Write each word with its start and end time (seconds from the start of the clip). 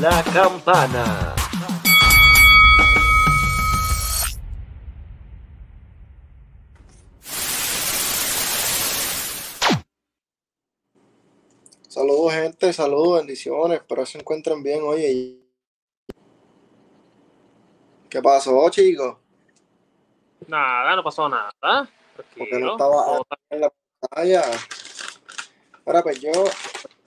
la 0.00 0.22
campana. 0.22 1.34
Saludos 11.88 12.34
gente, 12.34 12.72
saludos, 12.74 13.18
bendiciones, 13.20 13.78
espero 13.80 14.02
que 14.02 14.10
se 14.10 14.18
encuentren 14.18 14.62
bien. 14.62 14.82
Oye, 14.82 15.38
¿qué 18.10 18.20
pasó 18.20 18.68
chicos? 18.68 19.16
Nada, 20.46 20.94
no 20.94 21.02
pasó 21.02 21.26
nada. 21.28 21.88
Porque 22.36 22.58
no 22.58 22.72
estaba 22.72 23.22
en 23.48 23.60
la 23.62 23.72
pantalla. 24.00 24.42
Ahora 25.86 26.02
pues 26.02 26.20
yo, 26.20 26.32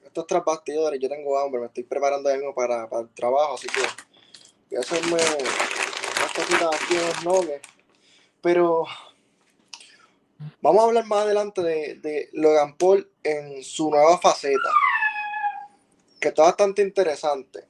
estos 0.10 0.28
tras 0.28 0.44
bastidores, 0.44 1.00
yo 1.00 1.08
tengo 1.08 1.40
hambre, 1.40 1.62
me 1.62 1.68
estoy 1.68 1.84
preparando 1.84 2.30
algo 2.30 2.54
para, 2.54 2.90
para 2.90 3.04
el 3.04 3.10
trabajo, 3.10 3.54
así 3.54 3.68
que 3.68 3.80
voy 4.70 4.78
a 4.78 4.80
hacerme 4.80 5.14
unas 5.14 6.34
cositas 6.36 6.76
aquí 6.76 6.96
en 6.96 7.08
los 7.08 7.24
nobles. 7.24 7.62
Pero 8.42 8.86
vamos 10.62 10.82
a 10.82 10.88
hablar 10.88 11.06
más 11.06 11.26
adelante 11.26 11.62
de, 11.62 11.96
de 11.96 12.30
Logan 12.34 12.76
Paul 12.76 13.10
en 13.24 13.64
su 13.64 13.90
nueva 13.92 14.18
faceta, 14.18 14.70
que 16.20 16.30
está 16.30 16.44
bastante 16.44 16.82
interesante. 16.82 17.68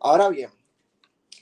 Ahora 0.00 0.28
bien, 0.28 0.50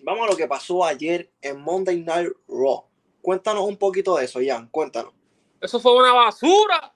vamos 0.02 0.26
a 0.26 0.31
lo 0.31 0.37
que 0.37 0.46
pasó 0.46 0.85
ayer 0.85 1.31
en 1.43 1.61
Monday 1.61 2.00
Night 2.02 2.31
Raw. 2.46 2.85
Cuéntanos 3.20 3.64
un 3.64 3.76
poquito 3.76 4.17
de 4.17 4.25
eso, 4.25 4.38
Jan, 4.44 4.69
cuéntanos. 4.69 5.12
Eso 5.61 5.81
fue 5.81 5.96
una 5.96 6.12
basura. 6.12 6.94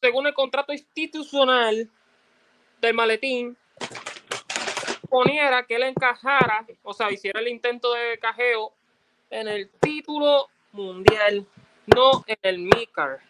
Según 0.00 0.26
el 0.26 0.34
contrato 0.34 0.72
institucional 0.72 1.90
del 2.80 2.94
maletín, 2.94 3.56
poniera 5.08 5.66
que 5.66 5.76
él 5.76 5.84
encajara, 5.84 6.66
o 6.82 6.92
sea, 6.92 7.10
hiciera 7.10 7.40
el 7.40 7.48
intento 7.48 7.92
de 7.92 8.18
cajeo 8.18 8.72
en 9.30 9.48
el 9.48 9.70
título 9.80 10.48
mundial, 10.72 11.46
no 11.86 12.24
en 12.26 12.38
el 12.42 12.58
MICAR. 12.58 13.20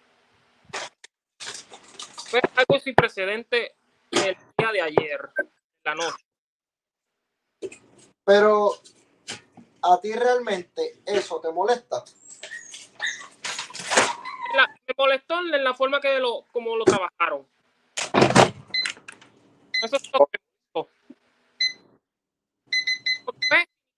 Fue 2.30 2.40
algo 2.56 2.78
sin 2.78 2.94
precedente 2.94 3.74
el 4.10 4.36
día 4.56 4.72
de 4.72 4.82
ayer, 4.82 5.30
la 5.84 5.94
noche. 5.94 6.24
Pero, 8.24 8.72
¿a 9.82 10.00
ti 10.00 10.12
realmente 10.12 11.00
eso 11.06 11.40
te 11.40 11.50
molesta? 11.50 12.04
Me 14.54 14.94
molestó 14.96 15.40
en 15.40 15.64
la 15.64 15.74
forma 15.74 16.00
que 16.00 16.18
lo, 16.18 16.44
como 16.52 16.76
lo 16.76 16.84
trabajaron. 16.84 17.46
Eso 19.82 19.96
es 19.96 20.10
todo. 20.10 20.28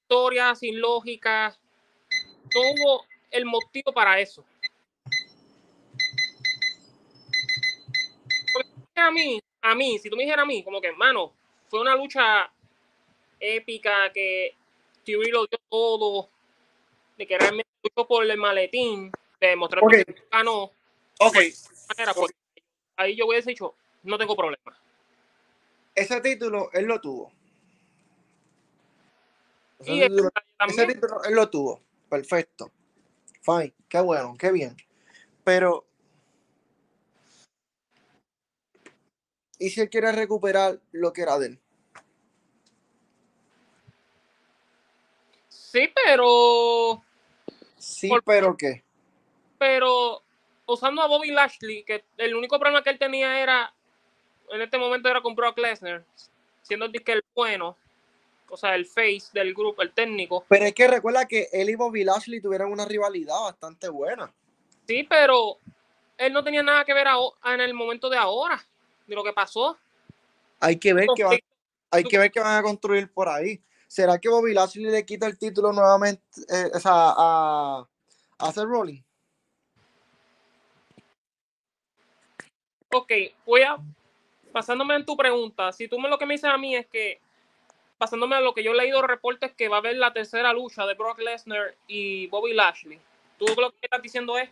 Historia 0.03 0.55
sin 0.57 0.81
lógica. 0.81 1.57
No 2.53 2.61
hubo 2.61 3.05
el 3.31 3.45
motivo 3.45 3.93
para 3.93 4.19
eso. 4.19 4.45
A 8.97 9.11
mí, 9.13 9.41
a 9.63 9.75
mí, 9.75 9.99
si 9.99 10.11
tú 10.11 10.17
me 10.17 10.25
dijeras 10.25 10.43
a 10.43 10.47
mí, 10.47 10.63
como 10.63 10.81
que, 10.81 10.89
hermano, 10.89 11.33
fue 11.69 11.81
una 11.81 11.95
lucha 11.95 12.53
épica 13.39 14.13
que 14.13 14.55
Theory 15.05 15.31
lo 15.31 15.47
dio 15.47 15.59
todo, 15.71 16.29
de 17.17 17.27
que 17.27 17.39
realmente 17.39 17.71
luchó 17.83 18.07
por 18.07 18.29
el 18.29 18.37
maletín, 18.37 19.11
de 19.41 19.49
demostrar 19.49 19.83
que 19.89 20.05
ganó. 20.31 20.71
Ok. 21.19 21.37
Pues, 22.15 22.35
ahí 22.97 23.17
yo 23.17 23.27
hubiese 23.27 23.51
dicho, 23.51 23.75
no 24.03 24.19
tengo 24.19 24.37
problema. 24.37 24.79
Ese 25.95 26.21
título 26.21 26.71
él 26.73 26.85
lo 26.85 27.01
tuvo. 27.01 27.33
Ese, 29.81 29.93
y 29.93 30.01
título, 30.03 30.31
ese 30.69 30.87
título 30.87 31.25
él 31.25 31.35
lo 31.35 31.51
tuvo. 31.51 31.81
Perfecto. 32.09 32.71
Fine. 33.43 33.75
Qué 33.89 34.01
bueno, 34.01 34.37
qué 34.39 34.53
bien. 34.53 34.77
Pero. 35.45 35.87
¿Y 39.59 39.71
si 39.71 39.81
él 39.81 39.91
quiere 39.91 40.13
recuperar 40.13 40.81
lo 40.93 41.13
que 41.13 41.23
era 41.23 41.39
de 41.39 41.47
él? 41.47 41.61
Sí, 45.49 45.89
pero. 46.05 47.03
Sí, 47.79 48.11
pero 48.25 48.57
¿qué? 48.57 48.85
Pero 49.61 50.23
usando 50.65 51.03
a 51.03 51.07
Bobby 51.07 51.31
Lashley, 51.33 51.85
que 51.85 52.03
el 52.17 52.35
único 52.35 52.59
problema 52.59 52.83
que 52.83 52.89
él 52.89 52.99
tenía 52.99 53.43
era, 53.43 53.75
en 54.49 54.63
este 54.63 54.79
momento 54.79 55.11
era 55.11 55.21
con 55.21 55.35
Brock 55.35 55.59
Lesnar, 55.59 56.03
siendo 56.63 56.87
el 56.87 57.03
el 57.05 57.23
bueno, 57.35 57.77
o 58.49 58.57
sea, 58.57 58.75
el 58.75 58.87
face 58.87 59.25
del 59.35 59.53
grupo, 59.53 59.83
el 59.83 59.93
técnico. 59.93 60.47
Pero 60.49 60.65
es 60.65 60.73
que 60.73 60.89
recuerda 60.89 61.29
que 61.29 61.49
él 61.53 61.69
y 61.69 61.75
Bobby 61.75 62.05
Lashley 62.05 62.41
tuvieron 62.41 62.73
una 62.73 62.87
rivalidad 62.87 63.39
bastante 63.39 63.91
buena. 63.91 64.33
Sí, 64.89 65.05
pero 65.05 65.59
él 66.17 66.33
no 66.33 66.43
tenía 66.43 66.63
nada 66.63 66.83
que 66.87 66.95
ver 66.95 67.09
en 67.45 67.61
el 67.61 67.75
momento 67.75 68.09
de 68.09 68.17
ahora, 68.17 68.65
de 69.07 69.15
lo 69.15 69.23
que 69.23 69.35
pasó. 69.35 69.77
Hay 70.59 70.79
que 70.79 70.95
ver 70.95 71.07
que 71.15 71.23
van, 71.23 71.39
hay 71.91 72.05
que 72.05 72.17
ver 72.17 72.31
que 72.31 72.41
van 72.41 72.57
a 72.57 72.63
construir 72.63 73.13
por 73.13 73.29
ahí. 73.29 73.61
¿Será 73.87 74.19
que 74.19 74.31
Bobby 74.31 74.55
Lashley 74.55 74.87
le 74.87 75.05
quita 75.05 75.27
el 75.27 75.37
título 75.37 75.71
nuevamente 75.71 76.23
eh, 76.49 76.71
a, 76.85 77.85
a 78.39 78.53
Seth 78.53 78.65
Rollins? 78.65 79.05
Ok, 82.93 83.13
voy 83.47 83.63
a, 83.63 83.77
pasándome 84.53 84.97
en 84.97 85.07
tu 85.07 85.17
pregunta, 85.17 85.73
si 85.73 85.87
tú 85.87 86.01
me 86.01 86.09
lo 86.09 86.19
que 86.19 86.27
me 86.27 86.35
dices 86.35 86.51
a 86.51 86.59
mí 86.59 86.75
es 86.75 86.87
que, 86.87 87.21
pasándome 87.99 88.35
a 88.35 88.41
lo 88.41 88.53
que 88.53 88.65
yo 88.65 88.73
he 88.73 88.77
leído 88.77 89.01
reportes 89.03 89.53
que 89.53 89.69
va 89.69 89.77
a 89.77 89.79
haber 89.79 89.97
la 89.97 90.13
tercera 90.13 90.53
lucha 90.53 90.85
de 90.87 90.95
Brock 90.95 91.21
Lesnar 91.21 91.77
y 91.87 92.27
Bobby 92.27 92.53
Lashley, 92.53 92.99
tú 93.39 93.47
lo 93.57 93.71
que 93.71 93.79
estás 93.83 94.03
diciendo 94.03 94.37
es, 94.37 94.51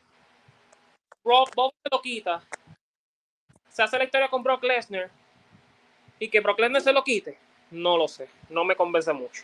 Brock, 1.24 1.52
Bobby 1.56 1.74
se 1.82 1.88
lo 1.90 2.00
quita, 2.00 2.44
se 3.68 3.82
hace 3.82 3.98
la 3.98 4.04
historia 4.04 4.28
con 4.28 4.44
Brock 4.44 4.62
Lesnar 4.62 5.10
y 6.20 6.28
que 6.28 6.38
Brock 6.38 6.60
Lesnar 6.60 6.82
se 6.82 6.92
lo 6.92 7.02
quite, 7.02 7.36
no 7.72 7.96
lo 7.96 8.06
sé, 8.06 8.28
no 8.50 8.64
me 8.64 8.76
convence 8.76 9.12
mucho. 9.12 9.42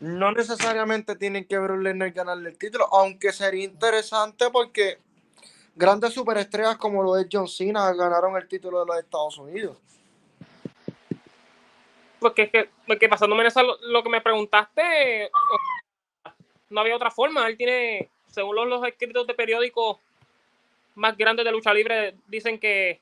No 0.00 0.32
necesariamente 0.32 1.16
tienen 1.16 1.44
que 1.44 1.58
Brock 1.58 1.82
Lesnar 1.82 2.12
ganarle 2.12 2.48
el 2.48 2.56
título, 2.56 2.88
aunque 2.92 3.30
sería 3.30 3.64
interesante 3.64 4.48
porque 4.50 5.03
grandes 5.74 6.12
superestrellas 6.12 6.76
como 6.76 7.02
lo 7.02 7.16
es 7.16 7.26
John 7.30 7.48
Cena 7.48 7.92
ganaron 7.92 8.36
el 8.36 8.48
título 8.48 8.80
de 8.80 8.86
los 8.86 8.98
Estados 8.98 9.38
Unidos. 9.38 9.76
Porque 12.18 12.42
es 12.42 12.50
que, 12.50 12.70
porque 12.86 13.08
pasándome 13.08 13.42
en 13.42 13.48
eso 13.48 13.60
lo, 13.82 14.02
que 14.02 14.08
me 14.08 14.20
preguntaste, 14.20 15.30
no 16.70 16.80
había 16.80 16.96
otra 16.96 17.10
forma. 17.10 17.46
Él 17.46 17.56
tiene, 17.56 18.08
según 18.30 18.56
los, 18.56 18.66
los 18.66 18.86
escritos 18.86 19.26
de 19.26 19.34
periódicos 19.34 19.98
más 20.94 21.16
grandes 21.16 21.44
de 21.44 21.52
lucha 21.52 21.74
libre, 21.74 22.14
dicen 22.28 22.58
que 22.58 23.00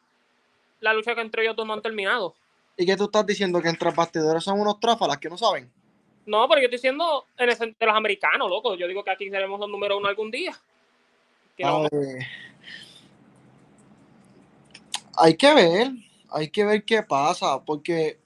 la 0.81 0.93
lucha 0.93 1.15
que 1.15 1.21
entre 1.21 1.43
ellos 1.43 1.55
dos 1.55 1.67
no 1.67 1.75
han 1.75 1.83
terminado. 1.83 2.35
¿Y 2.77 2.87
qué 2.87 2.97
tú 2.97 3.05
estás 3.05 3.27
diciendo? 3.27 3.61
¿Que 3.61 3.69
entre 3.69 3.91
bastidores 3.91 4.43
son 4.43 4.59
unos 4.59 4.81
tráfalas 4.81 5.19
que 5.19 5.29
no 5.29 5.37
saben? 5.37 5.71
No, 6.25 6.49
pero 6.49 6.61
yo 6.61 6.65
estoy 6.67 6.79
diciendo 6.79 7.27
en 7.37 7.49
de 7.49 7.87
los 7.87 7.95
americanos, 7.95 8.49
loco. 8.49 8.75
Yo 8.77 8.89
digo 8.89 9.05
que 9.05 9.11
aquí 9.11 9.29
seremos 9.29 9.61
los 9.61 9.69
número 9.69 9.99
uno 9.99 10.09
algún 10.09 10.31
día. 10.31 10.57
Hay 15.17 15.37
que 15.37 15.55
ver, 15.55 15.93
hay 16.31 16.49
que 16.49 16.65
ver 16.65 16.85
qué 16.85 17.03
pasa, 17.03 17.61
porque 17.63 18.19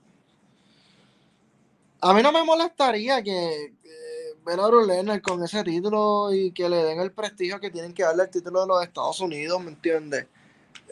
a 2.01 2.13
mí 2.15 2.23
no 2.23 2.33
me 2.33 2.45
molestaría 2.45 3.23
que, 3.23 3.73
ver 4.47 4.61
a 4.61 4.69
Brock 4.69 5.23
con 5.23 5.43
ese 5.43 5.65
título 5.65 6.33
y 6.33 6.53
que 6.53 6.69
le 6.69 6.77
den 6.77 7.01
el 7.01 7.11
prestigio 7.11 7.59
que 7.59 7.71
tienen 7.71 7.93
que 7.93 8.05
darle 8.05 8.23
el 8.23 8.31
título 8.31 8.61
de 8.61 8.69
los 8.69 8.83
Estados 8.85 9.19
Unidos, 9.21 9.61
¿me 9.61 9.71
entiendes? 9.71 10.27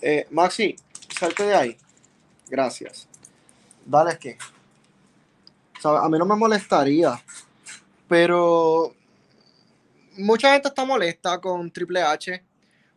Eh, 0.03 0.27
Maxi, 0.31 0.75
salte 1.17 1.45
de 1.45 1.55
ahí. 1.55 1.79
Gracias. 2.49 3.07
Dale, 3.87 4.19
que. 4.19 4.37
a 5.85 6.09
mí 6.09 6.19
no 6.19 6.27
me 6.27 6.35
molestaría, 6.35 7.23
pero 8.09 8.93
mucha 10.17 10.53
gente 10.53 10.69
está 10.69 10.85
molesta 10.85 11.41
con 11.41 11.71
Triple 11.71 12.03
H 12.03 12.43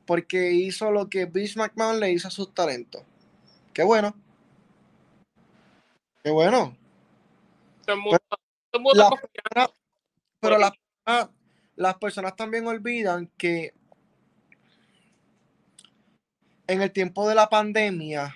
porque 0.08 0.54
hizo 0.54 0.90
lo 0.90 1.10
que 1.10 1.26
Vince 1.26 1.60
McMahon 1.60 2.00
le 2.00 2.12
hizo 2.12 2.30
a 2.30 2.32
sus 2.32 2.52
talentos. 2.54 3.04
Qué 3.74 3.84
bueno. 3.84 4.16
Qué 6.24 6.32
bueno. 6.32 6.76
pero, 10.40 10.58
las, 11.76 11.96
personas 11.98 12.36
también 12.36 12.66
olvidan 12.66 13.30
que 13.38 13.74
en 16.66 16.82
el 16.82 16.92
tiempo 16.92 17.28
de 17.28 17.36
la 17.36 17.50
pandemia, 17.50 18.34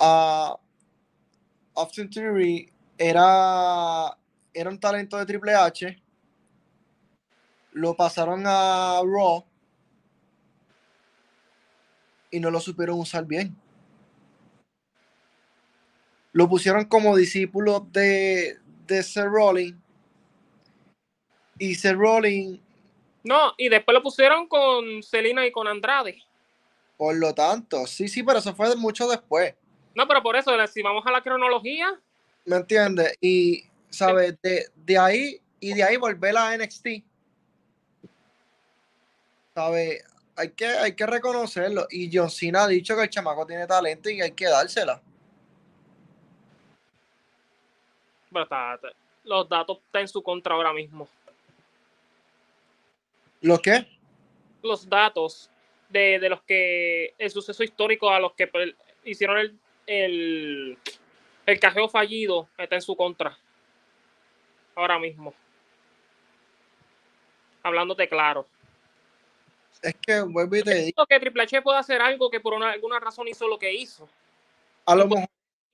uh, 0.00 0.54
Austin 1.76 2.10
Theory 2.10 2.72
era, 2.98 4.18
era 4.52 4.70
un 4.70 4.80
talento 4.80 5.18
de 5.18 5.26
Triple 5.26 5.54
H. 5.54 6.02
Lo 7.72 7.94
pasaron 7.94 8.42
a 8.46 9.00
Raw 9.04 9.49
y 12.30 12.40
no 12.40 12.50
lo 12.50 12.60
supieron 12.60 12.98
usar 12.98 13.24
bien. 13.24 13.56
Lo 16.32 16.48
pusieron 16.48 16.84
como 16.84 17.16
discípulo 17.16 17.86
de, 17.90 18.58
de 18.86 19.02
Seth 19.02 19.26
Rollins. 19.26 19.76
Y 21.58 21.74
Seth 21.74 21.96
Rollins. 21.96 22.60
No, 23.24 23.52
y 23.58 23.68
después 23.68 23.94
lo 23.94 24.02
pusieron 24.02 24.46
con 24.46 25.02
Selina 25.02 25.44
y 25.46 25.52
con 25.52 25.66
Andrade. 25.66 26.22
Por 26.96 27.16
lo 27.16 27.34
tanto, 27.34 27.86
sí, 27.86 28.08
sí, 28.08 28.22
pero 28.22 28.38
eso 28.38 28.54
fue 28.54 28.74
mucho 28.76 29.08
después. 29.08 29.54
No, 29.94 30.06
pero 30.06 30.22
por 30.22 30.36
eso, 30.36 30.52
si 30.68 30.82
vamos 30.82 31.04
a 31.06 31.10
la 31.10 31.22
cronología. 31.22 32.00
¿Me 32.44 32.56
entiendes? 32.56 33.16
Y, 33.20 33.64
¿sabes? 33.90 34.40
De, 34.42 34.66
de 34.76 34.98
ahí 34.98 35.40
y 35.58 35.74
de 35.74 35.82
ahí 35.82 35.96
volver 35.96 36.36
a 36.36 36.56
NXT. 36.56 36.86
¿Sabes? 39.54 40.04
Hay 40.40 40.52
que, 40.52 40.64
hay 40.64 40.96
que 40.96 41.04
reconocerlo. 41.04 41.86
Y 41.90 42.08
John 42.10 42.30
Cena 42.30 42.64
ha 42.64 42.68
dicho 42.68 42.96
que 42.96 43.02
el 43.02 43.10
chamaco 43.10 43.46
tiene 43.46 43.66
talento 43.66 44.08
y 44.08 44.22
hay 44.22 44.32
que 44.32 44.46
dársela. 44.46 45.02
Pero 48.32 48.48
los 49.24 49.48
datos 49.50 49.78
están 49.84 50.00
en 50.00 50.08
su 50.08 50.22
contra 50.22 50.54
ahora 50.54 50.72
mismo. 50.72 51.06
¿Los 53.42 53.60
qué? 53.60 53.86
Los 54.62 54.88
datos 54.88 55.50
de, 55.90 56.18
los 56.30 56.40
que 56.42 57.12
el 57.18 57.30
suceso 57.30 57.62
histórico 57.62 58.08
a 58.08 58.18
los 58.18 58.32
que 58.32 58.46
pues, 58.46 58.74
hicieron 59.04 59.36
el, 59.40 59.58
el, 59.86 60.78
el 61.44 61.60
cajeo 61.60 61.86
fallido 61.90 62.48
está 62.56 62.76
en 62.76 62.82
su 62.82 62.96
contra. 62.96 63.36
Ahora 64.74 64.98
mismo. 64.98 65.34
Hablándote 67.62 68.08
claro. 68.08 68.46
Es 69.82 69.94
que 69.96 70.20
vuelvo 70.22 70.56
y 70.56 70.62
te 70.62 70.74
digo. 70.74 71.06
que 71.06 71.20
Triple 71.20 71.42
H 71.42 71.62
puede 71.62 71.78
hacer 71.78 72.00
algo 72.00 72.30
que 72.30 72.40
por 72.40 72.52
una, 72.52 72.70
alguna 72.70 73.00
razón 73.00 73.28
hizo 73.28 73.48
lo 73.48 73.58
que 73.58 73.72
hizo. 73.72 74.08
A 74.84 74.94
lo 74.94 75.06
mejor. 75.06 75.28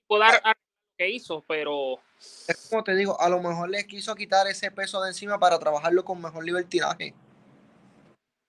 Puede 0.07 0.25
dar 0.25 0.41
lo 0.45 0.97
que 0.97 1.11
hizo, 1.11 1.45
pero. 1.47 1.99
Es 2.19 2.69
como 2.71 2.85
te 2.85 2.95
digo, 2.95 3.21
a 3.21 3.29
lo 3.29 3.41
mejor 3.41 3.69
le 3.69 3.87
quiso 3.87 4.15
quitar 4.15 4.47
ese 4.47 4.71
peso 4.71 5.03
de 5.03 5.09
encima 5.09 5.39
para 5.39 5.59
trabajarlo 5.59 6.05
con 6.05 6.23
mejor 6.23 6.45
libertinaje. 6.45 7.15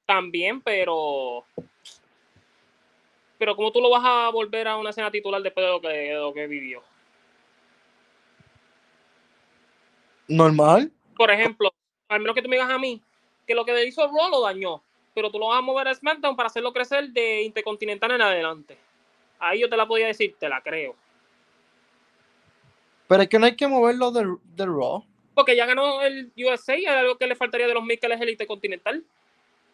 También, 0.06 0.62
pero. 0.62 1.46
Pero 3.40 3.56
como 3.56 3.72
tú 3.72 3.82
lo 3.82 3.90
vas 3.90 4.04
a 4.06 4.30
volver 4.30 4.68
a 4.68 4.78
una 4.78 4.92
escena 4.92 5.12
titular 5.12 5.42
después 5.42 5.66
de 5.66 5.72
lo 5.72 5.82
que, 5.82 5.88
de 5.88 6.14
lo 6.14 6.34
que 6.34 6.48
vivió. 6.48 6.84
Normal. 10.28 10.92
Por 11.16 11.32
ejemplo, 11.32 11.72
al 12.10 12.20
menos 12.20 12.36
que 12.36 12.42
tú 12.42 12.50
me 12.50 12.56
digas 12.56 12.70
a 12.70 12.78
mí 12.78 13.02
que 13.46 13.56
lo 13.56 13.66
que 13.66 13.74
le 13.74 13.86
hizo 13.86 14.06
Raw 14.06 14.30
lo 14.30 14.42
dañó, 14.42 14.84
pero 15.18 15.32
tú 15.32 15.40
lo 15.40 15.48
vas 15.48 15.58
a 15.58 15.62
mover 15.64 15.88
a 15.88 15.96
SmackDown 15.96 16.36
para 16.36 16.46
hacerlo 16.46 16.72
crecer 16.72 17.10
de 17.10 17.42
Intercontinental 17.42 18.12
en 18.12 18.22
adelante. 18.22 18.78
Ahí 19.40 19.62
yo 19.62 19.68
te 19.68 19.76
la 19.76 19.88
podía 19.88 20.06
decir, 20.06 20.36
te 20.38 20.48
la 20.48 20.62
creo. 20.62 20.96
Pero 23.08 23.24
es 23.24 23.28
que 23.28 23.40
no 23.40 23.48
hay 23.48 23.56
que 23.56 23.68
moverlo 23.68 24.12
de, 24.12 24.38
de 24.54 24.66
Raw. 24.68 25.04
Porque 25.34 25.56
ya 25.56 25.66
ganó 25.66 26.04
el 26.04 26.32
USA 26.38 26.78
y 26.78 26.86
algo 26.86 27.18
que 27.18 27.26
le 27.26 27.36
faltaría 27.36 27.66
de 27.66 27.74
los 27.74 27.84
mil 27.84 28.00
que 28.00 28.06
es 28.06 28.22
el 28.22 28.30
Intercontinental. 28.30 29.04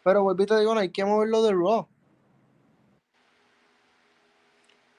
Pero 0.02 0.22
volví 0.22 0.46
te 0.46 0.58
digo, 0.58 0.72
no 0.72 0.80
hay 0.80 0.88
que 0.88 1.04
moverlo 1.04 1.42
de 1.42 1.52
Raw. 1.52 1.86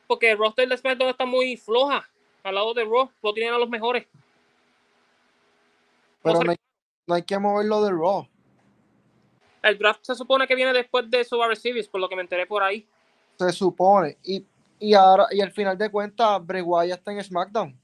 Porque 0.05 0.29
el 0.29 0.37
roster 0.37 0.69
de 0.69 0.77
SmackDown 0.77 1.09
está 1.09 1.25
muy 1.25 1.57
floja. 1.57 2.07
Al 2.43 2.53
lado 2.53 2.75
de 2.75 2.83
Raw, 2.83 3.09
lo 3.23 3.33
tienen 3.33 3.51
a 3.51 3.57
los 3.57 3.67
mejores. 3.67 4.05
Pero 6.21 6.43
no 6.43 6.51
hay, 6.51 6.57
no 7.07 7.15
hay 7.15 7.23
que 7.23 7.39
moverlo 7.39 7.83
de 7.83 7.89
Raw. 7.89 8.27
El 9.65 9.79
draft 9.79 10.01
se 10.03 10.13
supone 10.13 10.45
que 10.45 10.53
viene 10.53 10.71
después 10.71 11.09
de 11.09 11.23
Survivor 11.23 11.57
Series, 11.57 11.87
por 11.87 11.99
lo 11.99 12.07
que 12.07 12.15
me 12.15 12.21
enteré 12.21 12.45
por 12.45 12.61
ahí. 12.61 12.87
Se 13.39 13.51
supone. 13.51 14.15
Y, 14.23 14.45
y 14.77 14.93
ahora, 14.93 15.25
y 15.31 15.41
al 15.41 15.51
final 15.51 15.75
de 15.75 15.89
cuentas, 15.89 16.45
Bray 16.45 16.61
Wyatt 16.61 16.99
está 16.99 17.11
en 17.11 17.23
SmackDown. 17.23 17.75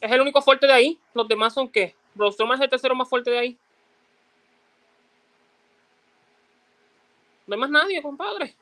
Es 0.00 0.12
el 0.12 0.20
único 0.20 0.40
fuerte 0.42 0.68
de 0.68 0.72
ahí. 0.72 1.00
Los 1.12 1.26
demás 1.26 1.54
son 1.54 1.68
qué? 1.68 1.96
Braun 2.14 2.32
Strowman 2.32 2.58
es 2.58 2.62
el 2.62 2.70
tercero 2.70 2.94
más 2.94 3.08
fuerte 3.08 3.32
de 3.32 3.38
ahí. 3.40 3.58
No 7.48 7.54
hay 7.56 7.60
más 7.60 7.70
nadie, 7.70 8.00
compadre. 8.00 8.54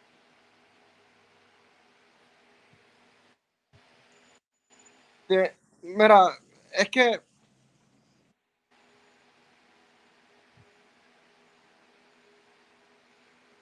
mira, 5.83 6.39
es 6.73 6.89
que 6.89 7.21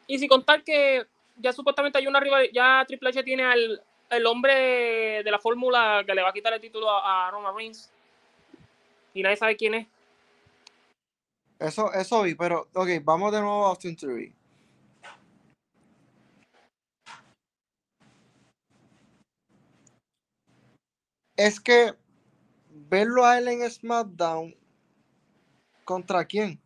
Y 0.07 0.19
sin 0.19 0.29
contar 0.29 0.63
que 0.63 1.07
ya 1.37 1.53
supuestamente 1.53 1.99
hay 1.99 2.07
una 2.07 2.21
rivalidad, 2.21 2.53
ya 2.53 2.85
Triple 2.87 3.11
H 3.11 3.23
tiene 3.23 3.45
al 3.45 3.83
el 4.11 4.27
hombre 4.27 5.23
de 5.23 5.31
la 5.31 5.39
fórmula 5.39 6.03
que 6.07 6.15
le 6.15 6.23
va 6.23 6.31
a 6.31 6.33
quitar 6.33 6.53
el 6.53 6.61
título 6.61 6.89
a, 6.91 7.31
Roman 7.31 7.55
Reigns. 7.55 7.91
Y 9.15 9.23
nadie 9.23 9.37
sabe 9.37 9.57
quién 9.57 9.75
es. 9.75 9.87
Eso, 11.59 11.93
eso 11.93 12.23
vi, 12.23 12.35
pero 12.35 12.69
ok, 12.75 12.89
vamos 13.03 13.33
de 13.33 13.41
nuevo 13.41 13.67
a 13.67 13.71
Austin 13.71 13.97
Theory. 13.97 14.33
Es 21.35 21.61
que 21.61 21.95
verlo 22.71 23.25
a 23.25 23.39
él 23.39 23.49
en 23.49 23.71
SmackDown, 23.71 24.55
¿contra 25.85 26.25
quién? 26.25 26.61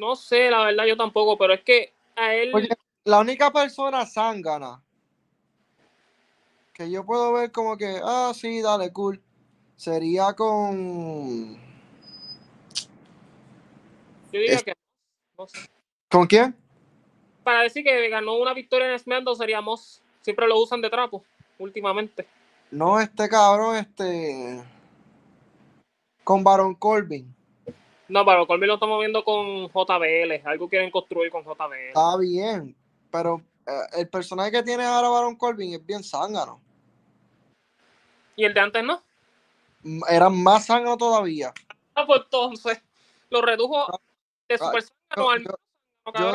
No 0.00 0.16
sé, 0.16 0.50
la 0.50 0.64
verdad 0.64 0.86
yo 0.86 0.96
tampoco, 0.96 1.36
pero 1.36 1.52
es 1.52 1.62
que 1.62 1.92
a 2.16 2.34
él... 2.34 2.50
Oye, 2.54 2.70
la 3.04 3.18
única 3.18 3.52
persona 3.52 4.06
zángana 4.06 4.82
que 6.72 6.90
yo 6.90 7.04
puedo 7.04 7.34
ver 7.34 7.52
como 7.52 7.76
que, 7.76 8.00
ah, 8.02 8.32
sí, 8.34 8.62
dale, 8.62 8.90
cool, 8.94 9.22
sería 9.76 10.32
con... 10.32 11.54
Yo 14.32 14.40
diría 14.40 14.56
que... 14.60 14.72
No 15.36 15.46
sé. 15.46 15.68
¿Con 16.10 16.26
quién? 16.26 16.56
Para 17.44 17.60
decir 17.60 17.84
que 17.84 18.08
ganó 18.08 18.38
una 18.38 18.54
victoria 18.54 18.90
en 18.90 18.98
SmackDown 18.98 19.36
seríamos... 19.36 20.00
Siempre 20.22 20.48
lo 20.48 20.58
usan 20.58 20.80
de 20.80 20.88
trapo, 20.88 21.22
últimamente. 21.58 22.26
No, 22.70 22.98
este 22.98 23.28
cabrón, 23.28 23.76
este... 23.76 24.64
Con 26.24 26.42
Baron 26.42 26.74
Corbin. 26.74 27.34
No, 28.10 28.24
pero 28.24 28.44
Colby 28.44 28.66
lo 28.66 28.74
estamos 28.74 28.98
viendo 28.98 29.24
con 29.24 29.68
JBL. 29.68 30.44
Algo 30.44 30.68
quieren 30.68 30.90
construir 30.90 31.30
con 31.30 31.44
JBL. 31.44 31.88
Está 31.88 32.16
bien, 32.18 32.76
pero 33.10 33.40
eh, 33.66 34.00
el 34.00 34.08
personaje 34.08 34.50
que 34.50 34.62
tiene 34.64 34.84
ahora 34.84 35.08
Baron 35.08 35.36
Corbin 35.36 35.74
es 35.74 35.86
bien 35.86 36.02
zángano. 36.02 36.60
¿Y 38.34 38.44
el 38.44 38.52
de 38.52 38.60
antes 38.60 38.82
no? 38.82 39.00
Era 40.08 40.28
más 40.28 40.66
zángano 40.66 40.96
todavía. 40.96 41.54
Ah, 41.94 42.04
pues 42.04 42.22
entonces 42.24 42.82
lo 43.30 43.42
redujo 43.42 43.78
ah, 43.78 44.00
de 44.48 44.56
ah, 44.56 44.58
super 44.58 44.82
zángano 44.82 45.30
al 45.30 45.44
yo, 46.18 46.32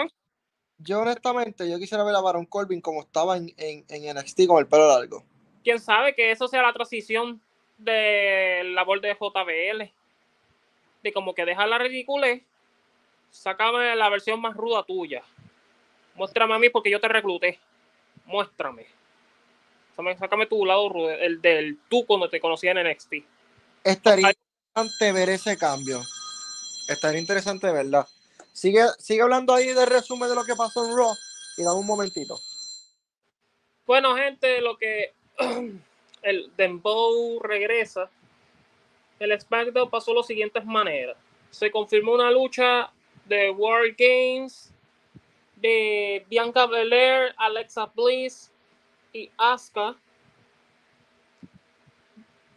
yo, 0.77 0.99
honestamente, 1.01 1.69
yo 1.69 1.77
quisiera 1.77 2.05
ver 2.05 2.15
a 2.15 2.21
Baron 2.21 2.45
Corbin 2.45 2.79
como 2.79 3.01
estaba 3.01 3.35
en, 3.35 3.53
en, 3.57 3.83
en 3.89 4.17
NXT 4.17 4.47
con 4.47 4.59
el 4.59 4.67
pelo 4.67 4.87
largo. 4.87 5.23
Quién 5.63 5.79
sabe 5.81 6.15
que 6.15 6.31
eso 6.31 6.47
sea 6.47 6.61
la 6.61 6.71
transición 6.71 7.41
de 7.77 8.61
la 8.63 8.71
labor 8.71 9.01
de 9.01 9.13
JBL 9.13 9.91
de 11.05 11.13
como 11.13 11.35
que 11.35 11.45
deja 11.45 11.67
la 11.67 11.77
ridícula, 11.77 12.39
sácame 13.29 13.95
la 13.95 14.09
versión 14.09 14.41
más 14.41 14.55
ruda 14.55 14.83
tuya. 14.83 15.23
Muéstrame 16.15 16.55
a 16.55 16.59
mí 16.59 16.69
porque 16.69 16.89
yo 16.89 16.99
te 16.99 17.07
recluté. 17.07 17.59
Muéstrame. 18.25 18.87
Sácame 19.95 20.47
tu 20.47 20.65
lado 20.65 20.89
rudo, 20.89 21.11
el 21.11 21.41
del 21.41 21.77
tú 21.87 22.05
cuando 22.05 22.27
te 22.27 22.41
conocía 22.41 22.71
en 22.71 22.89
NXT. 22.89 23.13
Estaría 23.83 24.31
interesante 24.31 25.11
ver 25.11 25.29
ese 25.29 25.57
cambio. 25.57 26.01
Estaría 26.89 27.19
interesante 27.19 27.71
verdad. 27.71 28.07
Sigue, 28.51 28.83
sigue 28.97 29.21
hablando 29.21 29.53
ahí 29.53 29.73
de 29.73 29.85
resumen 29.85 30.27
de 30.27 30.35
lo 30.35 30.43
que 30.43 30.55
pasó 30.55 30.85
en 30.85 30.97
Raw 30.97 31.13
y 31.57 31.63
dame 31.63 31.79
un 31.79 31.85
momentito. 31.85 32.35
Bueno, 33.85 34.15
gente, 34.15 34.59
lo 34.61 34.75
que 34.77 35.13
el 36.23 36.51
Dembow 36.57 37.39
regresa 37.43 38.09
el 39.19 39.39
SmackDown 39.39 39.89
pasó 39.89 40.11
de 40.11 40.17
las 40.17 40.27
siguientes 40.27 40.65
maneras. 40.65 41.17
Se 41.49 41.71
confirmó 41.71 42.13
una 42.13 42.31
lucha 42.31 42.91
de 43.25 43.49
World 43.49 43.95
Games 43.97 44.73
de 45.55 46.25
Bianca 46.29 46.65
Belair, 46.65 47.33
Alexa 47.37 47.91
Bliss 47.95 48.51
y 49.13 49.29
Asuka 49.37 49.95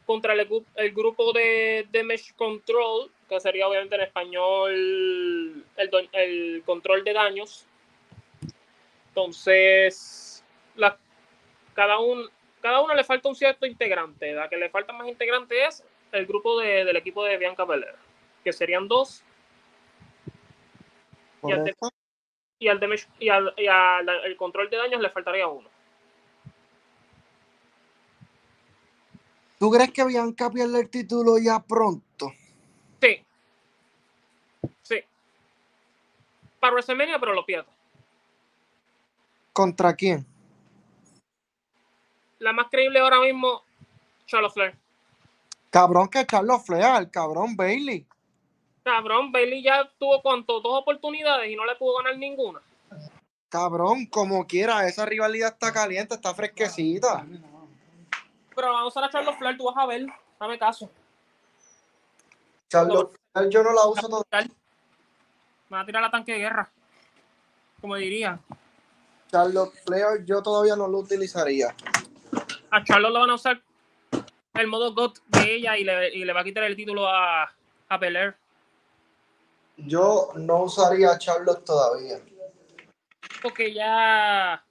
contra 0.04 0.32
el, 0.32 0.92
grupo 0.92 1.32
de 1.34 1.86
Damage 1.92 2.32
Control, 2.34 3.10
que 3.28 3.38
sería 3.40 3.68
obviamente 3.68 3.94
en 3.94 4.00
español 4.00 4.72
el, 4.72 6.08
el 6.12 6.62
control 6.64 7.04
de 7.04 7.12
daños. 7.12 7.66
Entonces, 9.08 10.42
cada, 11.74 11.98
cada 12.62 12.80
uno 12.80 12.94
le 12.94 13.04
falta 13.04 13.28
un 13.28 13.34
cierto 13.34 13.66
integrante. 13.66 14.32
La 14.32 14.48
que 14.48 14.56
le 14.56 14.70
falta 14.70 14.94
más 14.94 15.08
integrante 15.08 15.66
es 15.66 15.84
el 16.12 16.26
grupo 16.26 16.58
de, 16.60 16.84
del 16.84 16.96
equipo 16.96 17.24
de 17.24 17.36
Bianca 17.36 17.64
Belair, 17.64 17.94
que 18.44 18.52
serían 18.52 18.88
dos. 18.88 19.22
y 21.42 21.52
al, 22.68 22.82
y 23.18 23.28
al, 23.28 23.54
y 23.56 23.66
al 23.66 24.08
el 24.24 24.36
control 24.36 24.70
de 24.70 24.76
daños 24.76 25.00
le 25.00 25.10
faltaría 25.10 25.46
uno. 25.46 25.68
¿Tú 29.58 29.70
crees 29.70 29.92
que 29.92 30.04
Bianca 30.04 30.50
pierde 30.50 30.80
el 30.80 30.88
título 30.88 31.36
ya 31.38 31.58
pronto? 31.60 32.32
Sí. 33.00 33.24
Sí. 34.82 35.00
Para 36.60 36.74
WrestleMania, 36.74 37.18
pero 37.18 37.34
lo 37.34 37.44
pierde. 37.44 37.68
¿Contra 39.52 39.94
quién? 39.94 40.24
La 42.38 42.52
más 42.52 42.68
creíble 42.70 43.00
ahora 43.00 43.20
mismo, 43.20 43.64
Charlotte 44.26 44.52
Flair. 44.52 44.76
Cabrón 45.70 46.08
que 46.08 46.26
Charlotte 46.26 46.64
Flair, 46.64 47.02
el 47.02 47.10
cabrón 47.10 47.56
Bailey. 47.56 48.06
Cabrón, 48.82 49.30
Bailey 49.30 49.62
ya 49.62 49.90
tuvo 49.98 50.22
cuánto, 50.22 50.60
dos 50.60 50.80
oportunidades 50.80 51.50
y 51.50 51.56
no 51.56 51.66
le 51.66 51.76
pudo 51.76 51.98
ganar 51.98 52.16
ninguna. 52.16 52.60
Cabrón, 53.50 54.06
como 54.06 54.46
quiera, 54.46 54.86
esa 54.86 55.04
rivalidad 55.04 55.52
está 55.52 55.72
caliente, 55.72 56.14
está 56.14 56.34
fresquecita. 56.34 57.26
Pero 58.54 58.72
vamos 58.72 58.82
a 58.82 58.86
usar 58.86 59.04
a 59.04 59.10
Charlotte 59.10 59.36
Flair, 59.38 59.58
tú 59.58 59.64
vas 59.64 59.76
a 59.76 59.86
ver, 59.86 60.06
dame 60.40 60.58
caso. 60.58 60.90
Charlotte 62.70 63.14
Flair 63.32 63.50
yo 63.50 63.62
no 63.62 63.72
la 63.72 63.86
uso 63.86 64.08
todavía. 64.08 64.50
Me 65.68 65.76
va 65.76 65.80
a 65.80 65.86
tirar 65.86 66.02
la 66.02 66.10
tanque 66.10 66.32
de 66.32 66.38
guerra, 66.38 66.70
como 67.82 67.96
diría. 67.96 68.38
Charlotte 69.30 69.74
Flair 69.84 70.24
yo 70.24 70.42
todavía 70.42 70.76
no 70.76 70.88
lo 70.88 70.98
utilizaría. 70.98 71.74
A 72.70 72.82
Charlotte 72.84 73.12
lo 73.12 73.20
van 73.20 73.30
a 73.30 73.34
usar 73.34 73.62
el 74.58 74.66
modo 74.66 74.92
God 74.94 75.18
de 75.28 75.54
ella 75.54 75.76
y 75.76 75.84
le, 75.84 76.14
y 76.14 76.24
le 76.24 76.32
va 76.32 76.40
a 76.40 76.44
quitar 76.44 76.64
el 76.64 76.76
título 76.76 77.08
a, 77.08 77.52
a 77.88 77.98
Belair. 77.98 78.36
Yo 79.76 80.30
no 80.34 80.64
usaría 80.64 81.12
a 81.12 81.18
Charlotte 81.18 81.64
todavía. 81.64 82.18
Porque 83.40 83.72
ya. 83.72 84.62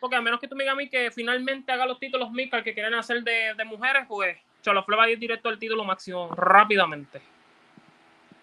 Porque 0.00 0.16
a 0.16 0.22
menos 0.22 0.40
que 0.40 0.48
tú 0.48 0.56
me 0.56 0.64
digas 0.64 0.72
a 0.72 0.76
mí 0.76 0.88
que 0.88 1.10
finalmente 1.10 1.70
haga 1.70 1.84
los 1.84 1.98
títulos 1.98 2.30
Mika 2.30 2.62
que 2.62 2.72
quieren 2.72 2.94
hacer 2.94 3.22
de, 3.22 3.52
de 3.54 3.64
mujeres, 3.64 4.06
pues 4.08 4.38
Charlotte 4.62 4.86
Flair 4.86 5.00
va 5.00 5.04
a 5.04 5.10
ir 5.10 5.18
directo 5.18 5.50
al 5.50 5.58
título 5.58 5.84
máximo 5.84 6.34
rápidamente. 6.34 7.20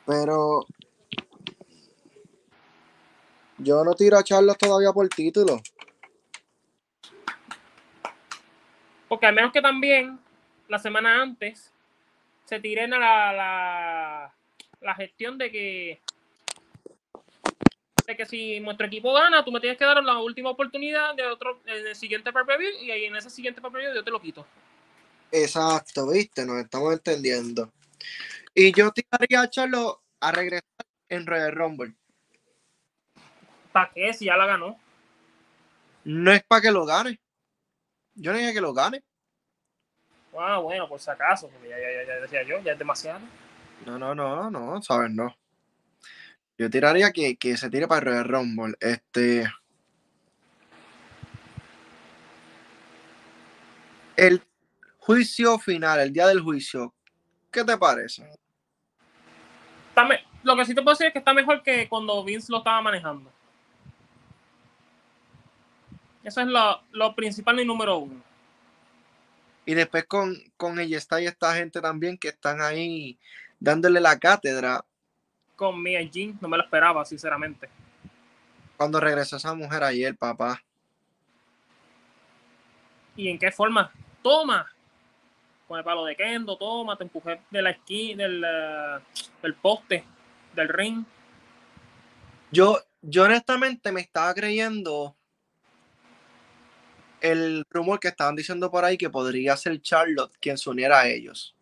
Pero 0.06 0.66
yo 3.58 3.84
no 3.84 3.96
tiro 3.96 4.18
a 4.18 4.24
Charlotte 4.24 4.60
todavía 4.60 4.94
por 4.94 5.10
título. 5.10 5.60
Porque 9.08 9.26
al 9.26 9.34
menos 9.34 9.52
que 9.52 9.62
también 9.62 10.20
la 10.68 10.80
semana 10.80 11.22
antes 11.22 11.74
se 12.46 12.60
tiren 12.60 12.94
a 12.94 13.00
la, 13.00 13.34
la, 13.34 14.34
la 14.82 14.96
gestión 14.96 15.38
de 15.38 15.52
que 15.52 16.02
de 18.08 18.16
que 18.16 18.26
si 18.26 18.62
nuestro 18.62 18.88
equipo 18.88 19.14
gana, 19.14 19.44
tú 19.44 19.52
me 19.52 19.60
tienes 19.60 19.78
que 19.78 19.84
dar 19.84 20.02
la 20.02 20.18
última 20.20 20.50
oportunidad 20.50 21.14
de 21.14 21.28
otro, 21.28 21.60
en 21.66 21.88
el 21.88 21.96
siguiente 21.96 22.32
pay 22.32 22.46
y 22.82 22.90
ahí 22.90 23.04
en 23.04 23.18
ese 23.18 23.30
siguiente 23.30 23.62
pay 23.62 23.84
yo 23.94 24.04
te 24.04 24.12
lo 24.12 24.22
quito. 24.22 24.46
Exacto, 25.30 26.10
viste, 26.10 26.46
nos 26.46 26.58
estamos 26.58 26.94
entendiendo. 26.94 27.70
Y 28.56 28.72
yo 28.72 28.92
tiraría 28.92 29.42
a 29.42 29.50
Charlo 29.50 30.02
a 30.22 30.32
regresar 30.32 30.64
en 31.10 31.26
Royal 31.26 31.52
Rumble. 31.52 31.96
¿Para 33.74 33.92
qué? 33.92 34.14
Si 34.14 34.26
ya 34.26 34.38
la 34.38 34.46
ganó. 34.46 34.80
No 36.06 36.32
es 36.32 36.44
para 36.44 36.62
que 36.62 36.72
lo 36.72 36.86
gane. 36.86 37.20
Yo 38.16 38.32
no 38.32 38.38
dije 38.38 38.54
que 38.54 38.62
lo 38.62 38.74
gane. 38.74 39.04
Ah, 40.40 40.60
bueno, 40.60 40.88
por 40.88 41.00
si 41.00 41.10
acaso, 41.10 41.50
porque 41.50 41.70
ya, 41.70 41.78
ya, 41.78 42.08
ya 42.08 42.22
decía 42.22 42.44
yo, 42.44 42.60
ya 42.60 42.74
es 42.74 42.80
demasiado. 42.80 43.20
No, 43.86 43.98
no, 43.98 44.14
no, 44.14 44.50
no, 44.50 44.82
sabes, 44.82 45.12
no. 45.12 45.36
Yo 46.58 46.70
tiraría 46.70 47.12
que, 47.12 47.38
que 47.38 47.56
se 47.56 47.70
tire 47.70 47.88
para 47.88 48.20
el 48.20 48.24
Rumble. 48.24 48.76
Este. 48.80 49.48
El 54.16 54.42
juicio 54.98 55.60
final, 55.60 56.00
el 56.00 56.12
día 56.12 56.28
del 56.28 56.42
juicio, 56.42 56.94
¿qué 57.52 57.64
te 57.64 57.78
parece? 57.78 58.28
lo 60.44 60.56
que 60.56 60.66
sí 60.66 60.74
te 60.74 60.82
puedo 60.82 60.94
decir 60.94 61.08
es 61.08 61.14
que 61.14 61.20
está 61.20 61.34
mejor 61.34 61.62
que 61.62 61.90
cuando 61.90 62.24
Vince 62.24 62.52
lo 62.52 62.60
estaba 62.60 62.82
manejando. 62.82 63.30
Eso 66.24 66.42
es 66.42 66.48
lo, 66.48 66.82
lo 66.92 67.16
principal 67.16 67.60
y 67.60 67.66
número 67.66 67.98
uno. 67.98 68.27
Y 69.68 69.74
después 69.74 70.06
con, 70.06 70.34
con 70.56 70.80
ella 70.80 70.98
está 70.98 71.22
y 71.22 71.26
esta 71.26 71.54
gente 71.54 71.82
también 71.82 72.18
que 72.18 72.30
están 72.30 72.62
ahí 72.62 73.20
dándole 73.60 74.00
la 74.00 74.18
cátedra. 74.18 74.86
Con 75.58 75.84
Mia 75.84 76.02
Jean, 76.04 76.38
no 76.40 76.48
me 76.48 76.56
lo 76.56 76.64
esperaba, 76.64 77.04
sinceramente. 77.04 77.68
Cuando 78.78 79.02
regresó 79.02 79.36
esa 79.36 79.54
mujer 79.54 79.84
ayer, 79.84 80.16
papá. 80.16 80.64
¿Y 83.18 83.28
en 83.28 83.38
qué 83.38 83.52
forma? 83.52 83.92
Toma. 84.24 84.72
Con 85.68 85.78
el 85.78 85.84
palo 85.84 86.06
de 86.06 86.16
Kendo, 86.16 86.58
toma, 86.58 86.96
te 86.96 87.04
empujé 87.04 87.42
de 87.52 87.62
la 87.62 87.72
esquina, 87.72 88.24
del, 88.24 88.42
uh, 88.42 89.02
del 89.42 89.54
poste, 89.56 90.06
del 90.56 90.70
ring. 90.70 91.04
Yo, 92.52 92.80
yo 93.02 93.26
honestamente 93.26 93.92
me 93.92 94.00
estaba 94.00 94.34
creyendo 94.34 95.17
el 97.22 97.66
rumor 97.70 98.00
que 98.00 98.10
estaban 98.10 98.36
diciendo 98.36 98.70
por 98.70 98.86
ahí 98.86 98.98
que 98.98 99.10
podría 99.10 99.58
ser 99.58 99.82
Charlotte 99.82 100.34
quien 100.40 100.58
se 100.58 100.70
uniera 100.70 101.00
a 101.00 101.08
ellos. 101.08 101.56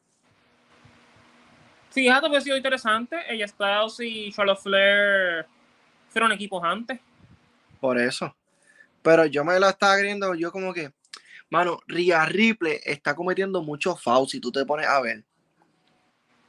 Fíjate 1.92 2.30
que 2.30 2.38
ha 2.38 2.42
sido 2.42 2.58
interesante. 2.58 3.18
Ella 3.30 3.48
Styles 3.48 4.00
y 4.02 4.32
Charlotte 4.34 4.60
Flair 4.60 5.46
fueron 6.10 6.32
equipos 6.34 6.62
antes. 6.64 7.00
Por 7.80 7.98
eso. 7.98 8.36
Pero 9.02 9.26
yo 9.26 9.46
me 9.46 9.60
lo 9.60 9.70
estaba 9.70 9.98
creyendo, 9.98 10.34
yo 10.36 10.52
como 10.52 10.74
que, 10.74 10.92
mano, 11.50 11.80
Ria 11.88 12.26
Ripley 12.26 12.80
está 12.84 13.16
cometiendo 13.16 13.62
muchos 13.62 14.02
fouls 14.02 14.32
si 14.32 14.40
tú 14.40 14.52
te 14.52 14.66
pones 14.66 14.88
a 14.88 15.00
ver. 15.00 15.24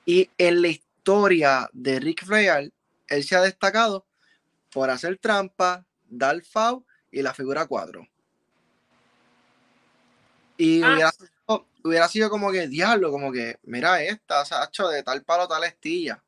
Y 0.04 0.30
en 0.38 0.62
la 0.62 0.68
historia 0.68 1.68
de 1.72 2.00
Rick 2.00 2.24
Flair, 2.24 2.72
él 3.06 3.22
se 3.24 3.36
ha 3.36 3.40
destacado 3.40 4.06
por 4.72 4.90
hacer 4.90 5.18
trampa, 5.18 5.84
dar 6.08 6.42
foul 6.42 6.84
y 7.12 7.22
la 7.22 7.34
figura 7.34 7.66
4. 7.66 8.08
Y 10.56 10.82
ah. 10.82 11.12
hubiera, 11.82 12.08
sido, 12.08 12.30
como 12.30 12.50
que, 12.50 12.68
diablo, 12.68 13.10
como 13.10 13.32
que, 13.32 13.58
mira 13.64 14.02
esta, 14.02 14.42
hecho 14.64 14.88
de 14.88 15.02
tal 15.02 15.22
palo, 15.22 15.46
tal 15.46 15.64
estilla. 15.64 16.22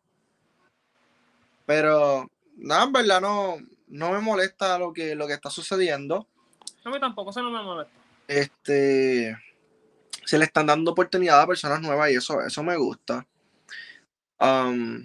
Pero, 1.67 2.31
nada, 2.57 2.85
en 2.85 2.93
verdad 2.93 3.21
no, 3.21 3.57
no 3.88 4.12
me 4.12 4.21
molesta 4.21 4.79
lo 4.79 4.93
que, 4.93 5.14
lo 5.14 5.27
que 5.27 5.35
está 5.35 5.51
sucediendo. 5.51 6.27
A 6.85 6.91
mí 6.91 7.01
tampoco, 7.01 7.31
eso 7.31 7.43
no 7.43 7.51
me 7.51 7.62
molesta. 7.62 7.93
Este, 8.27 9.37
se 10.25 10.38
le 10.38 10.45
están 10.45 10.67
dando 10.67 10.91
oportunidad 10.91 11.41
a 11.41 11.47
personas 11.47 11.81
nuevas 11.81 12.11
y 12.11 12.17
eso, 12.17 12.43
eso 12.43 12.62
me 12.62 12.77
gusta. 12.77 13.27
Um, 14.38 15.05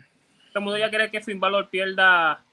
Todo 0.51 0.59
el 0.59 0.61
mundo 0.61 0.77
ya 0.77 0.89
quiere 0.89 1.09
que 1.09 1.21
Finn 1.21 1.39
Balor 1.39 1.69
pierda, 1.69 2.43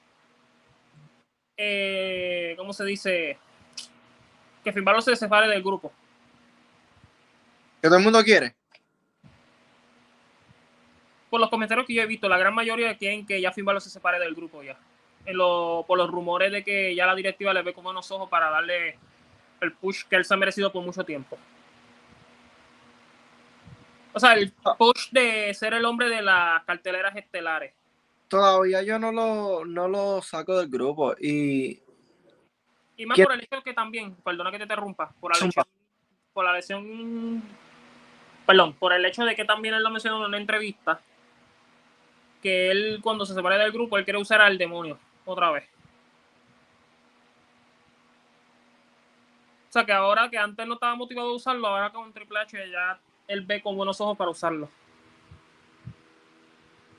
eh, 1.57 2.55
¿cómo 2.57 2.73
se 2.73 2.85
dice? 2.85 3.39
Que 4.65 4.73
Finn 4.73 4.85
Balor 4.85 5.03
se 5.03 5.17
separe 5.17 5.49
del 5.49 5.63
grupo. 5.63 5.93
¿Que 7.81 7.89
todo 7.89 7.99
el 7.99 8.05
mundo 8.05 8.23
quiere? 8.23 8.55
Por 11.31 11.41
los 11.41 11.49
comentarios 11.49 11.87
que 11.87 11.95
yo 11.95 12.03
he 12.03 12.07
visto, 12.07 12.29
la 12.29 12.39
gran 12.39 12.55
mayoría 12.55 12.97
quieren 12.99 13.27
que 13.27 13.41
ya 13.41 13.53
Finn 13.53 13.65
Balor 13.65 13.81
se 13.81 13.89
separe 13.89 14.19
del 14.19 14.35
grupo 14.35 14.63
ya. 14.63 14.77
En 15.25 15.37
lo, 15.37 15.85
por 15.87 15.97
los 15.97 16.11
rumores 16.11 16.51
de 16.51 16.65
que 16.65 16.95
ya 16.95 17.07
la 17.07 17.15
directiva 17.15 17.55
le 17.55 17.63
ve 17.63 17.73
como 17.73 17.91
unos 17.91 18.11
ojos 18.11 18.29
para 18.29 18.51
darle 18.51 18.99
el 19.61 19.73
push 19.73 20.05
que 20.05 20.17
él 20.17 20.25
se 20.25 20.35
ha 20.35 20.37
merecido 20.37 20.73
por 20.73 20.83
mucho 20.85 21.05
tiempo. 21.05 21.39
O 24.13 24.19
sea, 24.19 24.35
el 24.35 24.53
push 24.77 25.11
de 25.13 25.55
ser 25.55 25.75
el 25.75 25.85
hombre 25.85 26.09
de 26.09 26.21
las 26.21 26.65
carteleras 26.65 27.15
estelares. 27.17 27.73
Todavía 28.29 28.83
yo 28.83 28.99
no 28.99 29.13
lo, 29.13 29.65
no 29.65 29.89
lo 29.89 30.21
saco 30.23 30.59
del 30.59 30.69
grupo 30.69 31.15
y... 31.19 31.81
Y 32.97 33.07
más 33.07 33.19
por 33.19 33.33
el 33.33 33.41
hecho 33.41 33.63
que 33.63 33.73
también, 33.73 34.15
perdona 34.17 34.51
que 34.51 34.59
te 34.59 34.65
interrumpa, 34.65 35.15
por 35.21 35.33
la 35.35 35.47
lesión, 35.47 35.65
por 36.35 36.45
la 36.45 36.53
lesión 36.53 37.43
perdón, 38.51 38.75
por 38.75 38.93
el 38.93 39.05
hecho 39.05 39.25
de 39.25 39.37
que 39.37 39.45
también 39.45 39.75
él 39.75 39.83
lo 39.85 39.91
mencionó 39.91 40.19
en 40.19 40.25
una 40.25 40.37
entrevista, 40.37 41.01
que 42.43 42.73
él 42.73 42.99
cuando 43.01 43.25
se 43.25 43.33
separe 43.33 43.57
del 43.57 43.71
grupo, 43.71 43.97
él 43.97 44.03
quiere 44.03 44.19
usar 44.19 44.41
al 44.41 44.59
demonio 44.59 44.99
otra 45.25 45.53
vez. 45.53 45.69
O 49.69 49.73
sea 49.73 49.87
que 49.87 49.93
ahora 49.93 50.29
que 50.29 50.37
antes 50.37 50.67
no 50.67 50.75
estaba 50.75 50.97
motivado 50.97 51.29
a 51.29 51.35
usarlo, 51.35 51.69
ahora 51.69 51.93
con 51.93 52.13
Triple 52.13 52.41
H 52.41 52.71
ya 52.73 52.99
él 53.29 53.43
ve 53.43 53.63
con 53.63 53.77
buenos 53.77 54.01
ojos 54.01 54.19
para 54.19 54.33
usarlo. 54.33 54.69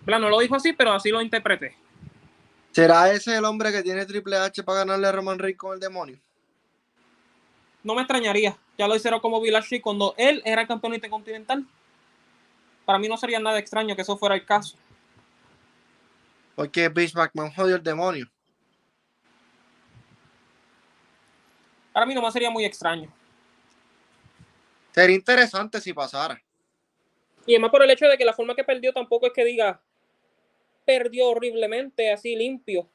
No 0.06 0.20
lo 0.20 0.40
dijo 0.40 0.56
así, 0.56 0.72
pero 0.72 0.94
así 0.94 1.10
lo 1.10 1.22
interpreté. 1.22 1.76
¿Será 2.72 3.12
ese 3.12 3.36
el 3.36 3.44
hombre 3.44 3.74
que 3.74 3.84
tiene 3.84 4.06
Triple 4.06 4.38
H 4.38 4.64
para 4.64 4.80
ganarle 4.80 5.08
a 5.08 5.12
Roman 5.12 5.38
Reigns 5.38 5.60
con 5.60 5.74
el 5.74 5.82
demonio? 5.82 6.18
No 7.84 7.96
me 7.96 8.02
extrañaría. 8.02 8.58
Ya 8.78 8.88
lo 8.88 8.96
hicieron 8.96 9.20
como 9.20 9.42
Bill 9.42 9.56
cuando 9.82 10.14
él 10.18 10.42
era 10.46 10.68
campeón 10.68 10.96
intercontinental. 10.96 11.66
Para 12.86 13.00
mí 13.00 13.08
no 13.08 13.18
sería 13.18 13.40
nada 13.40 13.60
extraño 13.60 13.96
que 13.96 14.02
eso 14.02 14.18
fuera 14.18 14.36
el 14.36 14.46
caso. 14.46 14.78
Porque 16.56 16.90
Vince 16.90 17.18
McMahon 17.18 17.52
jodió 17.52 17.76
el 17.76 17.84
demonio. 17.84 18.30
Ahora 21.94 22.06
mismo 22.06 22.32
sería 22.32 22.50
muy 22.50 22.66
extraño. 22.66 23.12
Sería 24.92 25.16
interesante 25.16 25.80
si 25.80 25.94
pasara. 25.94 26.42
Y 27.46 27.54
además 27.54 27.72
por 27.72 27.84
el 27.84 27.90
hecho 27.90 28.06
de 28.08 28.18
que 28.18 28.26
la 28.26 28.34
forma 28.34 28.56
que 28.56 28.64
perdió 28.64 28.94
tampoco 28.94 29.28
es 29.28 29.34
que 29.34 29.44
diga 29.44 29.82
perdió 30.86 31.30
horriblemente, 31.30 32.12
así 32.12 32.36
limpio. 32.36 32.88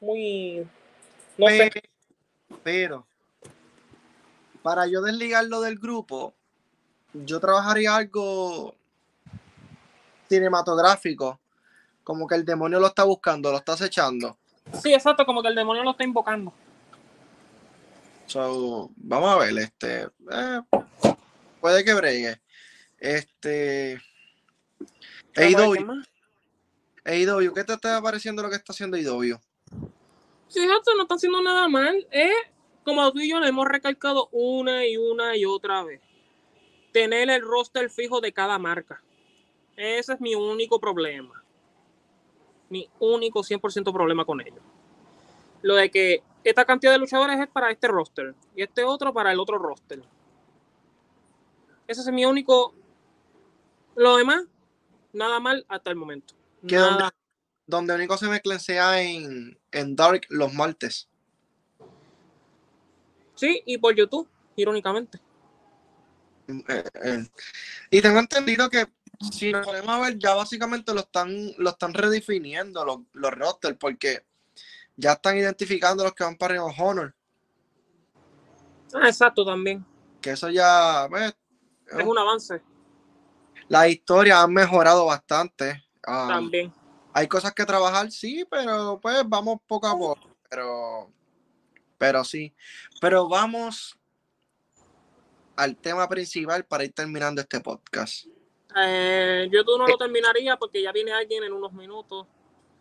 Muy. 0.00 0.66
No 1.36 1.46
pero, 1.46 1.72
sé. 1.72 1.82
Pero, 2.62 3.06
para 4.62 4.86
yo 4.86 5.02
desligarlo 5.02 5.60
del 5.60 5.78
grupo, 5.78 6.34
yo 7.12 7.40
trabajaría 7.40 7.94
algo 7.94 8.74
cinematográfico. 10.28 11.38
Como 12.04 12.26
que 12.26 12.34
el 12.34 12.44
demonio 12.44 12.80
lo 12.80 12.88
está 12.88 13.04
buscando, 13.04 13.50
lo 13.50 13.58
está 13.58 13.74
acechando. 13.74 14.36
Sí, 14.82 14.92
exacto, 14.92 15.24
como 15.24 15.42
que 15.42 15.48
el 15.48 15.54
demonio 15.54 15.84
lo 15.84 15.92
está 15.92 16.04
invocando. 16.04 16.52
So, 18.26 18.90
vamos 18.96 19.30
a 19.30 19.38
ver, 19.38 19.58
este. 19.58 20.08
eh, 20.30 20.60
puede 21.60 21.84
que 21.84 21.94
bregue. 21.94 22.40
Este. 22.98 24.00
AEW. 25.36 26.02
AEW, 27.04 27.52
¿qué 27.52 27.64
te 27.64 27.74
está 27.74 28.00
pareciendo 28.00 28.42
lo 28.42 28.48
que 28.48 28.56
está 28.56 28.72
haciendo 28.72 28.96
AEW? 28.96 29.38
Fíjate, 30.50 30.94
no 30.96 31.02
está 31.02 31.14
haciendo 31.14 31.42
nada 31.42 31.68
mal. 31.68 32.06
Es 32.10 32.32
como 32.84 33.10
tú 33.12 33.20
y 33.20 33.30
yo 33.30 33.40
le 33.40 33.48
hemos 33.48 33.66
recalcado 33.66 34.28
una 34.32 34.86
y 34.86 34.96
una 34.96 35.36
y 35.36 35.44
otra 35.44 35.82
vez. 35.84 36.00
Tener 36.92 37.30
el 37.30 37.42
roster 37.42 37.90
fijo 37.90 38.20
de 38.20 38.32
cada 38.32 38.58
marca. 38.58 39.02
Ese 39.76 40.14
es 40.14 40.20
mi 40.20 40.34
único 40.34 40.80
problema. 40.80 41.42
Mi 42.68 42.88
único 42.98 43.40
100% 43.40 43.92
problema 43.92 44.24
con 44.24 44.40
ellos. 44.40 44.62
Lo 45.62 45.76
de 45.76 45.90
que 45.90 46.22
esta 46.44 46.64
cantidad 46.64 46.92
de 46.92 46.98
luchadores 46.98 47.38
es 47.38 47.48
para 47.48 47.70
este 47.70 47.88
roster 47.88 48.34
y 48.56 48.62
este 48.62 48.84
otro 48.84 49.12
para 49.12 49.32
el 49.32 49.40
otro 49.40 49.58
roster. 49.58 50.02
Ese 51.86 52.00
es 52.00 52.12
mi 52.12 52.24
único. 52.24 52.74
Lo 53.94 54.16
demás, 54.16 54.44
nada 55.12 55.40
mal 55.40 55.64
hasta 55.68 55.90
el 55.90 55.96
momento. 55.96 56.34
Que 56.66 56.76
donde, 56.76 57.04
donde 57.66 57.94
único 57.94 58.16
se 58.16 58.28
mezclen 58.28 58.60
sea 58.60 59.00
en, 59.02 59.58
en 59.70 59.96
Dark 59.96 60.22
los 60.28 60.52
martes. 60.52 61.08
Sí, 63.42 63.60
y 63.66 63.76
por 63.76 63.92
YouTube, 63.96 64.28
irónicamente. 64.54 65.18
Eh, 66.46 66.84
eh. 67.02 67.26
Y 67.90 68.00
tengo 68.00 68.20
entendido 68.20 68.70
que 68.70 68.86
si 69.32 69.50
nos 69.50 69.66
podemos 69.66 70.00
ver, 70.00 70.16
ya 70.16 70.36
básicamente 70.36 70.94
lo 70.94 71.00
están, 71.00 71.52
lo 71.58 71.70
están 71.70 71.92
redefiniendo 71.92 72.84
los, 72.84 72.98
los 73.14 73.32
rosters, 73.32 73.76
porque 73.80 74.24
ya 74.94 75.14
están 75.14 75.38
identificando 75.38 76.04
los 76.04 76.12
que 76.12 76.22
van 76.22 76.36
para 76.36 76.54
Ring 76.54 76.62
of 76.62 76.78
Honor. 76.78 77.12
Ah, 78.94 79.08
exacto, 79.08 79.44
también. 79.44 79.84
Que 80.20 80.30
eso 80.30 80.48
ya 80.48 81.08
pues, 81.10 81.34
es 81.98 82.06
un 82.06 82.18
avance. 82.18 82.62
Las 83.66 83.88
historias 83.88 84.38
han 84.38 84.52
mejorado 84.52 85.06
bastante. 85.06 85.82
Um, 86.06 86.28
también. 86.28 86.72
Hay 87.12 87.26
cosas 87.26 87.52
que 87.54 87.64
trabajar, 87.64 88.08
sí, 88.12 88.46
pero 88.48 89.00
pues 89.02 89.24
vamos 89.26 89.58
poco 89.66 89.88
a 89.88 89.98
poco. 89.98 90.30
Pero, 90.48 91.10
pero 92.02 92.24
sí. 92.24 92.52
Pero 93.00 93.28
vamos 93.28 93.96
al 95.54 95.76
tema 95.76 96.08
principal 96.08 96.64
para 96.64 96.82
ir 96.82 96.92
terminando 96.92 97.40
este 97.40 97.60
podcast. 97.60 98.26
Eh, 98.76 99.48
yo 99.52 99.64
tú 99.64 99.78
no 99.78 99.86
lo 99.86 99.96
terminaría 99.96 100.56
porque 100.56 100.82
ya 100.82 100.90
viene 100.90 101.12
alguien 101.12 101.44
en 101.44 101.52
unos 101.52 101.72
minutos. 101.72 102.26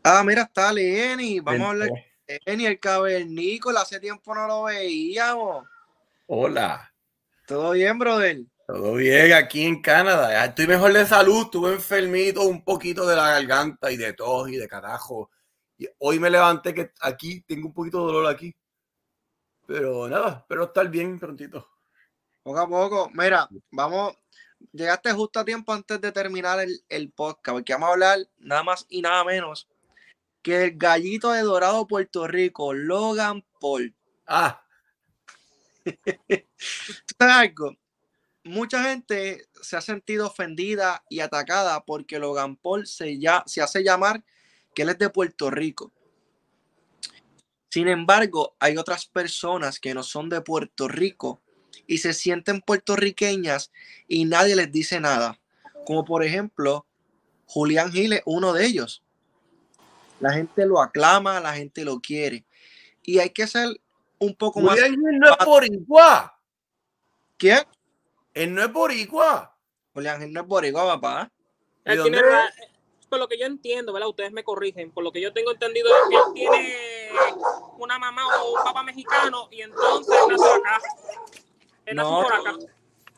Ah, 0.04 0.24
mira, 0.26 0.42
está 0.42 0.74
Lenny. 0.74 1.40
Vamos 1.40 1.68
a 1.68 1.70
hablar 1.70 1.90
de 2.26 2.40
Lenny, 2.48 2.66
el 2.66 2.80
cavernícola. 2.80 3.82
Hace 3.82 4.00
tiempo 4.00 4.34
no 4.34 4.48
lo 4.48 4.64
veíamos. 4.64 5.68
Hola. 6.26 6.92
¿Todo 7.46 7.74
bien, 7.74 8.00
brother? 8.00 8.40
Todo 8.66 8.96
bien, 8.96 9.34
aquí 9.34 9.68
en 9.68 9.84
Canadá. 9.84 10.46
Estoy 10.46 10.66
mejor 10.66 10.94
de 10.94 11.06
salud, 11.06 11.44
estuve 11.44 11.74
enfermito, 11.74 12.42
un 12.42 12.64
poquito 12.64 13.06
de 13.06 13.16
la 13.16 13.34
garganta 13.34 13.92
y 13.92 13.98
de 13.98 14.14
tos 14.14 14.50
y 14.50 14.58
de 14.58 14.68
carajo. 14.68 15.30
Y 15.78 15.88
hoy 16.00 16.18
me 16.18 16.32
levanté 16.32 16.74
que 16.74 16.90
aquí 17.02 17.42
tengo 17.42 17.68
un 17.68 17.74
poquito 17.76 18.00
de 18.00 18.14
dolor 18.14 18.34
aquí. 18.34 18.56
Pero 19.72 20.10
nada, 20.10 20.40
espero 20.40 20.66
estar 20.66 20.90
bien 20.90 21.18
prontito. 21.18 21.68
Poco 22.44 22.60
a 22.60 22.68
poco. 22.68 23.10
Mira, 23.14 23.48
vamos. 23.72 24.18
Llegaste 24.74 25.12
justo 25.14 25.40
a 25.40 25.46
tiempo 25.46 25.74
antes 25.74 26.00
de 26.00 26.12
terminar 26.12 26.60
el, 26.60 26.84
el 26.90 27.12
podcast, 27.12 27.56
porque 27.56 27.74
vamos 27.74 27.90
a 27.90 27.94
hablar 27.94 28.20
nada 28.38 28.64
más 28.64 28.86
y 28.90 29.02
nada 29.02 29.24
menos 29.24 29.68
que 30.42 30.66
el 30.66 30.78
gallito 30.78 31.32
de 31.32 31.42
Dorado 31.42 31.88
Puerto 31.88 32.28
Rico, 32.28 32.74
Logan 32.74 33.46
Paul. 33.60 33.96
Ah. 34.28 34.64
algo? 37.20 37.76
Mucha 38.44 38.84
gente 38.84 39.48
se 39.62 39.78
ha 39.78 39.82
sentido 39.82 40.28
ofendida 40.28 41.04
y 41.10 41.20
atacada 41.20 41.84
porque 41.86 42.20
Logan 42.20 42.56
Paul 42.56 42.88
se, 42.88 43.20
ya, 43.20 43.44
se 43.46 43.62
hace 43.62 43.84
llamar 43.84 44.24
que 44.74 44.82
él 44.82 44.90
es 44.90 44.98
de 44.98 45.10
Puerto 45.10 45.50
Rico. 45.52 45.94
Sin 47.72 47.88
embargo, 47.88 48.54
hay 48.60 48.76
otras 48.76 49.06
personas 49.06 49.80
que 49.80 49.94
no 49.94 50.04
son 50.04 50.28
de 50.28 50.42
Puerto 50.42 50.90
Rico 50.90 51.42
y 51.88 52.00
se 52.00 52.14
sienten 52.14 52.60
puertorriqueñas 52.60 53.72
y 54.10 54.26
nadie 54.26 54.58
les 54.58 54.70
dice 54.74 55.00
nada. 55.00 55.40
Como 55.86 56.04
por 56.04 56.26
ejemplo, 56.26 56.86
Julián 57.46 57.92
Giles, 57.94 58.22
uno 58.26 58.52
de 58.52 58.66
ellos. 58.66 59.02
La 60.20 60.34
gente 60.34 60.66
lo 60.66 60.82
aclama, 60.82 61.40
la 61.40 61.54
gente 61.54 61.86
lo 61.86 62.02
quiere. 62.02 62.44
Y 63.04 63.20
hay 63.20 63.30
que 63.30 63.48
ser 63.48 63.70
un 64.20 64.36
poco 64.36 64.60
más. 64.60 64.76
Julián 64.76 64.92
Gil 64.92 65.20
no 65.20 65.30
es 65.32 65.46
boricua. 65.46 66.38
¿Quién? 67.38 67.60
Él 68.34 68.54
no 68.54 68.64
es 68.64 68.72
boricua. 68.72 69.56
Julián 69.94 70.20
Gil 70.22 70.34
no 70.34 70.42
es 70.42 70.48
boricua, 70.48 70.86
papá. 70.86 71.32
Él 71.86 71.96
¿De 71.98 72.04
tiene 72.04 72.18
dónde 72.18 72.32
ra- 72.32 72.54
por 73.10 73.20
lo 73.20 73.28
que 73.28 73.40
yo 73.40 73.46
entiendo, 73.46 73.92
¿verdad? 73.94 74.10
Ustedes 74.10 74.32
me 74.34 74.44
corrigen. 74.44 74.92
Por 74.92 75.04
lo 75.06 75.12
que 75.12 75.22
yo 75.22 75.34
tengo 75.34 75.52
entendido 75.52 75.90
es 75.90 76.10
que 76.10 76.16
él 76.16 76.22
tiene 76.34 76.78
una 77.78 78.00
mamá 78.00 78.22
o 78.40 78.54
un 78.58 78.64
papá 78.64 78.84
mexicano 78.84 79.48
y 79.52 79.62
entonces 79.62 80.16
él 80.16 80.28
nació 80.30 80.54
acá. 80.56 80.80
Él 81.86 81.96
nació 81.96 82.12
No. 82.12 82.24
por 82.24 82.34
acá. 82.34 82.56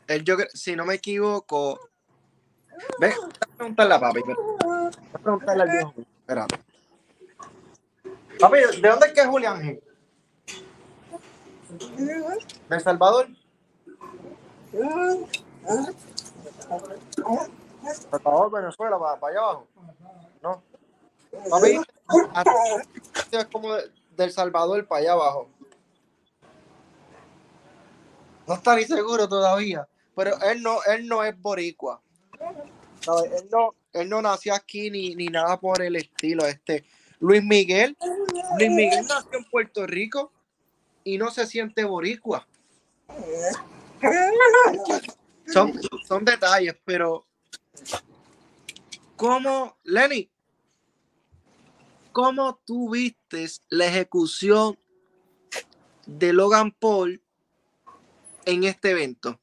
Él, 0.07 0.23
yo, 0.23 0.35
si 0.53 0.75
no 0.75 0.85
me 0.85 0.95
equivoco. 0.95 1.79
Ve, 2.99 3.13
voy 3.15 3.29
a 3.39 3.57
preguntarle 3.57 3.93
a 3.93 3.99
papi. 3.99 4.19
Voy 4.21 4.91
a 5.13 5.17
preguntarle 5.19 5.63
al 5.63 5.69
viejo. 5.69 5.93
Espérate. 6.19 6.59
Papi, 8.39 8.57
¿de 8.81 8.89
dónde 8.89 9.07
es 9.07 9.13
que 9.13 9.21
es 9.21 9.27
Julián? 9.27 9.79
¿De 11.97 12.75
El 12.75 12.81
Salvador? 12.81 13.27
Salvador, 18.11 18.51
Venezuela, 18.51 18.97
para, 18.99 19.19
para 19.19 19.31
allá 19.33 19.41
abajo. 19.41 19.67
Papi, 21.49 21.79
es 23.31 23.45
como 23.45 23.73
de, 23.73 23.89
del 24.11 24.31
Salvador 24.31 24.87
para 24.87 25.01
allá 25.01 25.11
abajo. 25.13 25.49
No 28.47 28.53
está 28.55 28.75
ni 28.75 28.83
seguro 28.85 29.27
todavía. 29.27 29.87
Pero 30.15 30.39
él 30.41 30.61
no, 30.61 30.83
él 30.83 31.07
no 31.07 31.23
es 31.23 31.39
boricua. 31.39 32.01
Él 32.39 33.49
no, 33.51 33.73
él 33.93 34.09
no 34.09 34.21
nació 34.21 34.53
aquí 34.53 34.89
ni, 34.91 35.15
ni 35.15 35.27
nada 35.27 35.59
por 35.59 35.81
el 35.81 35.95
estilo. 35.95 36.45
Este, 36.45 36.85
Luis 37.19 37.43
Miguel, 37.43 37.97
Luis 38.59 38.71
Miguel 38.71 39.05
nació 39.07 39.39
en 39.39 39.45
Puerto 39.45 39.87
Rico 39.87 40.31
y 41.03 41.17
no 41.17 41.31
se 41.31 41.47
siente 41.47 41.83
boricua. 41.83 42.47
Son, 45.51 45.73
son 46.07 46.25
detalles, 46.25 46.75
pero 46.85 47.25
¿cómo, 49.15 49.77
Lenny? 49.83 50.29
¿Cómo 52.13 52.61
tú 52.63 52.91
vistes 52.91 53.63
la 53.69 53.87
ejecución 53.87 54.77
de 56.05 56.31
Logan 56.31 56.71
Paul 56.71 57.21
en 58.45 58.63
este 58.65 58.91
evento? 58.91 59.41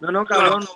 No, 0.00 0.10
no, 0.10 0.26
cabrón. 0.26 0.66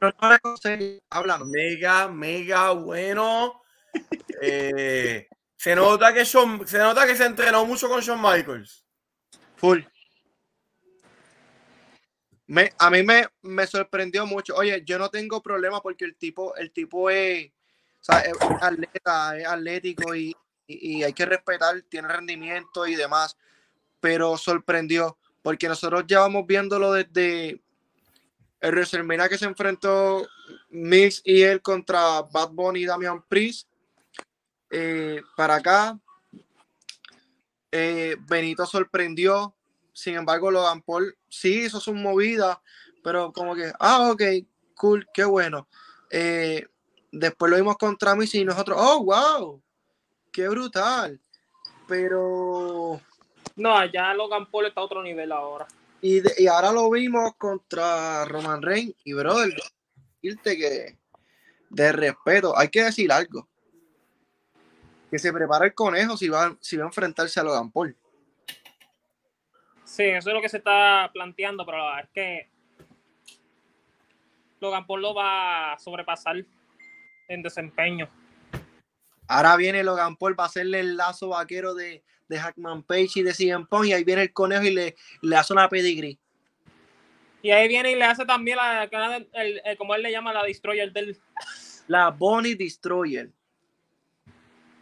No, 0.00 0.14
no, 0.20 0.30
no, 0.30 1.00
háblanos. 1.10 1.48
Mega, 1.48 2.08
mega 2.08 2.70
bueno. 2.70 3.60
Eh, 4.40 5.26
se 5.56 5.74
nota 5.74 6.14
que 6.14 6.20
Shawn- 6.20 6.64
se 6.64 6.78
nota 6.78 7.04
que 7.04 7.16
se 7.16 7.24
entrenó 7.24 7.66
mucho 7.66 7.88
con 7.88 8.00
Shawn 8.00 8.22
Michaels. 8.22 8.86
Full. 9.56 9.80
Me, 12.46 12.72
a 12.78 12.88
mí 12.88 13.02
me, 13.02 13.26
me 13.42 13.66
sorprendió 13.66 14.26
mucho. 14.26 14.54
Oye, 14.54 14.84
yo 14.84 14.96
no 14.96 15.10
tengo 15.10 15.42
problema 15.42 15.80
porque 15.82 16.04
el 16.04 16.16
tipo, 16.16 16.54
el 16.54 16.70
tipo 16.70 17.10
es, 17.10 17.50
o 18.00 18.04
sea, 18.04 18.20
es 18.20 18.34
atleta, 18.60 19.38
es 19.38 19.46
atlético 19.46 20.14
y, 20.14 20.34
y- 20.66 21.02
hay 21.02 21.12
que 21.12 21.26
respetar, 21.26 21.80
tiene 21.88 22.08
rendimiento 22.08 22.86
y 22.86 22.94
demás. 22.94 23.36
Pero 24.00 24.36
sorprendió 24.36 25.18
porque 25.42 25.68
nosotros 25.68 26.04
llevamos 26.06 26.46
viéndolo 26.46 26.92
desde 26.92 27.60
el 28.60 28.70
WrestleMania 28.72 29.28
que 29.28 29.38
se 29.38 29.44
enfrentó 29.46 30.26
Mix 30.70 31.22
y 31.24 31.42
él 31.42 31.60
contra 31.62 32.22
Bad 32.22 32.50
Bunny 32.50 32.80
y 32.80 32.86
Damian 32.86 33.22
Priest. 33.28 33.68
eh, 34.70 35.22
para 35.36 35.56
acá. 35.56 35.98
Eh, 37.72 38.16
Benito 38.28 38.66
sorprendió. 38.66 39.54
Sin 39.92 40.14
embargo, 40.14 40.50
Logan 40.50 40.80
Paul 40.82 41.16
sí 41.28 41.64
hizo 41.64 41.80
su 41.80 41.92
movida, 41.92 42.62
pero 43.02 43.32
como 43.32 43.54
que, 43.56 43.72
ah, 43.80 44.10
ok, 44.12 44.22
cool, 44.76 45.08
qué 45.12 45.24
bueno. 45.24 45.68
Eh, 46.10 46.66
después 47.10 47.50
lo 47.50 47.56
vimos 47.56 47.76
contra 47.76 48.14
mí 48.14 48.24
y 48.32 48.44
nosotros, 48.44 48.78
oh, 48.80 49.04
wow, 49.04 49.62
qué 50.32 50.48
brutal. 50.48 51.20
Pero. 51.86 53.00
No, 53.56 53.76
allá 53.76 54.14
Logan 54.14 54.46
Paul 54.46 54.66
está 54.66 54.80
a 54.80 54.84
otro 54.84 55.02
nivel 55.02 55.32
ahora. 55.32 55.66
Y, 56.00 56.22
y 56.42 56.46
ahora 56.46 56.70
lo 56.70 56.88
vimos 56.90 57.34
contra 57.36 58.24
Roman 58.24 58.62
Reigns. 58.62 58.94
Y, 59.04 59.14
brother, 59.14 59.52
decirte 60.22 60.56
que 60.56 60.98
de 61.70 61.92
respeto, 61.92 62.56
hay 62.56 62.68
que 62.68 62.84
decir 62.84 63.10
algo. 63.10 63.48
Que 65.10 65.18
se 65.18 65.32
prepara 65.32 65.66
el 65.66 65.74
conejo 65.74 66.16
si 66.16 66.28
va, 66.28 66.56
si 66.60 66.76
va 66.76 66.84
a 66.84 66.88
enfrentarse 66.88 67.40
a 67.40 67.42
Logan 67.42 67.70
Paul. 67.70 67.96
Sí, 69.84 70.04
eso 70.04 70.28
es 70.28 70.34
lo 70.34 70.42
que 70.42 70.50
se 70.50 70.58
está 70.58 71.10
planteando, 71.12 71.64
pero 71.64 71.78
la 71.78 71.84
verdad 71.84 72.04
es 72.04 72.10
que 72.10 72.50
Logan 74.60 74.86
Paul 74.86 75.02
lo 75.02 75.14
va 75.14 75.72
a 75.72 75.78
sobrepasar 75.78 76.44
en 77.28 77.42
desempeño. 77.42 78.08
Ahora 79.26 79.56
viene 79.56 79.84
Logan 79.84 80.16
Paul 80.16 80.38
va 80.38 80.44
a 80.44 80.46
hacerle 80.46 80.80
el 80.80 80.96
lazo 80.96 81.28
vaquero 81.28 81.74
de, 81.74 82.02
de 82.28 82.38
Hackman 82.38 82.82
Page 82.82 83.10
y 83.16 83.22
de 83.22 83.34
CM 83.34 83.66
Punk 83.66 83.86
y 83.86 83.92
ahí 83.92 84.02
viene 84.02 84.22
el 84.22 84.32
conejo 84.32 84.64
y 84.64 84.70
le, 84.70 84.96
le 85.20 85.36
hace 85.36 85.52
una 85.52 85.68
pedigree. 85.68 86.18
Y 87.42 87.50
ahí 87.50 87.68
viene 87.68 87.92
y 87.92 87.94
le 87.94 88.04
hace 88.04 88.24
también 88.24 88.56
la, 88.56 88.84
el, 89.34 89.60
el, 89.64 89.76
como 89.76 89.94
él 89.94 90.02
le 90.02 90.10
llama, 90.10 90.32
la 90.32 90.42
Destroyer 90.42 90.92
del... 90.92 91.16
La 91.86 92.10
Bonnie 92.10 92.56
Destroyer. 92.56 93.30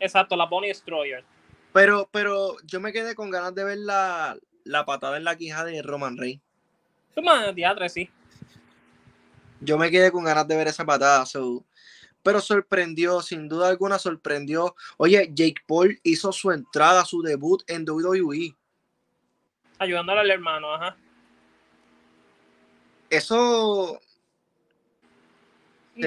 Exacto, 0.00 0.36
la 0.36 0.46
Bonnie 0.46 0.68
Destroyer. 0.68 1.24
Pero, 1.72 2.08
pero 2.10 2.56
yo 2.64 2.80
me 2.80 2.92
quedé 2.92 3.14
con 3.14 3.30
ganas 3.30 3.54
de 3.54 3.64
ver 3.64 3.78
la, 3.78 4.38
la 4.64 4.86
patada 4.86 5.16
en 5.16 5.24
la 5.24 5.36
quija 5.36 5.64
de 5.64 5.82
Roman 5.82 6.16
Reigns. 6.16 6.42
Toma, 7.14 7.54
teatro, 7.54 7.88
sí. 7.88 8.08
Yo 9.60 9.76
me 9.76 9.90
quedé 9.90 10.10
con 10.10 10.24
ganas 10.24 10.48
de 10.48 10.56
ver 10.56 10.68
esa 10.68 10.84
patada. 10.84 11.24
Pero 12.26 12.40
sorprendió, 12.40 13.22
sin 13.22 13.48
duda 13.48 13.68
alguna 13.68 14.00
sorprendió. 14.00 14.74
Oye, 14.96 15.30
Jake 15.32 15.62
Paul 15.64 15.96
hizo 16.02 16.32
su 16.32 16.50
entrada, 16.50 17.04
su 17.04 17.22
debut 17.22 17.62
en 17.68 17.88
WWE. 17.88 18.52
Ayudándole 19.78 20.22
al 20.22 20.30
hermano, 20.32 20.74
ajá. 20.74 20.96
Eso. 23.08 24.00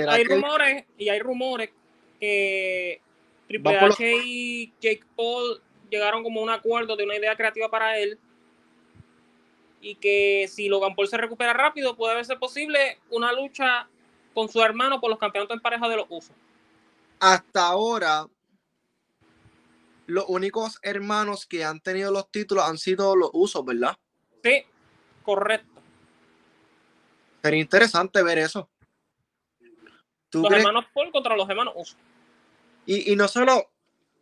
Hay 0.10 0.26
rumores, 0.26 0.84
y 0.98 1.08
hay 1.08 1.20
rumores 1.20 1.70
que 2.20 3.00
Triple 3.48 3.78
H 3.78 4.14
y 4.26 4.74
Jake 4.82 5.06
Paul 5.16 5.62
llegaron 5.90 6.22
como 6.22 6.42
a 6.42 6.44
un 6.44 6.50
acuerdo 6.50 6.98
de 6.98 7.06
una 7.06 7.16
idea 7.16 7.34
creativa 7.38 7.72
para 7.72 7.98
él 7.98 8.20
y 9.80 9.96
que 9.96 10.50
si 10.50 10.68
Logan 10.68 10.96
Paul 10.96 11.08
se 11.08 11.16
recupera 11.16 11.54
rápido, 11.54 11.96
puede 11.96 12.22
ser 12.26 12.40
posible 12.40 13.00
una 13.10 13.32
lucha 13.32 13.88
con 14.40 14.48
su 14.48 14.62
hermano 14.62 15.02
por 15.02 15.10
los 15.10 15.20
campeonatos 15.20 15.58
en 15.58 15.62
pareja 15.62 15.90
de 15.90 15.98
los 15.98 16.06
usos. 16.08 16.32
Hasta 17.20 17.68
ahora, 17.68 18.26
los 20.08 20.24
únicos 20.30 20.80
hermanos 20.82 21.46
que 21.46 21.66
han 21.66 21.82
tenido 21.82 22.10
los 22.10 22.32
títulos 22.32 22.64
han 22.64 22.78
sido 22.78 23.18
los 23.18 23.32
usos, 23.34 23.66
¿verdad? 23.66 23.98
Sí, 24.42 24.64
correcto. 25.26 25.82
Sería 27.42 27.60
interesante 27.60 28.24
ver 28.24 28.38
eso. 28.38 28.70
los 30.32 30.52
hermanos 30.54 30.86
Paul 30.94 31.12
contra 31.12 31.36
los 31.36 31.50
hermanos 31.50 31.74
usos. 31.76 31.98
Y, 32.86 33.12
y 33.12 33.18
no 33.18 33.28
solo 33.28 33.70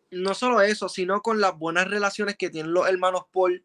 no 0.10 0.34
solo 0.34 0.62
eso, 0.62 0.89
sino 0.89 1.21
con 1.21 1.39
las 1.39 1.56
buenas 1.56 1.88
relaciones 1.88 2.38
que 2.38 2.49
tienen 2.49 2.73
los 2.73 2.88
hermanos 2.88 3.25
Paul 3.32 3.63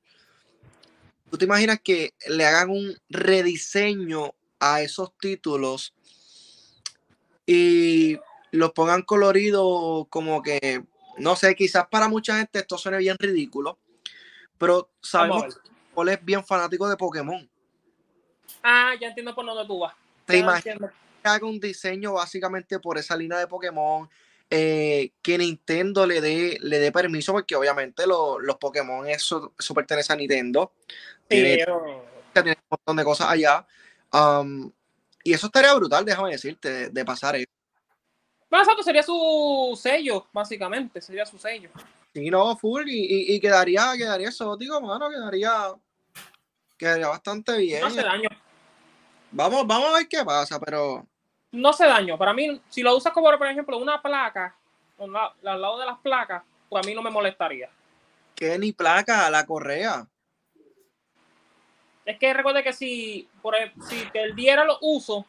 ¿Tú 1.30 1.38
te 1.38 1.46
imaginas 1.46 1.80
que 1.82 2.12
le 2.28 2.44
hagan 2.44 2.68
un 2.68 2.94
rediseño 3.08 4.34
a 4.60 4.82
esos 4.82 5.16
títulos 5.18 5.94
y 7.46 8.18
los 8.50 8.72
pongan 8.72 9.02
coloridos 9.02 10.06
como 10.08 10.42
que, 10.42 10.84
no 11.18 11.36
sé, 11.36 11.54
quizás 11.54 11.86
para 11.88 12.08
mucha 12.08 12.36
gente 12.36 12.60
esto 12.60 12.78
suene 12.78 12.98
bien 12.98 13.16
ridículo, 13.18 13.78
pero 14.58 14.90
sabemos 15.00 15.54
que 15.54 15.70
Paul 15.94 16.08
es 16.10 16.24
bien 16.24 16.44
fanático 16.44 16.88
de 16.88 16.96
Pokémon. 16.96 17.48
Ah, 18.62 18.92
ya 19.00 19.08
entiendo 19.08 19.34
por 19.34 19.44
dónde 19.44 19.66
tú 19.66 19.80
vas. 19.80 19.94
¿Te 20.26 20.38
imaginas 20.38 20.92
que 21.22 21.28
haga 21.28 21.46
un 21.46 21.58
diseño 21.58 22.14
básicamente 22.14 22.78
por 22.78 22.98
esa 22.98 23.16
línea 23.16 23.38
de 23.38 23.46
Pokémon? 23.46 24.08
Eh, 24.54 25.12
que 25.22 25.38
Nintendo 25.38 26.06
le 26.06 26.20
dé, 26.20 26.58
le 26.60 26.78
dé 26.78 26.92
permiso, 26.92 27.32
porque 27.32 27.56
obviamente 27.56 28.06
los 28.06 28.56
Pokémon 28.60 29.08
eso, 29.08 29.54
eso, 29.58 29.74
pertenece 29.74 30.12
a 30.12 30.16
Nintendo. 30.16 30.72
tiene, 31.26 31.64
un 31.66 32.54
montón 32.68 32.96
de 32.96 33.04
cosas 33.04 33.28
allá. 33.30 33.66
Um, 34.12 34.70
y 35.24 35.32
eso 35.32 35.46
estaría 35.46 35.74
brutal, 35.74 36.04
déjame 36.04 36.30
decirte, 36.30 36.90
de, 36.90 37.04
pasar 37.04 37.36
eso. 37.36 37.46
Más 38.50 38.68
alto 38.68 38.82
sería 38.82 39.02
su 39.02 39.78
sello, 39.80 40.26
básicamente, 40.32 41.00
sería 41.00 41.24
su 41.24 41.38
sello. 41.38 41.70
Sí, 42.12 42.30
no, 42.30 42.56
full, 42.56 42.86
y, 42.88 43.34
y, 43.34 43.40
quedaría, 43.40 43.92
quedaría 43.96 44.28
exótico, 44.28 44.80
mano, 44.80 45.08
quedaría, 45.08 45.72
quedaría 46.76 47.08
bastante 47.08 47.56
bien. 47.56 47.80
No 47.80 47.86
hace 47.86 48.02
daño. 48.02 48.28
Vamos, 49.30 49.66
vamos 49.66 49.88
a 49.88 49.98
ver 49.98 50.08
qué 50.08 50.22
pasa, 50.24 50.60
pero 50.60 51.06
no 51.52 51.68
hace 51.68 51.86
daño. 51.86 52.16
Para 52.18 52.32
mí, 52.32 52.60
si 52.68 52.82
lo 52.82 52.96
usas 52.96 53.12
como, 53.12 53.30
por 53.36 53.46
ejemplo, 53.46 53.76
una 53.76 54.00
placa, 54.00 54.56
al 54.98 55.60
lado 55.60 55.78
de 55.78 55.86
las 55.86 55.98
placas, 55.98 56.42
pues 56.68 56.84
a 56.84 56.88
mí 56.88 56.94
no 56.94 57.02
me 57.02 57.10
molestaría. 57.10 57.68
¿Qué 58.34 58.58
ni 58.58 58.72
placa? 58.72 59.28
La 59.30 59.44
correa. 59.44 60.06
Es 62.04 62.18
que 62.18 62.34
recuerde 62.34 62.62
que 62.62 62.72
si, 62.72 63.28
por 63.40 63.54
si 63.88 64.04
perdiera 64.12 64.64
los 64.64 64.78
usos, 64.80 65.24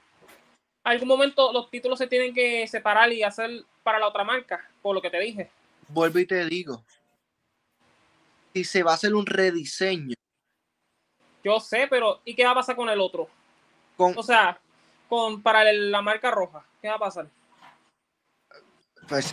algún 0.83 1.07
momento 1.07 1.53
los 1.53 1.69
títulos 1.69 1.99
se 1.99 2.07
tienen 2.07 2.33
que 2.33 2.67
separar 2.67 3.11
y 3.11 3.23
hacer 3.23 3.63
para 3.83 3.99
la 3.99 4.07
otra 4.07 4.23
marca, 4.23 4.67
por 4.81 4.95
lo 4.95 5.01
que 5.01 5.09
te 5.09 5.19
dije. 5.19 5.49
Vuelvo 5.87 6.19
y 6.19 6.25
te 6.25 6.45
digo. 6.45 6.83
Si 8.53 8.63
se 8.63 8.83
va 8.83 8.91
a 8.91 8.95
hacer 8.95 9.13
un 9.13 9.25
rediseño. 9.25 10.15
Yo 11.43 11.59
sé, 11.59 11.87
pero 11.89 12.21
¿y 12.25 12.35
qué 12.35 12.45
va 12.45 12.51
a 12.51 12.55
pasar 12.55 12.75
con 12.75 12.89
el 12.89 13.01
otro? 13.01 13.27
Con... 13.97 14.17
O 14.17 14.23
sea, 14.23 14.59
para 15.41 15.71
la 15.71 16.01
marca 16.01 16.31
roja? 16.31 16.65
¿Qué 16.81 16.87
va 16.87 16.95
a 16.95 16.99
pasar? 16.99 17.27
Pues 19.07 19.31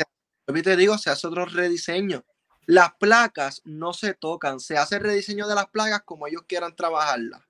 te 0.63 0.77
digo, 0.77 0.99
se 0.99 1.11
hace 1.11 1.27
otro 1.27 1.47
rediseño. 1.47 2.23
Las 2.67 2.95
placas 2.95 3.63
no 3.65 3.93
se 3.93 4.15
tocan, 4.15 4.61
se 4.61 4.77
hace 4.77 4.97
el 4.97 5.03
rediseño 5.03 5.49
de 5.49 5.55
las 5.55 5.69
placas 5.69 6.03
como 6.03 6.27
ellos 6.27 6.43
quieran 6.47 6.77
trabajarlas. 6.77 7.43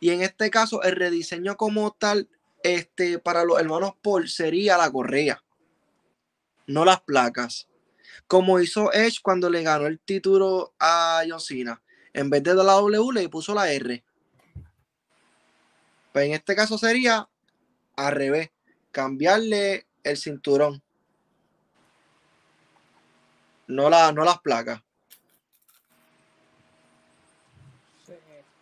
Y 0.00 0.10
en 0.10 0.22
este 0.22 0.50
caso, 0.50 0.82
el 0.82 0.96
rediseño 0.96 1.56
como 1.56 1.92
tal, 1.92 2.28
este, 2.62 3.18
para 3.18 3.44
los 3.44 3.58
hermanos 3.60 3.92
Paul 4.02 4.28
sería 4.28 4.76
la 4.76 4.90
correa, 4.90 5.42
no 6.66 6.84
las 6.84 7.00
placas. 7.00 7.68
Como 8.26 8.60
hizo 8.60 8.92
Edge 8.92 9.20
cuando 9.22 9.50
le 9.50 9.62
ganó 9.62 9.86
el 9.86 9.98
título 9.98 10.74
a 10.78 11.22
John 11.28 11.40
Cena. 11.40 11.82
En 12.12 12.30
vez 12.30 12.42
de 12.42 12.54
la 12.54 12.74
W 12.74 13.12
le 13.12 13.28
puso 13.28 13.54
la 13.54 13.70
R. 13.72 14.04
Pues 16.12 16.26
en 16.26 16.32
este 16.32 16.54
caso 16.54 16.78
sería 16.78 17.28
al 17.96 18.12
revés, 18.12 18.50
cambiarle 18.92 19.88
el 20.04 20.16
cinturón. 20.16 20.83
No, 23.66 23.88
la, 23.88 24.12
no 24.12 24.24
las 24.24 24.40
placas. 24.40 24.80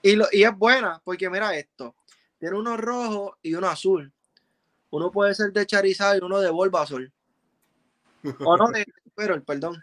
Y, 0.02 0.16
lo, 0.16 0.26
y 0.32 0.42
es 0.42 0.56
buena, 0.56 1.00
porque 1.04 1.30
mira 1.30 1.54
esto. 1.56 1.94
Tiene 2.38 2.56
uno 2.56 2.76
rojo 2.76 3.38
y 3.40 3.54
uno 3.54 3.68
azul. 3.68 4.12
Uno 4.90 5.10
puede 5.12 5.34
ser 5.34 5.52
de 5.52 5.64
Charizard 5.64 6.16
y 6.18 6.24
uno 6.24 6.40
de 6.40 6.50
Bulbasaur. 6.50 7.10
o 8.40 8.56
no 8.56 8.68
de 8.70 8.84
pero 9.14 9.42
perdón. 9.44 9.82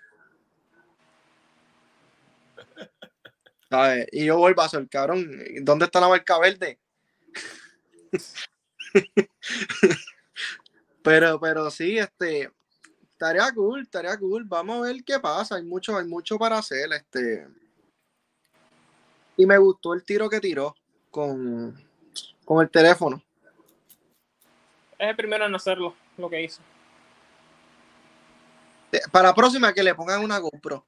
¿Sabes? 3.69 4.07
Y 4.11 4.25
yo 4.25 4.37
Bulbasaur, 4.37 4.89
cabrón. 4.89 5.25
¿Dónde 5.61 5.85
está 5.85 6.01
la 6.01 6.09
marca 6.09 6.37
verde? 6.37 6.79
pero, 11.03 11.39
pero 11.39 11.71
sí, 11.71 11.97
este, 11.97 12.51
estaría 13.19 13.51
cool, 13.53 13.81
estaría 13.81 14.17
cool. 14.17 14.45
Vamos 14.45 14.77
a 14.77 14.81
ver 14.83 15.03
qué 15.03 15.19
pasa. 15.19 15.55
Hay 15.55 15.63
mucho, 15.63 15.97
hay 15.97 16.05
mucho 16.07 16.37
para 16.37 16.57
hacer. 16.57 16.89
Este. 16.93 17.45
Y 19.35 19.45
me 19.45 19.57
gustó 19.57 19.93
el 19.93 20.05
tiro 20.05 20.29
que 20.29 20.39
tiró 20.39 20.73
con, 21.11 21.77
con 22.45 22.61
el 22.63 22.69
teléfono. 22.69 23.21
Es 24.97 25.09
el 25.09 25.15
primero 25.17 25.45
en 25.45 25.53
hacerlo, 25.53 25.95
lo 26.17 26.29
que 26.29 26.43
hizo. 26.43 26.61
Para 29.11 29.29
la 29.29 29.35
próxima 29.35 29.73
que 29.73 29.83
le 29.83 29.93
pongan 29.95 30.23
una 30.23 30.39
GoPro. 30.39 30.85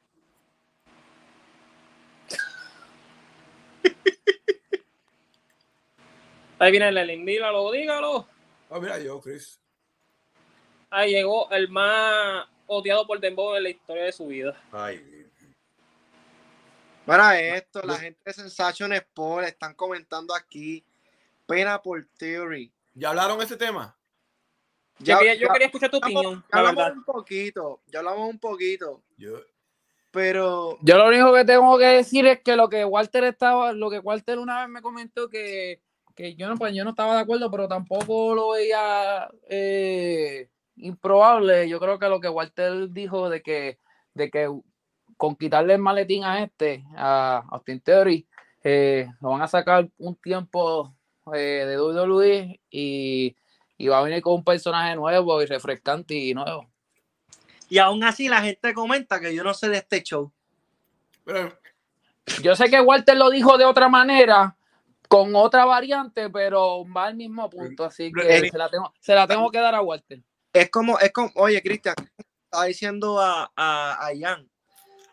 Ahí 6.59 6.71
viene 6.71 6.89
el 6.89 7.25
dígalo, 7.25 7.71
dígalo. 7.71 8.27
Ah, 8.69 8.79
mira 8.79 8.99
yo, 8.99 9.19
Chris. 9.19 9.59
Ahí 10.91 11.13
llegó 11.13 11.49
el 11.51 11.69
más 11.69 12.45
odiado 12.67 13.07
por 13.07 13.19
Dembow 13.19 13.55
en 13.55 13.63
la 13.63 13.69
historia 13.69 14.03
de 14.03 14.11
su 14.11 14.27
vida. 14.27 14.61
Ay. 14.71 15.25
Para 17.05 17.39
esto, 17.39 17.81
la 17.81 17.95
gente 17.97 18.19
de 18.25 18.33
Sensation 18.33 18.93
Sport 18.93 19.47
están 19.47 19.73
comentando 19.73 20.35
aquí. 20.35 20.83
Pena 21.47 21.81
por 21.81 22.05
Theory. 22.17 22.71
¿Ya 22.93 23.09
hablaron 23.09 23.41
ese 23.41 23.57
tema? 23.57 23.95
Ya, 24.99 25.15
yo, 25.15 25.19
quería, 25.19 25.35
yo 25.35 25.47
quería 25.47 25.67
escuchar 25.67 25.89
tu 25.89 25.97
opinión. 25.97 26.43
Ya 26.53 26.59
hablamos 26.59 26.91
un 26.91 27.03
poquito, 27.03 27.81
ya 27.87 27.99
hablamos 27.99 28.29
un 28.29 28.39
poquito. 28.39 29.01
Yo, 29.17 29.39
pero 30.11 30.77
yo 30.81 30.97
lo 30.97 31.07
único 31.07 31.33
que 31.33 31.45
tengo 31.45 31.77
que 31.77 31.85
decir 31.85 32.27
es 32.27 32.41
que 32.41 32.55
lo 32.57 32.67
que 32.67 32.83
Walter 32.83 33.23
estaba, 33.23 33.71
lo 33.71 33.89
que 33.89 33.99
Walter 33.99 34.37
una 34.37 34.59
vez 34.59 34.69
me 34.69 34.81
comentó 34.81 35.29
que, 35.29 35.81
que 36.15 36.35
yo 36.35 36.49
no, 36.49 36.57
pues 36.57 36.75
yo 36.75 36.83
no 36.83 36.91
estaba 36.91 37.15
de 37.15 37.21
acuerdo, 37.21 37.49
pero 37.49 37.67
tampoco 37.67 38.35
lo 38.35 38.49
veía 38.51 39.29
eh, 39.49 40.49
improbable. 40.81 41.67
Yo 41.69 41.79
creo 41.79 41.99
que 41.99 42.09
lo 42.09 42.19
que 42.19 42.29
Walter 42.29 42.89
dijo 42.89 43.29
de 43.29 43.41
que, 43.41 43.79
de 44.13 44.29
que 44.29 44.49
con 45.17 45.35
quitarle 45.35 45.75
el 45.75 45.79
maletín 45.79 46.23
a 46.23 46.43
este, 46.43 46.83
a 46.95 47.43
Austin 47.51 47.79
Theory, 47.79 48.27
eh, 48.63 49.07
lo 49.21 49.29
van 49.29 49.41
a 49.41 49.47
sacar 49.47 49.89
un 49.97 50.15
tiempo 50.15 50.95
eh, 51.33 51.65
de 51.65 51.79
WWE 51.79 52.59
y, 52.69 53.35
y 53.77 53.87
va 53.87 53.99
a 53.99 54.03
venir 54.03 54.21
con 54.21 54.33
un 54.33 54.43
personaje 54.43 54.95
nuevo 54.95 55.41
y 55.41 55.45
refrescante 55.45 56.15
y 56.15 56.33
nuevo. 56.33 56.69
Y 57.69 57.77
aún 57.77 58.03
así 58.03 58.27
la 58.27 58.41
gente 58.41 58.73
comenta 58.73 59.19
que 59.19 59.33
yo 59.33 59.43
no 59.43 59.53
sé 59.53 59.69
de 59.69 59.77
este 59.77 60.03
show. 60.03 60.31
pero, 61.23 61.57
Yo 62.43 62.55
sé 62.55 62.69
que 62.69 62.81
Walter 62.81 63.15
lo 63.15 63.29
dijo 63.29 63.57
de 63.57 63.65
otra 63.65 63.87
manera, 63.87 64.57
con 65.07 65.35
otra 65.35 65.65
variante, 65.65 66.29
pero 66.29 66.85
va 66.91 67.05
al 67.05 67.15
mismo 67.15 67.49
punto, 67.49 67.85
así 67.85 68.11
que 68.11 68.49
se 68.49 68.57
la 68.57 68.69
tengo, 68.69 68.93
se 68.99 69.15
la 69.15 69.27
tengo 69.27 69.49
que 69.51 69.59
dar 69.59 69.75
a 69.75 69.81
Walter. 69.81 70.21
Es 70.53 70.69
como, 70.69 70.99
es 70.99 71.11
como, 71.11 71.31
oye, 71.35 71.61
Cristian, 71.61 71.95
estaba 72.45 72.65
diciendo 72.65 73.19
a, 73.19 73.51
a, 73.55 74.07
a 74.07 74.11
Jan, 74.19 74.49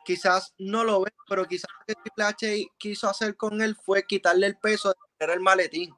quizás 0.05 0.55
no 0.59 0.85
lo 0.85 1.03
ve, 1.03 1.13
pero 1.29 1.47
quizás 1.47 1.71
lo 1.79 1.85
que 1.87 1.95
Triple 1.95 2.25
H 2.25 2.67
quiso 2.79 3.09
hacer 3.09 3.37
con 3.37 3.61
él 3.63 3.77
fue 3.77 4.05
quitarle 4.07 4.47
el 4.47 4.57
peso 4.57 4.89
de 4.89 4.95
tener 5.19 5.37
el 5.37 5.43
maletín. 5.43 5.95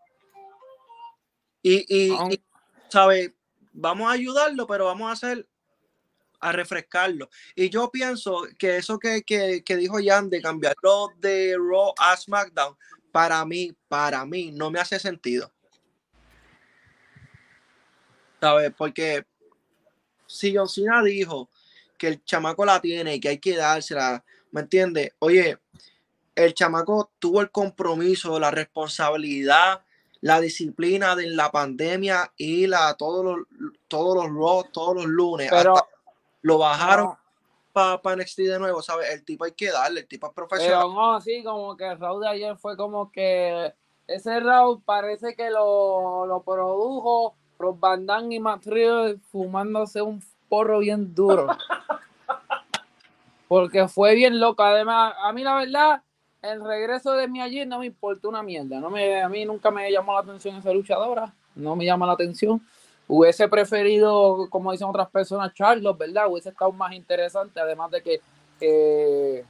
Y, 1.62 1.84
y, 1.88 2.10
Aun- 2.10 2.32
y, 2.32 2.42
¿sabe? 2.88 3.36
Vamos 3.72 4.08
a 4.08 4.14
ayudarlo, 4.14 4.66
pero 4.66 4.86
vamos 4.86 5.08
a 5.08 5.12
hacer 5.12 5.46
a 6.40 6.52
refrescarlo. 6.52 7.28
Y 7.54 7.68
yo 7.68 7.90
pienso 7.90 8.46
que 8.58 8.78
eso 8.78 8.98
que, 8.98 9.22
que, 9.22 9.62
que 9.62 9.76
dijo 9.76 9.98
Jan 10.02 10.30
de 10.30 10.40
cambiarlo 10.40 11.08
de 11.18 11.54
Raw 11.56 11.94
a 11.98 12.16
SmackDown, 12.16 12.76
para 13.12 13.44
mí, 13.44 13.76
para 13.88 14.24
mí, 14.24 14.50
no 14.50 14.70
me 14.70 14.80
hace 14.80 14.98
sentido. 14.98 15.52
¿Sabes? 18.40 18.72
Porque 18.76 19.26
si 20.30 20.56
John 20.56 20.68
Cena 20.68 21.02
dijo 21.02 21.48
que 21.98 22.08
el 22.08 22.24
chamaco 22.24 22.64
la 22.64 22.80
tiene 22.80 23.16
y 23.16 23.20
que 23.20 23.30
hay 23.30 23.38
que 23.38 23.56
dársela, 23.56 24.24
¿me 24.52 24.62
entiendes? 24.62 25.12
Oye, 25.18 25.58
el 26.34 26.54
chamaco 26.54 27.10
tuvo 27.18 27.40
el 27.40 27.50
compromiso, 27.50 28.38
la 28.38 28.50
responsabilidad, 28.50 29.82
la 30.20 30.40
disciplina 30.40 31.16
de 31.16 31.26
la 31.30 31.50
pandemia 31.50 32.32
y 32.36 32.66
la 32.66 32.94
todos 32.94 33.24
los 33.24 33.46
todos 33.88 34.14
los 34.16 34.32
Raw, 34.32 34.64
todos 34.72 34.94
los 34.94 35.06
lunes. 35.06 35.50
Pero, 35.50 35.76
hasta 35.76 35.88
lo 36.42 36.58
bajaron 36.58 37.14
para 37.72 38.16
NXT 38.16 38.38
de 38.38 38.58
nuevo, 38.58 38.82
¿sabes? 38.82 39.10
El 39.10 39.24
tipo 39.24 39.44
hay 39.44 39.52
que 39.52 39.70
darle, 39.70 40.00
el 40.00 40.08
tipo 40.08 40.28
es 40.28 40.32
profesional. 40.32 40.78
pero 40.78 40.94
no, 40.94 41.20
sí, 41.20 41.42
como 41.42 41.76
que 41.76 41.86
el 41.86 41.98
round 41.98 42.22
de 42.22 42.30
ayer 42.30 42.56
fue 42.56 42.76
como 42.76 43.10
que 43.10 43.74
ese 44.06 44.40
round 44.40 44.84
parece 44.84 45.34
que 45.34 45.50
lo, 45.50 46.26
lo 46.26 46.42
produjo 46.42 47.36
Rob 47.60 47.78
Van 47.78 48.32
y 48.32 48.40
Matt 48.40 48.64
fumándose 49.30 50.00
un 50.00 50.22
porro 50.48 50.78
bien 50.78 51.14
duro. 51.14 51.46
Porque 53.48 53.86
fue 53.86 54.14
bien 54.14 54.40
loco. 54.40 54.62
Además, 54.62 55.14
a 55.22 55.32
mí 55.32 55.44
la 55.44 55.56
verdad, 55.56 56.02
el 56.40 56.64
regreso 56.64 57.12
de 57.12 57.28
mí 57.28 57.40
ayer 57.40 57.66
no 57.66 57.80
me 57.80 57.86
importó 57.86 58.30
una 58.30 58.42
mierda. 58.42 58.80
No 58.80 58.88
me, 58.88 59.20
a 59.20 59.28
mí 59.28 59.44
nunca 59.44 59.70
me 59.70 59.90
llamó 59.92 60.14
la 60.14 60.20
atención 60.20 60.56
esa 60.56 60.72
luchadora. 60.72 61.34
No 61.54 61.76
me 61.76 61.84
llama 61.84 62.06
la 62.06 62.12
atención. 62.12 62.62
Hubiese 63.06 63.48
preferido, 63.48 64.48
como 64.48 64.72
dicen 64.72 64.88
otras 64.88 65.10
personas, 65.10 65.52
Charlos, 65.52 65.98
¿verdad? 65.98 66.28
Hubiese 66.30 66.50
estado 66.50 66.72
más 66.72 66.92
interesante, 66.92 67.60
además 67.60 67.90
de 67.90 68.02
que 68.02 68.20
eh, 68.60 69.44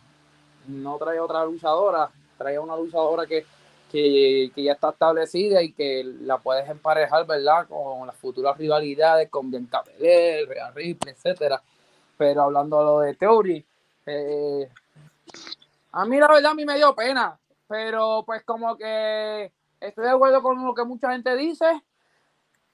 no 0.67 0.97
trae 0.97 1.21
otra 1.21 1.45
luchadora, 1.45 2.11
trae 2.39 2.59
una 2.59 2.75
luchadora 2.75 3.27
que, 3.27 3.45
que, 3.91 4.51
que 4.55 4.63
ya 4.63 4.73
está 4.73 4.91
establecida 4.91 5.63
y 5.63 5.73
que 5.73 6.05
la 6.05 6.39
puedes 6.39 6.69
emparejar, 6.69 7.27
¿verdad? 7.27 7.67
Con 7.69 8.07
las 8.07 8.17
futuras 8.17 8.57
rivalidades, 8.57 9.29
con 9.29 9.51
Bianca 9.51 9.83
Belair, 9.83 10.49
Rhea 10.49 10.71
Ripley, 10.71 11.15
etcétera. 11.15 11.63
Pero 12.17 12.43
hablando 12.43 12.79
de 12.79 12.85
lo 12.85 13.01
de 13.01 13.15
Theory, 13.15 13.67
eh, 14.07 14.69
a 15.93 16.05
mí 16.05 16.19
la 16.19 16.29
verdad 16.29 16.53
a 16.53 16.55
mí 16.55 16.65
me 16.65 16.77
dio 16.77 16.95
pena, 16.95 17.39
pero 17.67 18.23
pues 18.25 18.45
como 18.45 18.77
que 18.77 19.53
estoy 19.81 20.05
de 20.05 20.11
acuerdo 20.11 20.43
con 20.43 20.65
lo 20.65 20.75
que 20.75 20.85
mucha 20.85 21.13
gente 21.13 21.35
dice, 21.37 21.83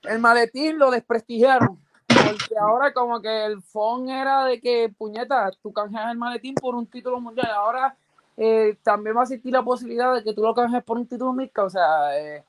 el 0.03 0.19
maletín 0.19 0.79
lo 0.79 0.91
desprestigiaron. 0.91 1.81
Porque 2.09 2.59
ahora 2.59 2.93
como 2.93 3.21
que 3.21 3.45
el 3.45 3.63
phone 3.63 4.09
era 4.09 4.45
de 4.45 4.61
que, 4.61 4.93
puñeta, 4.97 5.51
tú 5.63 5.73
canjeas 5.73 6.11
el 6.11 6.19
maletín 6.19 6.55
por 6.55 6.75
un 6.75 6.87
título 6.87 7.21
mundial. 7.21 7.51
Ahora 7.53 7.97
eh, 8.37 8.77
también 8.83 9.17
va 9.17 9.21
a 9.21 9.25
existir 9.25 9.53
la 9.53 9.63
posibilidad 9.63 10.15
de 10.15 10.23
que 10.25 10.33
tú 10.35 10.43
lo 10.43 10.55
canjees 10.55 10.85
por 10.85 10.99
un 10.99 11.07
título 11.07 11.33
mica. 11.33 11.65
O 11.65 11.71
sea, 11.71 12.19
eh, 12.19 12.45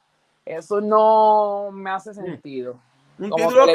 eso 0.45 0.81
no 0.81 1.69
me 1.71 1.89
hace 1.89 2.13
sentido. 2.13 2.79
un 3.19 3.29
Como 3.29 3.47
título 3.47 3.65
que 3.67 3.73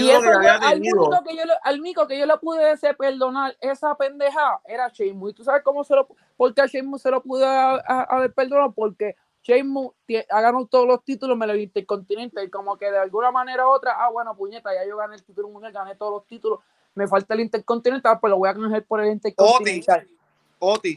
Y 0.00 0.10
eso 0.10 0.20
que 0.22 0.28
había 0.28 0.58
fue 0.58 0.66
al 0.68 0.80
único 0.80 1.24
que 1.24 1.36
yo, 1.36 1.42
al 1.62 1.80
único 1.80 2.06
que 2.06 2.18
yo 2.18 2.26
le 2.26 2.36
pude 2.38 2.76
perdonar 2.94 3.56
esa 3.60 3.94
pendeja 3.96 4.60
era 4.64 4.88
Sheamus. 4.88 5.30
¿Y 5.30 5.34
tú 5.34 5.44
sabes 5.44 5.62
cómo 5.62 5.82
se 5.82 5.94
lo, 5.96 6.06
por 6.36 6.54
qué 6.54 6.62
a 6.62 6.66
Sheamus 6.66 7.02
se 7.02 7.10
lo 7.10 7.20
pude 7.20 7.44
haber 7.44 8.32
perdonado? 8.32 8.72
Porque 8.72 9.16
tie- 10.06 10.24
ha 10.30 10.40
ganado 10.40 10.66
todos 10.66 10.86
los 10.86 11.02
títulos, 11.02 11.36
me 11.36 11.48
lo 11.48 11.56
intercontinental, 11.56 12.44
y 12.44 12.50
como 12.50 12.76
que 12.76 12.90
de 12.92 12.98
alguna 12.98 13.32
manera 13.32 13.66
u 13.66 13.70
otra, 13.70 13.96
ah, 13.98 14.08
bueno, 14.10 14.36
puñeta, 14.36 14.72
ya 14.72 14.86
yo 14.86 14.96
gané 14.96 15.16
el 15.16 15.24
título 15.24 15.48
mundial, 15.48 15.72
gané 15.72 15.96
todos 15.96 16.12
los 16.12 16.26
títulos, 16.26 16.60
me 16.94 17.08
falta 17.08 17.34
el 17.34 17.40
intercontinental, 17.40 18.20
pues 18.20 18.30
lo 18.30 18.38
voy 18.38 18.48
a 18.50 18.54
canjear 18.54 18.84
por 18.84 19.00
el 19.00 19.10
intercontinental. 19.10 20.00
Otis. 20.02 20.21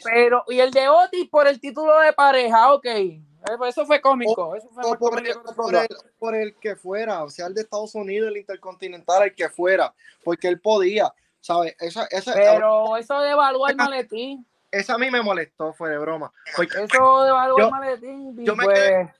Pero, 0.03 0.43
y 0.47 0.59
el 0.59 0.71
de 0.71 0.87
Otis 0.87 1.27
por 1.29 1.47
el 1.47 1.59
título 1.59 1.99
de 1.99 2.13
pareja, 2.13 2.71
ok. 2.73 2.85
Eh, 2.85 3.21
pues 3.57 3.75
Eso 3.75 3.85
fue 3.85 3.99
cómico. 4.01 4.55
Eso 4.55 4.69
fue 4.69 4.83
o 4.83 4.89
más 4.91 4.97
por 4.99 5.17
el, 5.17 5.23
que 5.25 5.31
o 5.33 5.43
por, 5.43 5.55
todo. 5.55 5.81
el, 5.81 5.87
por 6.19 6.35
el 6.35 6.55
que 6.55 6.75
fuera, 6.75 7.23
o 7.23 7.29
sea, 7.29 7.47
el 7.47 7.53
de 7.53 7.61
Estados 7.61 7.95
Unidos, 7.95 8.29
el 8.29 8.37
intercontinental, 8.37 9.23
el 9.23 9.35
que 9.35 9.49
fuera, 9.49 9.93
porque 10.23 10.47
él 10.47 10.59
podía, 10.59 11.13
¿sabes? 11.41 11.75
Esa, 11.79 12.05
esa, 12.11 12.33
Pero 12.33 12.95
eso 12.97 13.19
de 13.21 13.31
evaluar 13.31 13.71
el 13.71 13.77
maletín. 13.77 14.45
esa 14.71 14.95
a 14.95 14.97
mí 14.97 15.09
me 15.11 15.21
molestó, 15.21 15.73
fue 15.73 15.89
de 15.89 15.97
broma. 15.97 16.31
Porque 16.55 16.75
Eso 16.83 17.23
de 17.23 17.31
Yo- 17.57 17.71
maletín, 17.71 18.43
yo 18.45 18.55
me 18.55 18.63
pues, 18.65 18.79
quedé- 18.79 19.13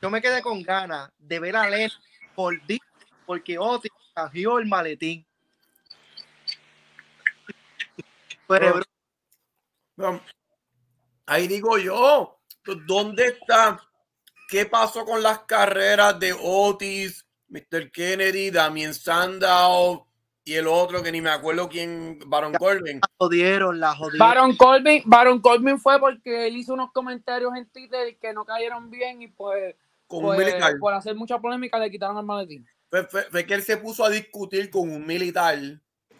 yo 0.00 0.10
me 0.10 0.20
quedé 0.22 0.42
con 0.42 0.62
ganas 0.62 1.10
de 1.18 1.40
ver 1.40 1.56
a 1.56 1.68
Len 1.68 1.90
por 2.34 2.54
porque 3.26 3.58
Otis 3.58 3.90
canjeó 4.14 4.58
el 4.58 4.66
maletín. 4.66 5.24
Fue 8.46 8.58
de 8.60 8.70
broma. 8.70 8.84
Ahí 11.26 11.46
digo 11.46 11.78
yo, 11.78 12.40
¿dónde 12.86 13.26
está? 13.26 13.78
¿Qué 14.48 14.64
pasó 14.64 15.04
con 15.04 15.22
las 15.22 15.40
carreras 15.40 16.18
de 16.18 16.32
Otis, 16.32 17.26
Mr. 17.48 17.90
Kennedy, 17.92 18.50
Damien 18.50 18.94
Sandow 18.94 20.06
y 20.42 20.54
el 20.54 20.66
otro 20.66 21.02
que 21.02 21.12
ni 21.12 21.20
me 21.20 21.28
acuerdo 21.28 21.68
quién, 21.68 22.18
Baron 22.26 22.54
Corbin? 22.54 23.00
La 23.02 23.08
jodieron, 23.18 23.78
la 23.78 23.94
jodieron. 23.94 24.18
Baron 24.26 24.56
Corbin, 24.56 25.02
Baron 25.04 25.40
Corbin 25.42 25.78
fue 25.78 26.00
porque 26.00 26.46
él 26.46 26.56
hizo 26.56 26.72
unos 26.72 26.92
comentarios 26.92 27.52
en 27.56 27.68
Twitter 27.68 28.16
que 28.18 28.32
no 28.32 28.46
cayeron 28.46 28.88
bien 28.90 29.20
y 29.20 29.28
pues, 29.28 29.74
Con 30.06 30.24
un 30.24 30.34
pues, 30.34 30.46
militar. 30.46 30.72
por 30.80 30.94
hacer 30.94 31.14
mucha 31.14 31.38
polémica 31.38 31.78
le 31.78 31.90
quitaron 31.90 32.16
el 32.16 32.24
maletín. 32.24 32.66
Fue, 32.88 33.04
fue- 33.04 33.24
fue 33.24 33.44
que 33.44 33.52
él 33.52 33.62
se 33.62 33.76
puso 33.76 34.02
a 34.02 34.08
discutir 34.08 34.70
con 34.70 34.90
un 34.90 35.06
militar 35.06 35.58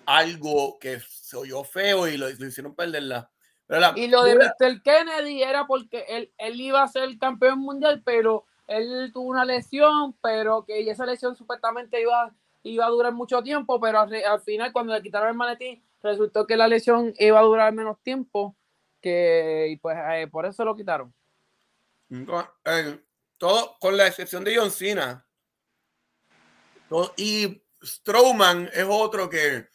algo 0.05 0.79
que 0.79 1.01
se 1.01 1.37
oyó 1.37 1.65
feo 1.65 2.07
y 2.09 2.19
lo, 2.19 2.29
lo 2.29 2.47
hicieron 2.47 2.75
perderla. 2.75 3.31
La- 3.69 3.93
Y 3.97 4.09
lo 4.09 4.23
de 4.23 4.35
Mr. 4.59 4.83
Kennedy 4.83 5.43
era 5.43 5.67
porque 5.67 6.05
él, 6.09 6.33
él 6.39 6.61
iba 6.61 6.83
a 6.83 6.89
ser 6.89 7.19
campeón 7.19 7.59
mundial, 7.61 8.03
pero 8.05 8.45
él 8.67 9.11
tuvo 9.13 9.29
una 9.29 9.45
lesión, 9.45 10.15
pero 10.23 10.65
que 10.65 10.89
esa 10.91 11.05
lesión 11.07 11.37
supuestamente 11.37 12.01
iba, 12.01 12.35
iba 12.63 12.87
a 12.87 12.91
durar 12.91 13.13
mucho 13.13 13.43
tiempo, 13.43 13.79
pero 13.81 14.01
al, 14.01 14.15
al 14.15 14.41
final 14.41 14.73
cuando 14.73 14.95
le 14.95 15.03
quitaron 15.03 15.29
el 15.29 15.35
maletín, 15.35 15.83
resultó 16.03 16.47
que 16.47 16.57
la 16.57 16.69
lesión 16.69 17.13
iba 17.19 17.39
a 17.39 17.43
durar 17.43 17.73
menos 17.73 17.99
tiempo, 18.03 18.57
que 19.01 19.69
y 19.71 19.77
pues 19.77 19.97
eh, 20.13 20.27
por 20.29 20.47
eso 20.47 20.65
lo 20.65 20.75
quitaron. 20.75 21.13
eh, 22.65 23.01
todo 23.37 23.77
con 23.81 23.97
la 23.97 24.07
excepción 24.07 24.45
de 24.45 24.57
John 24.57 24.71
Cena. 24.71 25.25
Todo- 26.89 27.13
y 27.17 27.63
Strowman 27.83 28.71
es 28.73 28.87
otro 28.89 29.29
que 29.29 29.67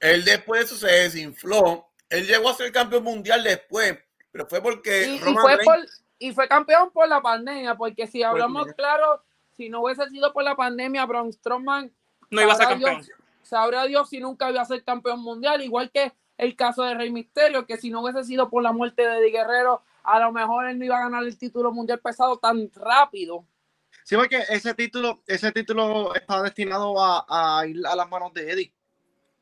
él 0.00 0.24
después 0.24 0.60
de 0.60 0.64
eso 0.66 0.76
se 0.76 0.92
desinfló. 0.92 1.85
Él 2.08 2.26
llegó 2.26 2.50
a 2.50 2.54
ser 2.54 2.70
campeón 2.72 3.04
mundial 3.04 3.42
después, 3.42 3.98
pero 4.30 4.46
fue 4.46 4.60
porque 4.60 5.08
Y, 5.14 5.18
fue 5.18 5.56
Reigns- 5.56 5.64
por, 5.64 5.78
y 6.18 6.32
fue 6.32 6.48
campeón 6.48 6.90
por 6.90 7.08
la 7.08 7.20
pandemia, 7.20 7.74
porque 7.76 8.06
si 8.06 8.22
hablamos 8.22 8.72
claro, 8.74 9.22
si 9.56 9.68
no 9.68 9.82
hubiese 9.82 10.08
sido 10.08 10.32
por 10.32 10.44
la 10.44 10.54
pandemia, 10.56 11.04
Braun 11.06 11.32
Strowman 11.32 11.92
No 12.30 12.42
iba 12.42 12.52
a 12.52 12.56
ser 12.56 12.68
campeón. 12.68 13.02
Dios- 13.02 13.10
sabrá 13.42 13.84
Dios 13.84 14.08
si 14.08 14.20
nunca 14.20 14.50
iba 14.50 14.60
a 14.60 14.66
ser 14.66 14.82
campeón 14.84 15.20
mundial, 15.20 15.62
igual 15.62 15.90
que 15.90 16.12
el 16.36 16.54
caso 16.56 16.82
de 16.82 16.94
Rey 16.94 17.10
Misterio, 17.10 17.64
que 17.66 17.76
si 17.76 17.90
no 17.90 18.02
hubiese 18.02 18.24
sido 18.24 18.50
por 18.50 18.62
la 18.62 18.72
muerte 18.72 19.06
de 19.06 19.18
Eddie 19.18 19.30
Guerrero, 19.30 19.82
a 20.02 20.20
lo 20.20 20.32
mejor 20.32 20.66
él 20.68 20.78
no 20.78 20.84
iba 20.84 20.96
a 20.98 21.00
ganar 21.00 21.22
el 21.24 21.38
título 21.38 21.72
mundial 21.72 22.00
pesado 22.00 22.38
tan 22.38 22.70
rápido. 22.74 23.46
Sí, 24.04 24.14
porque 24.16 24.44
ese 24.50 24.74
título, 24.74 25.22
ese 25.26 25.50
título 25.50 26.14
está 26.14 26.42
destinado 26.42 26.94
a, 26.98 27.64
ir 27.66 27.84
a 27.86 27.96
las 27.96 28.08
manos 28.08 28.32
de 28.34 28.50
Eddie. 28.52 28.74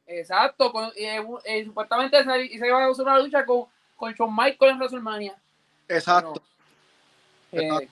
Exacto, 0.06 0.72
eh, 0.96 1.24
eh, 1.44 1.64
supuestamente 1.64 2.18
se, 2.22 2.58
se, 2.58 2.66
iba 2.66 2.84
a 2.84 2.90
hacer 2.90 3.04
una 3.04 3.18
lucha 3.18 3.44
con, 3.46 3.64
con 3.96 4.12
Shawn 4.12 4.34
Michaels 4.34 4.72
en 4.72 4.78
WrestleMania. 4.78 5.34
Exacto. 5.88 6.42
Eh, 7.52 7.88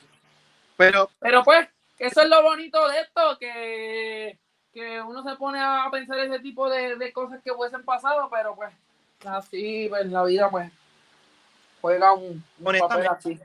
pero, 0.77 1.11
pero 1.19 1.43
pues, 1.43 1.69
eso 1.99 2.23
es 2.23 2.29
lo 2.29 2.43
bonito 2.43 2.87
de 2.89 3.01
esto, 3.01 3.39
que, 3.39 4.39
que 4.73 5.01
uno 5.01 5.23
se 5.23 5.37
pone 5.37 5.61
a 5.61 5.89
pensar 5.91 6.19
ese 6.19 6.41
tipo 6.41 6.69
de, 6.69 6.97
de 6.97 7.13
cosas 7.13 7.41
que 7.43 7.53
hubiesen 7.53 7.85
pasado, 7.85 8.29
pero 8.31 8.55
pues 8.57 8.73
así 9.25 9.87
pues 9.89 10.07
la 10.07 10.25
vida 10.25 10.51
pues 10.51 10.71
juega 11.81 12.13
un, 12.13 12.45
papel 12.59 13.07
así. 13.07 13.41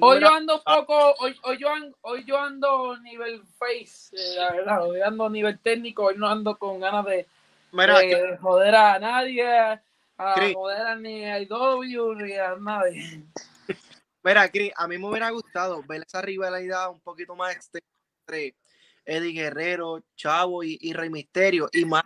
Hoy 0.00 0.20
yo 0.20 0.28
ando 0.28 0.56
un 0.56 0.62
poco, 0.62 1.14
hoy, 1.18 1.36
hoy, 1.42 1.58
yo 1.58 1.68
ando, 1.68 1.96
hoy 2.02 2.24
yo 2.24 2.38
ando 2.38 2.96
nivel 2.98 3.42
face, 3.58 4.14
eh, 4.16 4.36
la 4.36 4.52
verdad, 4.52 4.86
hoy 4.86 5.00
ando 5.00 5.28
nivel 5.28 5.58
técnico, 5.58 6.04
hoy 6.04 6.14
no 6.16 6.28
ando 6.28 6.56
con 6.56 6.78
ganas 6.78 7.04
de, 7.04 7.26
joder 8.40 8.74
a 8.74 8.98
nadie, 8.98 9.44
a 10.18 10.52
joder 10.54 10.86
a 10.86 10.96
ni 10.96 11.24
a 11.24 11.40
IW 11.40 12.14
ni 12.14 12.32
a 12.34 12.56
nadie. 12.56 13.24
Mira, 14.22 14.48
Cris, 14.50 14.72
a 14.76 14.86
mí 14.86 14.98
me 14.98 15.08
hubiera 15.08 15.30
gustado 15.30 15.82
ver 15.82 16.04
esa 16.06 16.22
rivalidad 16.22 16.90
un 16.90 17.00
poquito 17.00 17.34
más 17.34 17.56
extensa 17.56 17.86
entre 18.20 18.54
Eddie 19.04 19.32
Guerrero, 19.32 20.00
Chavo 20.14 20.62
y, 20.62 20.92
Rey 20.92 21.10
Misterio, 21.10 21.68
y 21.72 21.84
más 21.84 22.04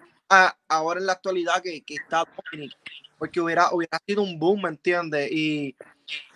ahora 0.68 0.98
en 0.98 1.06
la 1.06 1.12
actualidad 1.12 1.62
que, 1.62 1.82
que 1.82 1.94
está 1.94 2.24
Dominic, 2.50 2.74
porque 3.18 3.40
hubiera, 3.40 3.68
hubiera 3.72 3.98
sido 4.06 4.22
un 4.22 4.38
boom, 4.38 4.62
¿me 4.62 4.70
entiendes? 4.70 5.30
Y 5.30 5.76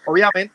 obviamente 0.05 0.55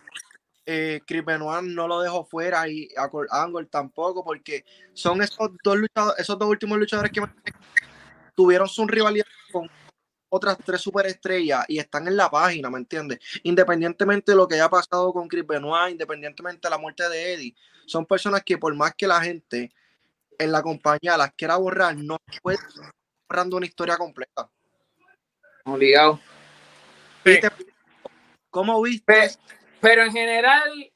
eh, 0.68 1.02
Chris 1.06 1.24
Benoit 1.24 1.64
no 1.64 1.88
lo 1.88 2.02
dejó 2.02 2.26
fuera 2.26 2.68
y 2.68 2.90
a 2.98 3.10
Angle 3.30 3.66
tampoco, 3.66 4.24
porque 4.24 4.66
son 4.94 5.22
esos 5.22 5.52
dos 5.64 5.78
luchadores, 5.78 6.20
esos 6.20 6.40
dos 6.40 6.50
últimos 6.50 6.78
luchadores 6.78 7.12
que 7.12 7.22
tuvieron 8.36 8.68
su 8.68 8.86
rivalidad 8.86 9.26
con 9.52 9.70
otras 10.30 10.58
tres 10.64 10.82
superestrellas 10.82 11.66
y 11.68 11.80
están 11.80 12.08
en 12.08 12.18
la 12.18 12.30
página, 12.30 12.70
¿me 12.70 12.78
entiendes? 12.78 13.20
Independientemente 13.44 14.32
de 14.32 14.38
lo 14.38 14.48
que 14.48 14.56
haya 14.56 14.70
pasado 14.70 15.14
con 15.14 15.28
Chris 15.28 15.48
Benoit, 15.48 15.92
independientemente 15.92 16.68
de 16.68 16.70
la 16.70 16.78
muerte 16.78 17.08
de 17.08 17.34
Eddie, 17.34 17.56
son 17.86 18.06
personas 18.06 18.44
que 18.44 18.58
por 18.58 18.74
más 18.76 18.94
que 18.96 19.08
la 19.08 19.22
gente 19.22 19.72
en 20.38 20.52
la 20.52 20.62
compañía 20.62 21.18
las 21.18 21.34
quiera 21.34 21.56
borrar, 21.56 21.96
no 21.96 22.18
puede 22.42 22.58
borrando 23.30 23.58
una 23.58 23.66
historia 23.66 23.98
completa. 23.98 24.50
Obligado. 25.64 26.20
¿Cómo 28.50 28.82
viste? 28.82 29.32
Pero 29.82 30.04
en 30.04 30.12
general, 30.12 30.92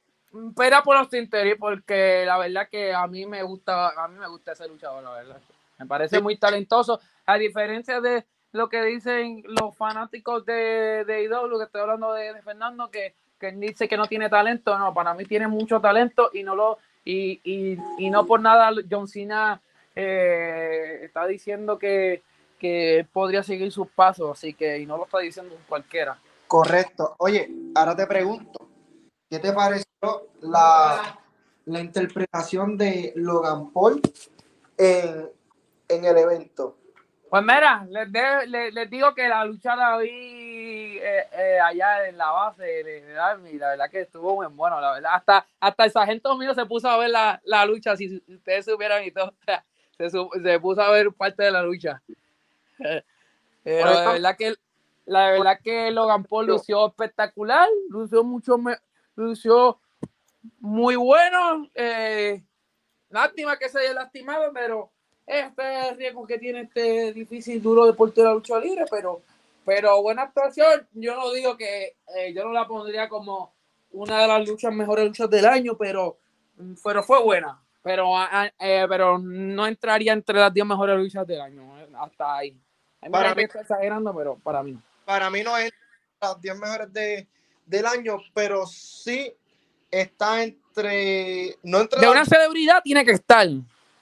espera 0.50 0.84
por 0.84 0.98
los 0.98 1.10
Tinteri 1.10 1.56
porque 1.56 2.24
la 2.26 2.38
verdad 2.38 2.70
que 2.70 2.94
a 2.94 3.08
mí 3.08 3.26
me 3.26 3.44
gusta, 3.44 3.90
a 3.90 4.08
mí 4.08 4.20
me 4.20 4.28
gusta 4.28 4.52
ese 4.52 4.68
luchador, 4.68 5.04
la 5.04 5.12
verdad. 5.12 5.42
Me 5.78 5.86
parece 5.86 6.22
muy 6.22 6.38
talentoso, 6.38 7.00
a 7.32 7.38
diferencia 7.38 8.02
de 8.02 8.26
lo 8.52 8.70
que 8.70 8.82
dicen 8.84 9.44
los 9.46 9.76
fanáticos 9.76 10.46
de, 10.46 11.04
de 11.06 11.24
IW, 11.24 11.58
que 11.58 11.66
estoy 11.66 11.82
hablando 11.82 12.14
de, 12.14 12.42
Fernando, 12.42 12.90
que, 12.90 13.14
que, 13.40 13.52
dice 13.52 13.88
que 13.88 13.98
no 13.98 14.08
tiene 14.08 14.30
talento, 14.30 14.78
no, 14.78 14.94
para 14.94 15.14
mí 15.14 15.26
tiene 15.26 15.48
mucho 15.48 15.80
talento 15.80 16.32
y 16.34 16.44
no 16.44 16.56
lo, 16.56 16.78
y, 17.06 17.40
y, 17.44 17.78
y 17.98 18.10
no 18.10 18.26
por 18.26 18.40
nada 18.40 18.72
John 18.90 19.08
Cena 19.08 19.62
eh, 19.96 21.02
está 21.04 21.28
diciendo 21.28 21.78
que, 21.78 22.24
que 22.58 23.06
podría 23.14 23.44
seguir 23.44 23.72
sus 23.72 23.88
pasos, 23.88 24.32
así 24.32 24.54
que, 24.54 24.80
y 24.80 24.86
no 24.86 24.98
lo 24.98 25.06
está 25.06 25.20
diciendo 25.20 25.56
cualquiera. 25.68 26.18
Correcto. 26.48 27.16
Oye, 27.20 27.48
ahora 27.76 27.96
te 27.96 28.08
pregunto, 28.08 28.70
¿Qué 29.30 29.38
te 29.38 29.54
pareció 29.54 29.86
la, 30.42 31.20
la 31.66 31.80
interpretación 31.80 32.76
de 32.78 33.14
Logan 33.16 33.70
Paul 33.72 34.02
en, 34.76 35.30
en 35.88 36.06
el 36.06 36.18
evento? 36.18 36.79
Pues 37.30 37.44
mira, 37.44 37.86
les, 37.90 38.74
les, 38.74 38.90
digo 38.90 39.14
que 39.14 39.28
la 39.28 39.46
lucha 39.46 39.76
la 39.76 39.98
vi 39.98 40.98
eh, 40.98 41.28
eh, 41.32 41.60
allá 41.64 42.08
en 42.08 42.18
la 42.18 42.32
base 42.32 42.64
de, 42.64 43.02
de 43.02 43.20
Army, 43.20 43.54
la 43.54 43.70
verdad 43.70 43.90
que 43.92 44.02
estuvo 44.02 44.36
muy 44.36 44.48
bueno, 44.48 44.82
la 44.82 44.94
verdad. 44.94 45.12
Hasta, 45.14 45.46
hasta 45.60 45.86
el 45.86 45.92
sargento 45.92 46.36
mío 46.36 46.56
se 46.56 46.66
puso 46.66 46.90
a 46.90 46.98
ver 46.98 47.12
la, 47.12 47.40
la 47.46 47.66
lucha, 47.66 47.96
si 47.96 48.22
ustedes 48.28 48.66
supieran 48.66 49.04
y 49.04 49.12
todo, 49.12 49.34
se, 49.98 50.10
se, 50.10 50.60
puso 50.60 50.82
a 50.82 50.90
ver 50.90 51.12
parte 51.12 51.44
de 51.44 51.52
la 51.52 51.62
lucha. 51.62 52.02
Pero 53.64 53.94
la 53.94 54.12
verdad 54.14 54.36
que 54.36 54.56
la 55.10 55.32
verdad 55.32 55.60
que 55.64 55.90
Logan 55.90 56.24
Paul 56.24 56.46
lució 56.46 56.88
espectacular, 56.88 57.68
lució 57.90 58.24
mucho, 58.24 58.58
lució 59.16 59.80
muy 60.60 60.96
bueno. 60.96 61.68
Eh, 61.74 62.44
lástima 63.10 63.58
que 63.58 63.70
se 63.70 63.80
haya 63.80 63.94
lastimado, 63.94 64.52
pero 64.54 64.92
este 65.30 65.80
es 65.80 65.86
el 65.90 65.98
riesgo 65.98 66.26
que 66.26 66.40
tiene 66.40 66.62
este 66.62 67.14
difícil, 67.14 67.62
duro 67.62 67.86
deporte 67.86 68.22
de 68.22 68.28
la 68.28 68.34
lucha 68.34 68.60
libre, 68.60 68.86
pero, 68.90 69.22
pero 69.64 70.02
buena 70.02 70.24
actuación. 70.24 70.88
Yo 70.94 71.16
no 71.16 71.32
digo 71.32 71.56
que 71.56 71.96
eh, 72.18 72.34
yo 72.34 72.44
no 72.46 72.52
la 72.52 72.68
pondría 72.68 73.08
como 73.08 73.54
una 73.92 74.22
de 74.22 74.28
las 74.28 74.48
luchas 74.48 74.74
mejores 74.74 75.06
luchas 75.06 75.30
del 75.30 75.46
año, 75.46 75.78
pero, 75.78 76.18
pero 76.84 77.04
fue 77.04 77.22
buena. 77.22 77.62
Pero, 77.84 78.12
eh, 78.60 78.86
pero 78.90 79.20
no 79.20 79.68
entraría 79.68 80.14
entre 80.14 80.40
las 80.40 80.54
10 80.54 80.66
mejores 80.66 80.98
luchas 80.98 81.26
del 81.26 81.42
año, 81.42 81.76
hasta 82.00 82.38
ahí. 82.38 82.60
Para 83.12 83.34
mí, 83.34 83.44
está 83.44 83.62
exagerando, 83.62 84.14
pero 84.16 84.36
para 84.38 84.64
mí 84.64 84.72
no. 84.72 84.82
Para 85.06 85.30
mí 85.30 85.44
no 85.44 85.56
es 85.58 85.72
las 86.20 86.42
10 86.42 86.60
mejores 86.60 86.92
de, 86.92 87.28
del 87.68 87.86
año, 87.86 88.18
pero 88.34 88.66
sí 88.66 89.32
está 89.92 90.44
entre. 90.44 91.58
No 91.64 91.82
entre 91.82 92.02
de 92.02 92.10
una 92.10 92.26
celebridad 92.26 92.82
tiene 92.84 93.06
que 93.06 93.12
estar. 93.12 93.48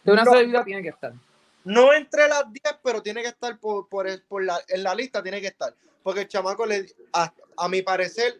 De 0.07 0.13
una 0.13 0.23
celebridad 0.23 0.63
tiene 0.63 0.81
que 0.81 0.87
estar. 0.87 1.11
No 1.65 1.93
entre 1.93 2.29
las 2.29 2.49
10, 2.49 2.63
pero 2.81 3.01
tiene 3.01 3.21
que 3.21 3.27
estar 3.27 3.59
por, 3.59 3.89
por, 3.89 4.07
por 4.23 4.41
la, 4.41 4.57
en 4.69 4.81
la 4.81 4.95
lista, 4.95 5.21
tiene 5.21 5.41
que 5.41 5.47
estar. 5.47 5.73
Porque 6.01 6.21
el 6.21 6.27
chamaco, 6.29 6.65
le, 6.65 6.85
a, 7.11 7.33
a, 7.57 7.67
mi 7.67 7.81
parecer, 7.81 8.39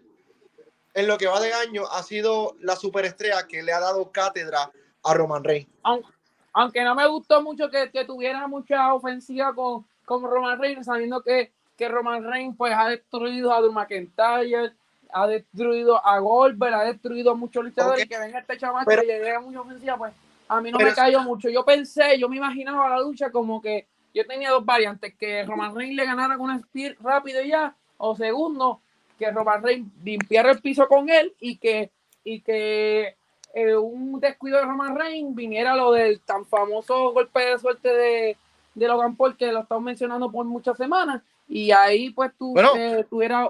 en 0.93 1.07
lo 1.07 1.18
que 1.18 1.28
va 1.28 1.41
de 1.41 1.51
año, 1.53 1.84
ha 1.91 2.03
sido 2.03 2.55
la 2.61 2.78
superestrella 2.78 3.45
que 3.47 3.63
le 3.63 3.74
ha 3.74 3.82
dado 3.82 4.13
cátedra 4.13 4.72
a 5.03 5.13
Roman 5.13 5.43
Reigns. 5.43 5.68
Aunque, 5.84 6.07
aunque 6.53 6.84
no 6.86 6.95
me 6.95 7.05
gustó 7.05 7.43
mucho 7.43 7.70
que, 7.70 7.91
que 7.91 8.05
tuviera 8.05 8.47
mucha 8.47 8.93
ofensiva 8.93 9.53
con, 9.53 9.86
con 10.05 10.24
Roman 10.24 10.61
Reigns, 10.61 10.86
sabiendo 10.86 11.22
que, 11.22 11.51
que 11.76 11.89
Roman 11.89 12.24
Reigns 12.24 12.55
pues, 12.57 12.74
ha 12.74 12.88
destruido 12.88 13.51
a 13.51 13.59
Drew 13.59 13.74
McIntyre, 13.74 14.74
ha 15.11 15.28
destruido 15.28 16.05
a 16.05 16.18
Goldberg, 16.20 16.74
ha 16.74 16.86
destruido 16.86 17.32
a 17.32 17.36
muchos 17.36 17.65
luchadores 17.65 18.05
y 18.05 18.07
que 18.07 18.18
venga 18.18 18.39
este 18.39 18.57
chaval 18.57 18.86
que 18.86 18.95
llegue 19.01 19.38
mucha 19.39 19.59
ofensiva, 19.59 19.97
pues 19.97 20.13
a 20.47 20.61
mí 20.61 20.71
no 20.71 20.79
me 20.79 20.93
cayó 20.93 21.21
mucho. 21.21 21.49
Yo 21.49 21.65
pensé, 21.65 22.17
yo 22.19 22.29
me 22.29 22.37
imaginaba 22.37 22.89
la 22.89 22.99
lucha 22.99 23.31
como 23.31 23.61
que 23.61 23.87
yo 24.13 24.25
tenía 24.25 24.49
dos 24.49 24.65
variantes, 24.65 25.13
que 25.15 25.43
Roman 25.43 25.75
Reigns 25.75 25.95
le 25.95 26.05
ganara 26.05 26.37
con 26.37 26.49
un 26.49 26.59
spear 26.59 26.95
rápido 27.01 27.41
y 27.43 27.49
ya, 27.49 27.75
o 27.97 28.15
segundo, 28.15 28.81
que 29.17 29.29
Roman 29.29 29.61
Reigns 29.61 29.91
limpiara 30.03 30.51
el 30.51 30.61
piso 30.61 30.87
con 30.87 31.09
él 31.09 31.33
y 31.39 31.57
que, 31.57 31.91
y 32.23 32.41
que 32.41 33.15
eh, 33.53 33.75
un 33.75 34.19
descuido 34.19 34.57
de 34.57 34.65
Roman 34.65 34.95
Reigns 34.95 35.35
viniera 35.35 35.75
lo 35.75 35.91
del 35.91 36.19
tan 36.21 36.45
famoso 36.45 37.11
golpe 37.11 37.41
de 37.41 37.59
suerte 37.59 37.89
de, 37.89 38.37
de 38.73 38.87
Logan 38.87 39.15
Paul 39.15 39.37
que 39.37 39.51
lo 39.51 39.61
estamos 39.61 39.83
mencionando 39.83 40.31
por 40.31 40.45
muchas 40.45 40.77
semanas 40.77 41.21
y 41.47 41.71
ahí 41.71 42.09
pues 42.09 42.31
tú 42.37 42.53
bueno, 42.53 42.75
eh, 42.75 43.05
tuvieras 43.09 43.49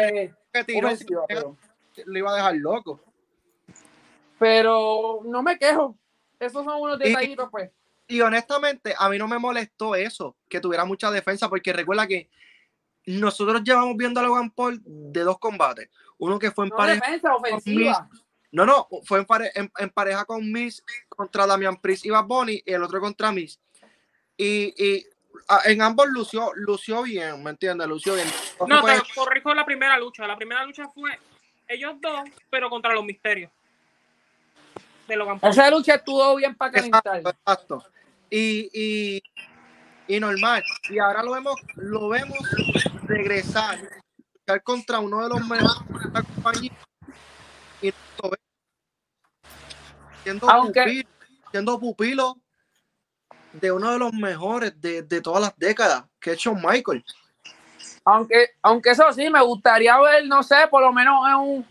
eh, 0.00 0.32
que 0.52 0.64
tiró 0.64 0.88
pero... 1.26 1.56
lo 2.04 2.18
iba 2.18 2.32
a 2.32 2.36
dejar 2.36 2.54
loco. 2.56 3.00
Pero 4.38 5.20
no 5.24 5.42
me 5.42 5.58
quejo. 5.58 5.94
Esos 6.40 6.64
son 6.64 6.80
unos 6.80 6.98
detallitos, 6.98 7.48
pues. 7.50 7.70
Y 8.08 8.20
honestamente, 8.22 8.94
a 8.98 9.08
mí 9.08 9.18
no 9.18 9.28
me 9.28 9.38
molestó 9.38 9.94
eso, 9.94 10.36
que 10.48 10.58
tuviera 10.58 10.84
mucha 10.84 11.10
defensa, 11.12 11.48
porque 11.48 11.72
recuerda 11.72 12.08
que 12.08 12.28
nosotros 13.06 13.62
llevamos 13.62 13.96
viendo 13.96 14.18
a 14.18 14.24
Logan 14.24 14.50
Paul 14.50 14.80
de 14.84 15.20
dos 15.20 15.38
combates. 15.38 15.88
Uno 16.18 16.38
que 16.38 16.50
fue 16.50 16.64
en 16.64 16.70
pareja. 16.70 17.06
Defensa, 17.06 17.34
ofensiva. 17.36 18.08
No, 18.52 18.66
no, 18.66 18.88
fue 19.04 19.24
en, 19.54 19.70
en, 19.78 19.90
pareja 19.90 20.24
con 20.24 20.50
Miss 20.50 20.82
contra 21.08 21.46
Damian 21.46 21.76
Priest 21.76 22.04
y 22.04 22.10
Bad 22.10 22.24
Bunny, 22.24 22.60
y 22.66 22.72
el 22.72 22.82
otro 22.82 23.00
contra 23.00 23.30
Miss. 23.30 23.60
Y, 24.36 24.74
y 24.76 25.06
en 25.66 25.82
ambos 25.82 26.08
lució, 26.08 26.50
lució 26.54 27.02
bien, 27.02 27.42
¿me 27.42 27.50
entiendes? 27.50 27.86
Lució 27.86 28.14
bien. 28.14 28.26
No, 28.66 28.82
te 28.82 29.00
corrijo 29.14 29.54
la 29.54 29.64
primera 29.64 29.98
lucha. 29.98 30.26
La 30.26 30.36
primera 30.36 30.64
lucha 30.64 30.88
fue 30.88 31.16
ellos 31.68 31.94
dos, 32.00 32.28
pero 32.50 32.68
contra 32.68 32.92
los 32.92 33.04
misterios. 33.04 33.52
De 35.10 35.48
Esa 35.48 35.70
lucha 35.70 35.96
estuvo 35.96 36.36
bien 36.36 36.54
para 36.54 36.70
calentar. 36.70 37.16
Exacto. 37.18 37.84
Y, 38.30 38.70
y, 38.72 39.22
y, 40.06 40.20
normal. 40.20 40.62
Y 40.88 41.00
ahora 41.00 41.24
lo 41.24 41.32
vemos, 41.32 41.56
lo 41.74 42.08
vemos 42.08 42.38
regresar 43.02 43.78
contra 44.62 45.00
uno 45.00 45.22
de 45.22 45.28
los 45.28 45.46
mejores 45.46 45.88
de 45.88 46.10
la 46.12 46.22
compañía. 46.22 46.72
Y 47.82 47.92
siendo, 50.22 50.46
pupilo, 50.46 51.10
siendo 51.50 51.80
pupilo 51.80 52.36
de 53.52 53.72
uno 53.72 53.90
de 53.92 53.98
los 53.98 54.12
mejores 54.12 54.80
de, 54.80 55.02
de 55.02 55.20
todas 55.20 55.40
las 55.40 55.56
décadas, 55.56 56.04
que 56.20 56.32
es 56.32 56.38
Shawn 56.38 56.62
Michael. 56.62 57.04
Aunque, 58.04 58.50
aunque 58.62 58.90
eso 58.90 59.12
sí, 59.12 59.28
me 59.28 59.42
gustaría 59.42 59.98
ver, 59.98 60.26
no 60.26 60.42
sé, 60.42 60.68
por 60.70 60.82
lo 60.82 60.92
menos 60.92 61.26
en 61.28 61.34
un, 61.34 61.66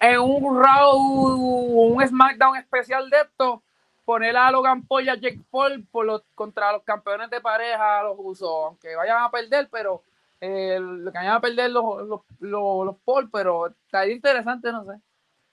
en 0.00 0.20
un 0.20 0.62
Raw, 0.62 0.96
un 0.96 2.06
SmackDown 2.06 2.56
especial 2.56 3.08
de 3.10 3.20
esto, 3.20 3.62
poner 4.04 4.36
a 4.36 4.50
Logan 4.50 4.86
Paul 4.86 5.04
y 5.04 5.08
a 5.08 5.14
Jake 5.14 5.40
Paul 5.50 5.84
por 5.90 6.06
los, 6.06 6.22
contra 6.34 6.72
los 6.72 6.82
campeones 6.84 7.30
de 7.30 7.40
pareja, 7.40 8.02
los 8.02 8.16
usos, 8.18 8.48
aunque 8.66 8.94
vayan 8.94 9.22
a 9.22 9.30
perder, 9.30 9.68
pero 9.70 10.02
eh, 10.40 10.78
lo 10.80 11.10
que 11.10 11.18
vayan 11.18 11.34
a 11.34 11.40
perder 11.40 11.70
los, 11.70 12.06
los, 12.06 12.20
los, 12.40 12.96
Paul, 13.04 13.30
pero 13.30 13.66
está 13.66 14.06
interesante, 14.06 14.70
no 14.70 14.84
sé. 14.84 15.00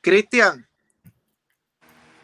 Cristian. 0.01 0.67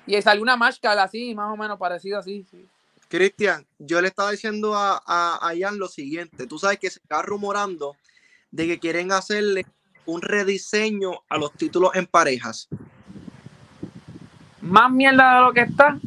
Y 0.05 0.21
salió 0.21 0.41
una 0.41 0.57
máscara 0.57 1.03
así, 1.03 1.33
más 1.33 1.53
o 1.53 1.57
menos 1.57 1.77
parecida 1.77 2.19
así. 2.19 2.45
Sí. 2.49 2.67
Cristian, 3.07 3.65
yo 3.79 4.01
le 4.01 4.09
estaba 4.09 4.31
diciendo 4.31 4.75
a, 4.75 5.01
a, 5.05 5.53
Ian 5.55 5.79
lo 5.79 5.87
siguiente. 5.87 6.45
Tú 6.45 6.59
sabes 6.59 6.77
que 6.77 6.89
se 6.89 6.99
está 6.99 7.21
rumorando 7.21 7.95
de 8.51 8.67
que 8.67 8.79
quieren 8.79 9.11
hacerle 9.11 9.65
un 10.05 10.21
rediseño 10.21 11.23
a 11.29 11.37
los 11.37 11.53
títulos 11.53 11.91
en 11.95 12.05
parejas. 12.05 12.67
Más 14.61 14.91
mierda 14.91 15.35
de 15.35 15.41
lo 15.41 15.53
que 15.53 15.61
está. 15.61 15.99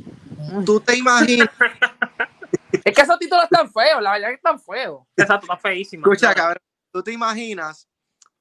Tú 0.64 0.80
te 0.80 0.97
imaginas. 0.97 1.49
es 2.84 2.95
que 2.95 3.03
esos 3.03 3.18
títulos 3.18 3.45
están 3.45 3.70
feos, 3.70 4.03
la 4.03 4.12
verdad 4.12 4.28
que 4.28 4.34
están 4.34 4.61
feos. 4.61 5.03
Exacto, 5.16 5.47
está 5.53 5.57
feísimo. 5.57 6.05
Escucha, 6.07 6.34
cabrón, 6.34 6.62
tú 6.93 7.03
te 7.03 7.12
imaginas 7.12 7.88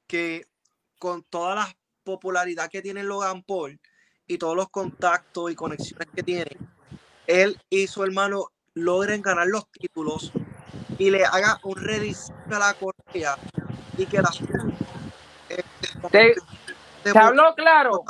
que 0.07 0.47
con 0.99 1.23
toda 1.23 1.55
la 1.55 1.77
popularidad 2.03 2.69
que 2.69 2.81
tiene 2.81 3.03
Logan 3.03 3.43
Paul 3.43 3.79
y 4.27 4.37
todos 4.37 4.55
los 4.55 4.69
contactos 4.69 5.51
y 5.51 5.55
conexiones 5.55 6.07
que 6.13 6.23
tiene, 6.23 6.57
él 7.27 7.59
y 7.69 7.87
su 7.87 8.03
hermano 8.03 8.47
logren 8.73 9.21
ganar 9.21 9.47
los 9.47 9.69
títulos 9.71 10.31
y 10.97 11.09
le 11.09 11.25
haga 11.25 11.59
un 11.63 11.75
rediseño 11.75 12.55
a 12.55 12.59
la 12.59 12.73
correa 12.73 13.37
y 13.97 14.05
que 14.05 14.21
la 14.21 14.31
te, 16.11 16.35
te 17.03 17.17
habló 17.17 17.55
claro. 17.55 18.03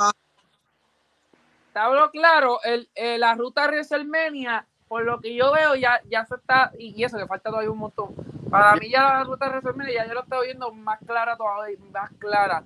te 1.72 1.78
habló 1.78 2.10
claro 2.10 2.60
el, 2.64 2.88
eh, 2.94 3.18
la 3.18 3.34
ruta 3.34 3.66
WrestleMania 3.66 4.66
por 4.88 5.04
lo 5.04 5.20
que 5.20 5.34
yo 5.34 5.52
veo 5.52 5.74
ya, 5.74 6.02
ya 6.10 6.26
se 6.26 6.34
está 6.34 6.70
y, 6.78 7.02
eso 7.02 7.16
que 7.16 7.26
falta 7.26 7.48
todavía 7.48 7.70
un 7.70 7.78
montón. 7.78 8.14
Para 8.50 8.76
mí 8.76 8.90
ya 8.90 9.02
la 9.02 9.24
ruta 9.24 9.48
WrestleMania 9.48 9.94
ya 9.94 10.06
yo 10.06 10.14
lo 10.14 10.22
estoy 10.22 10.48
viendo 10.48 10.70
más 10.72 10.98
clara 11.06 11.36
todavía 11.36 11.78
más 11.90 12.10
clara. 12.18 12.62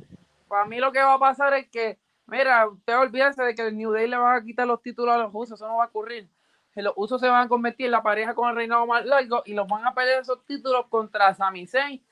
Para 0.48 0.64
mí 0.64 0.78
lo 0.78 0.90
que 0.90 1.02
va 1.02 1.14
a 1.14 1.18
pasar 1.18 1.54
es 1.54 1.68
que 1.68 1.98
mira 2.26 2.66
usted 2.68 2.98
olvídese 2.98 3.44
de 3.44 3.54
que 3.54 3.62
el 3.68 3.76
New 3.76 3.92
Day 3.92 4.08
le 4.08 4.16
va 4.16 4.34
a 4.34 4.42
quitar 4.42 4.66
los 4.66 4.82
títulos 4.82 5.14
a 5.14 5.18
los 5.18 5.30
usos 5.32 5.58
eso 5.58 5.68
no 5.68 5.76
va 5.76 5.84
a 5.84 5.86
ocurrir. 5.86 6.28
Los 6.74 6.92
usos 6.96 7.20
se 7.20 7.28
van 7.28 7.46
a 7.46 7.48
convertir 7.48 7.86
en 7.86 7.92
la 7.92 8.02
pareja 8.02 8.34
con 8.34 8.50
el 8.50 8.56
reinado 8.56 8.86
más 8.86 9.04
largo 9.06 9.42
y 9.46 9.54
los 9.54 9.66
van 9.66 9.86
a 9.86 9.94
perder 9.94 10.20
esos 10.20 10.44
títulos 10.44 10.86
contra 10.88 11.32
Sami 11.32 11.66
Zayn 11.66 12.02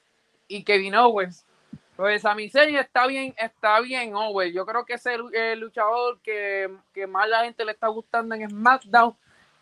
y 0.48 0.64
Kevin 0.64 0.94
Owens. 0.94 1.44
Pues 1.96 2.22
Sami 2.22 2.50
Zayn 2.50 2.76
está 2.76 3.06
bien, 3.06 3.34
está 3.38 3.80
bien, 3.80 4.14
Owens. 4.14 4.52
Yo 4.52 4.66
creo 4.66 4.84
que 4.84 4.94
es 4.94 5.06
el, 5.06 5.60
luchador 5.60 6.18
que, 6.20 6.68
más 7.08 7.28
la 7.28 7.44
gente 7.44 7.64
le 7.64 7.72
está 7.72 7.88
gustando 7.88 8.34
en 8.34 8.48
SmackDown. 8.50 9.14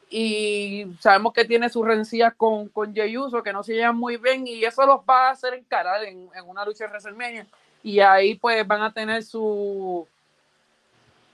Y 0.09 0.87
sabemos 1.01 1.33
que 1.33 1.45
tiene 1.45 1.69
sus 1.69 1.87
rencillas 1.87 2.35
con, 2.35 2.69
con 2.69 2.95
Jey 2.95 3.17
Uso, 3.17 3.43
que 3.43 3.53
no 3.53 3.63
se 3.63 3.75
llevan 3.75 3.97
muy 3.97 4.19
bien, 4.19 4.47
y 4.47 4.63
eso 4.65 4.85
los 4.85 5.01
va 5.09 5.29
a 5.29 5.31
hacer 5.31 5.55
encarar 5.55 6.05
en, 6.05 6.29
en 6.35 6.49
una 6.49 6.65
lucha 6.65 6.85
de 6.85 6.91
WrestleMania. 6.91 7.47
Y 7.83 8.01
ahí 8.01 8.35
pues 8.35 8.67
van 8.67 8.83
a 8.83 8.93
tener 8.93 9.23
su, 9.23 10.07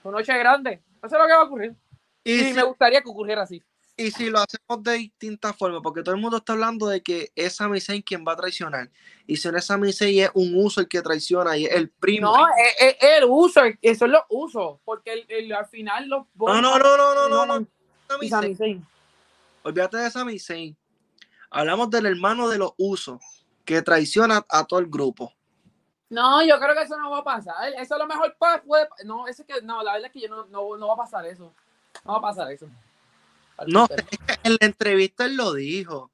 su 0.01 0.11
noche 0.11 0.37
grande. 0.37 0.79
Eso 1.03 1.15
es 1.15 1.21
lo 1.21 1.27
que 1.27 1.33
va 1.33 1.41
a 1.41 1.43
ocurrir. 1.43 1.75
Y, 2.23 2.53
me 2.53 2.63
gustaría 2.63 3.01
que 3.01 3.09
ocurriera 3.09 3.43
así. 3.43 3.61
Y 3.99 4.11
si 4.11 4.29
lo 4.29 4.39
hacemos 4.39 4.81
de 4.81 4.93
distintas 4.93 5.57
formas, 5.57 5.81
porque 5.83 6.01
todo 6.01 6.15
el 6.15 6.21
mundo 6.21 6.37
está 6.37 6.53
hablando 6.53 6.87
de 6.87 7.03
que 7.03 7.33
es 7.35 7.57
Sami 7.57 7.81
Zayn 7.81 8.01
quien 8.01 8.23
va 8.25 8.31
a 8.31 8.37
traicionar. 8.37 8.89
Y 9.27 9.35
si 9.35 9.51
no 9.51 9.57
es 9.57 9.65
Sami 9.65 9.91
Zayn, 9.91 10.23
es 10.23 10.31
un 10.35 10.53
uso 10.55 10.79
el 10.79 10.87
que 10.87 11.01
traiciona 11.01 11.57
y 11.57 11.65
es 11.65 11.73
el 11.73 11.89
primo. 11.89 12.31
No, 12.31 12.47
es, 12.79 12.95
el 13.01 13.25
uso, 13.27 13.59
eso 13.81 14.05
es 14.05 14.11
lo 14.11 14.23
uso, 14.29 14.79
porque 14.85 15.25
el, 15.27 15.51
al 15.51 15.67
final 15.67 16.07
los... 16.07 16.25
No, 16.33 16.61
no, 16.61 16.79
no, 16.79 16.95
no, 16.95 17.13
no, 17.13 17.27
no, 17.27 17.59
no. 17.59 17.67
Sami 18.07 18.55
Zayn. 18.55 18.87
Olvídate 19.63 19.97
de 19.97 20.09
Sami 20.09 20.39
Zayn. 20.39 20.77
Hablamos 21.49 21.89
del 21.89 22.05
hermano 22.05 22.47
de 22.47 22.57
los 22.57 22.71
usos, 22.77 23.19
que 23.65 23.81
traiciona 23.81 24.45
a 24.47 24.63
todo 24.63 24.79
el 24.79 24.87
grupo. 24.87 25.33
No, 26.09 26.41
yo 26.41 26.57
creo 26.57 26.73
que 26.73 26.83
eso 26.83 26.97
no 26.97 27.09
va 27.09 27.17
a 27.17 27.23
pasar. 27.25 27.73
Eso 27.77 27.95
a 27.95 27.97
lo 27.97 28.07
mejor 28.07 28.33
puede... 28.65 28.87
No, 29.03 29.27
eso 29.27 29.45
que... 29.45 29.61
No, 29.61 29.83
la 29.83 29.91
verdad 29.91 30.07
es 30.07 30.13
que 30.13 30.21
yo 30.21 30.29
no, 30.29 30.45
no, 30.45 30.77
no 30.77 30.87
va 30.87 30.93
a 30.93 30.97
pasar 30.97 31.25
eso. 31.25 31.53
No 32.05 32.13
va 32.13 32.19
a 32.19 32.21
pasar 32.21 32.49
eso. 32.49 32.65
No, 33.67 33.87
en 34.43 34.53
la 34.53 34.65
entrevista 34.65 35.25
él 35.25 35.35
lo 35.35 35.53
dijo. 35.53 36.11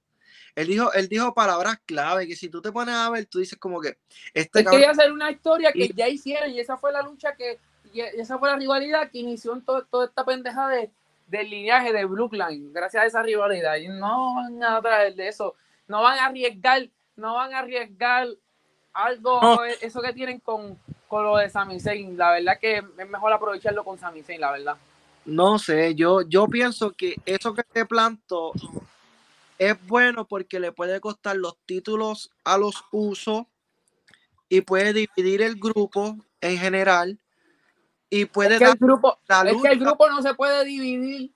Él 0.56 0.68
dijo, 0.68 0.94
él 0.94 1.10
dijo 1.10 1.34
palabras 1.34 1.80
clave 1.86 2.28
que 2.28 2.36
si 2.36 2.48
tú 2.48 2.62
te 2.62 2.72
pones 2.72 2.96
a 2.96 3.10
ver, 3.10 3.26
tú 3.26 3.40
dices 3.40 3.60
como 3.60 3.82
que 3.82 3.98
este 4.34 4.60
él 4.60 4.66
quería 4.66 4.92
hacer 4.92 5.12
una 5.12 5.30
historia 5.30 5.74
que 5.74 5.90
ya 5.90 6.08
hicieron 6.08 6.50
y 6.50 6.60
esa 6.62 6.78
fue 6.78 6.94
la 6.94 7.02
lucha 7.02 7.36
que 7.36 7.60
y 7.94 8.02
esa 8.02 8.38
fue 8.38 8.50
la 8.50 8.58
rivalidad 8.58 9.10
que 9.10 9.20
inició 9.20 9.54
en 9.54 9.64
toda 9.64 10.06
esta 10.06 10.26
pendeja 10.26 10.68
de, 10.68 10.92
del 11.28 11.50
lineaje 11.50 11.94
de 11.94 12.06
Brookline, 12.06 12.74
gracias 12.74 13.04
a 13.04 13.06
esa 13.06 13.24
rivalidad. 13.24 13.76
Y 13.78 13.88
no 13.88 14.36
van 14.36 14.64
a 14.64 14.82
traer 14.82 15.16
de 15.16 15.30
eso, 15.30 15.56
no 15.88 16.02
van 16.02 16.20
a 16.20 16.26
arriesgar, 16.26 16.90
no 17.16 17.36
van 17.36 17.54
a 17.54 17.60
arriesgar 17.60 18.28
algo, 18.94 19.64
eso 19.82 20.02
que 20.02 20.14
tienen 20.14 20.40
con, 20.40 20.78
con 21.08 21.24
lo 21.24 21.38
de 21.38 21.50
Sami 21.50 21.80
Zayn. 21.80 22.18
La 22.18 22.32
verdad 22.32 22.60
que 22.60 22.78
es 22.78 23.10
mejor 23.10 23.32
aprovecharlo 23.32 23.84
con 23.84 23.98
Sami 23.98 24.24
Zayn, 24.24 24.42
la 24.42 24.52
verdad. 24.52 24.76
No 25.26 25.58
sé, 25.58 25.96
yo, 25.96 26.22
yo 26.22 26.48
pienso 26.48 26.92
que 26.92 27.16
eso 27.26 27.54
que 27.54 27.64
te 27.64 27.86
planto 27.86 28.54
es 29.58 29.88
bueno 29.88 30.28
porque 30.28 30.60
le 30.60 30.72
puede 30.72 31.00
costar 31.00 31.36
los 31.36 31.58
títulos 31.66 32.32
a 32.44 32.58
los 32.58 32.84
usos 32.92 33.44
y 34.50 34.62
puede 34.62 34.94
dividir 34.94 35.42
el 35.42 35.56
grupo 35.56 36.18
en 36.42 36.58
general 36.58 37.20
y 38.10 38.26
puede 38.26 38.56
es 38.56 38.60
que 38.60 38.66
el 38.66 38.76
grupo, 38.76 39.18
es 39.28 39.62
que 39.62 39.68
el 39.70 39.80
grupo 39.80 40.08
no 40.10 40.22
se 40.22 40.34
puede 40.36 40.64
dividir 40.64 41.32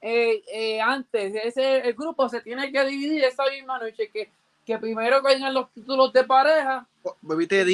eh, 0.00 0.42
eh, 0.52 0.80
antes, 0.80 1.34
ese, 1.44 1.78
el 1.78 1.94
grupo 1.94 2.28
se 2.28 2.40
tiene 2.40 2.72
que 2.72 2.84
dividir 2.84 3.24
esa 3.24 3.44
misma 3.50 3.78
noche 3.78 4.08
que, 4.10 4.30
que 4.64 4.78
primero 4.78 5.22
vengan 5.22 5.52
los 5.52 5.70
títulos 5.72 6.12
de 6.12 6.24
pareja, 6.24 6.86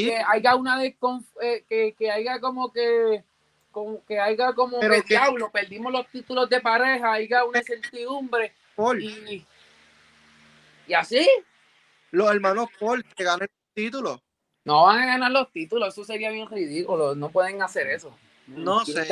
que 0.09 0.23
haya 0.27 0.57
una 0.57 0.79
desconf 0.79 1.25
eh, 1.41 1.65
que, 1.69 1.95
que 1.97 2.11
haya 2.11 2.41
como 2.41 2.73
que 2.73 3.25
como 3.73 4.05
que 4.05 4.21
haya 4.21 4.53
como 4.53 4.79
que, 4.79 5.03
diablo, 5.09 5.51
perdimos 5.51 5.93
los 5.93 6.07
títulos 6.09 6.49
de 6.49 6.61
pareja, 6.61 7.13
haya 7.13 7.45
una 7.45 7.59
incertidumbre. 7.59 8.53
Y, 9.01 9.45
y 10.87 10.95
así. 10.95 11.27
Los 12.11 12.31
hermanos 12.31 12.69
Paul 12.79 13.05
que 13.05 13.25
ganen 13.25 13.49
los 13.51 13.75
títulos. 13.75 14.21
No 14.65 14.85
van 14.85 15.01
a 15.01 15.07
ganar 15.07 15.33
los 15.33 15.51
títulos, 15.51 15.89
eso 15.89 16.05
sería 16.05 16.31
bien 16.31 16.49
ridículo, 16.49 17.17
no 17.17 17.31
pueden 17.31 17.63
hacer 17.63 17.89
eso. 17.89 18.17
No 18.47 18.85
sé. 18.85 19.09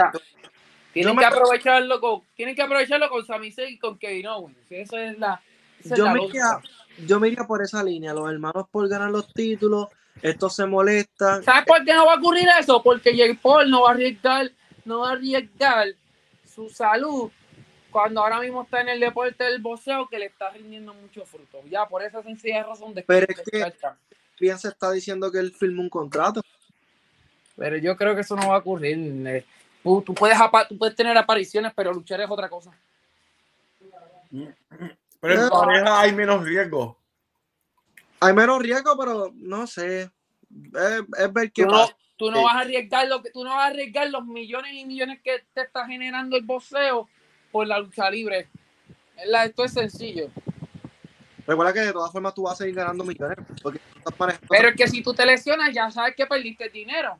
Tienen 0.93 1.17
que 1.17 1.25
aprovecharlo 1.25 2.01
con, 2.01 2.23
tienen 2.35 2.55
que 2.55 2.63
aprovecharlo 2.63 3.09
con 3.09 3.25
Sami 3.25 3.53
Zayn 3.53 3.75
y 3.75 3.79
con 3.79 3.99
Kevin 3.99 4.27
Owens. 4.27 4.57
Eso 4.71 4.99
es 4.99 5.19
la. 5.19 5.41
yo, 5.85 6.11
me 6.11 6.25
iría, 6.25 6.61
yo 7.07 7.21
me 7.21 7.29
iría 7.29 7.45
por 7.45 7.63
esa 7.63 7.83
línea. 7.83 8.13
Los 8.13 8.31
hermanos 8.31 8.67
Paul 8.71 8.89
ganan 8.89 9.13
los 9.13 9.33
títulos, 9.33 9.89
estos 10.23 10.55
se 10.55 10.67
molestan. 10.67 11.43
¿Sabes 11.43 11.65
por 11.67 11.85
qué 11.85 11.95
no 11.95 12.07
va 12.07 12.15
a 12.15 12.19
ocurrir 12.19 12.49
eso? 12.59 12.83
Porque 12.83 13.17
Jake 13.17 13.39
Paul 13.41 13.71
no 13.71 13.83
va 13.83 13.91
a 13.91 13.93
arriesgar, 13.93 14.51
no 14.85 15.01
va 15.01 15.11
a 15.11 15.13
arriesgar 15.13 15.89
su 16.55 16.69
salud 16.69 17.31
cuando 17.91 18.21
ahora 18.21 18.41
mismo 18.41 18.63
está 18.63 18.81
en 18.81 18.89
el 18.89 19.01
deporte 19.01 19.45
del 19.45 19.61
boxeo 19.61 20.09
que 20.09 20.19
le 20.19 20.27
está 20.27 20.51
rindiendo 20.51 20.95
mucho 20.95 21.25
fruto. 21.25 21.61
Ya 21.69 21.87
por 21.87 22.03
esa 22.03 22.23
sencilla 22.23 22.63
razón 22.63 22.95
de 22.95 23.03
Pero 23.03 23.27
es 23.29 23.41
que 23.41 23.73
bien 24.39 24.59
se 24.59 24.69
está 24.69 24.91
diciendo 24.91 25.31
que 25.31 25.39
él 25.39 25.53
firmó 25.53 25.83
un 25.83 25.91
contrato. 25.91 26.43
Pero 27.57 27.77
yo 27.77 27.97
creo 27.97 28.15
que 28.15 28.23
eso 28.23 28.37
no 28.37 28.49
va 28.49 28.57
a 28.57 28.59
ocurrir. 28.59 28.97
Eh, 29.27 29.45
tú, 29.83 30.03
puedes, 30.15 30.39
tú 30.69 30.79
puedes 30.79 30.97
tener 30.97 31.17
apariciones, 31.17 31.73
pero 31.75 31.93
luchar 31.93 32.21
es 32.21 32.31
otra 32.31 32.49
cosa. 32.49 32.73
Pero 35.21 35.43
en 35.43 35.49
pareja 35.51 36.01
hay 36.01 36.13
menos 36.13 36.43
riesgo. 36.45 36.97
Hay 38.21 38.35
menos 38.35 38.63
riesgo, 38.63 38.97
pero 38.99 39.33
no 39.35 39.67
sé. 39.67 40.11
Es, 40.53 41.33
ver 41.33 41.53
qué 41.53 41.65
tú 42.17 42.31
no, 42.31 42.43
vas 42.43 42.55
a 42.55 42.61
arriesgar 42.61 43.09
lo 43.09 43.23
que 43.23 43.31
tú 43.31 43.45
no 43.45 43.51
vas 43.51 43.65
a 43.65 43.67
arriesgar 43.69 44.11
los 44.11 44.27
millones 44.27 44.75
y 44.75 44.85
millones 44.85 45.21
que 45.25 45.43
te 45.55 45.63
está 45.63 45.87
generando 45.87 46.37
el 46.37 46.45
boxeo 46.45 47.09
por 47.51 47.67
la 47.67 47.79
lucha 47.79 48.11
libre. 48.11 48.47
Esto 49.17 49.65
es 49.65 49.73
sencillo. 49.73 50.29
Recuerda 51.47 51.73
que 51.73 51.81
de 51.81 51.93
todas 51.93 52.13
formas 52.13 52.35
tú 52.35 52.43
vas 52.43 52.53
a 52.53 52.57
seguir 52.57 52.75
ganando 52.75 53.05
millones. 53.05 53.39
Pero 54.49 54.69
es 54.69 54.77
que 54.77 54.87
si 54.87 55.03
tú 55.03 55.15
te 55.15 55.25
lesionas, 55.25 55.73
ya 55.73 55.91
sabes 55.91 56.15
que 56.15 56.27
perdiste 56.27 56.69
dinero. 56.69 57.19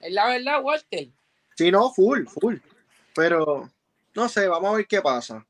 Es 0.00 0.12
la 0.12 0.26
verdad, 0.26 0.62
Walter. 0.62 1.08
Sí, 1.54 1.70
no, 1.70 1.92
full, 1.92 2.24
full. 2.26 2.56
Pero 3.14 3.70
no 4.14 4.28
sé, 4.28 4.48
vamos 4.48 4.72
a 4.72 4.76
ver 4.78 4.86
qué 4.86 5.02
pasa. 5.02 5.44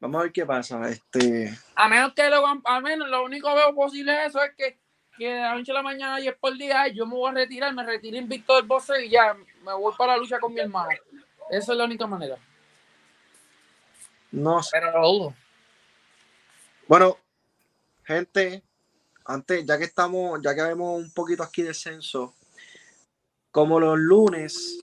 Vamos 0.00 0.20
a 0.20 0.22
ver 0.24 0.32
qué 0.32 0.44
pasa. 0.44 0.88
Este... 0.88 1.56
A 1.74 1.88
menos 1.88 2.12
que 2.14 2.28
lo, 2.28 2.44
a 2.46 2.80
menos 2.80 3.08
lo 3.08 3.24
único 3.24 3.48
que 3.48 3.54
veo 3.54 3.74
posible 3.74 4.26
eso 4.26 4.42
es 4.42 4.54
que, 4.54 4.78
que 5.16 5.28
de 5.28 5.40
la 5.40 5.54
noche 5.54 5.72
a 5.72 5.74
la 5.74 5.82
mañana 5.82 6.20
y 6.20 6.28
es 6.28 6.36
por 6.36 6.56
día, 6.56 6.88
yo 6.88 7.06
me 7.06 7.14
voy 7.14 7.30
a 7.30 7.34
retirar, 7.34 7.74
me 7.74 7.84
retiro 7.84 8.16
invicto 8.16 8.56
del 8.56 8.66
boxe 8.66 9.06
y 9.06 9.10
ya 9.10 9.34
me 9.34 9.72
voy 9.72 9.94
para 9.96 10.12
la 10.12 10.18
lucha 10.18 10.38
con 10.38 10.52
mi 10.52 10.60
hermano. 10.60 10.90
Esa 11.50 11.72
es 11.72 11.78
la 11.78 11.84
única 11.84 12.06
manera. 12.06 12.36
No 14.32 14.62
sé. 14.62 14.70
Pero 14.72 15.00
lo 15.00 15.08
dudo. 15.08 15.34
Bueno, 16.88 17.16
gente, 18.04 18.62
antes, 19.24 19.64
ya 19.64 19.78
que 19.78 19.84
estamos, 19.84 20.40
ya 20.42 20.54
que 20.54 20.62
vemos 20.62 21.00
un 21.00 21.10
poquito 21.12 21.42
aquí 21.42 21.62
de 21.62 21.74
censo, 21.74 22.34
como 23.50 23.80
los 23.80 23.98
lunes, 23.98 24.80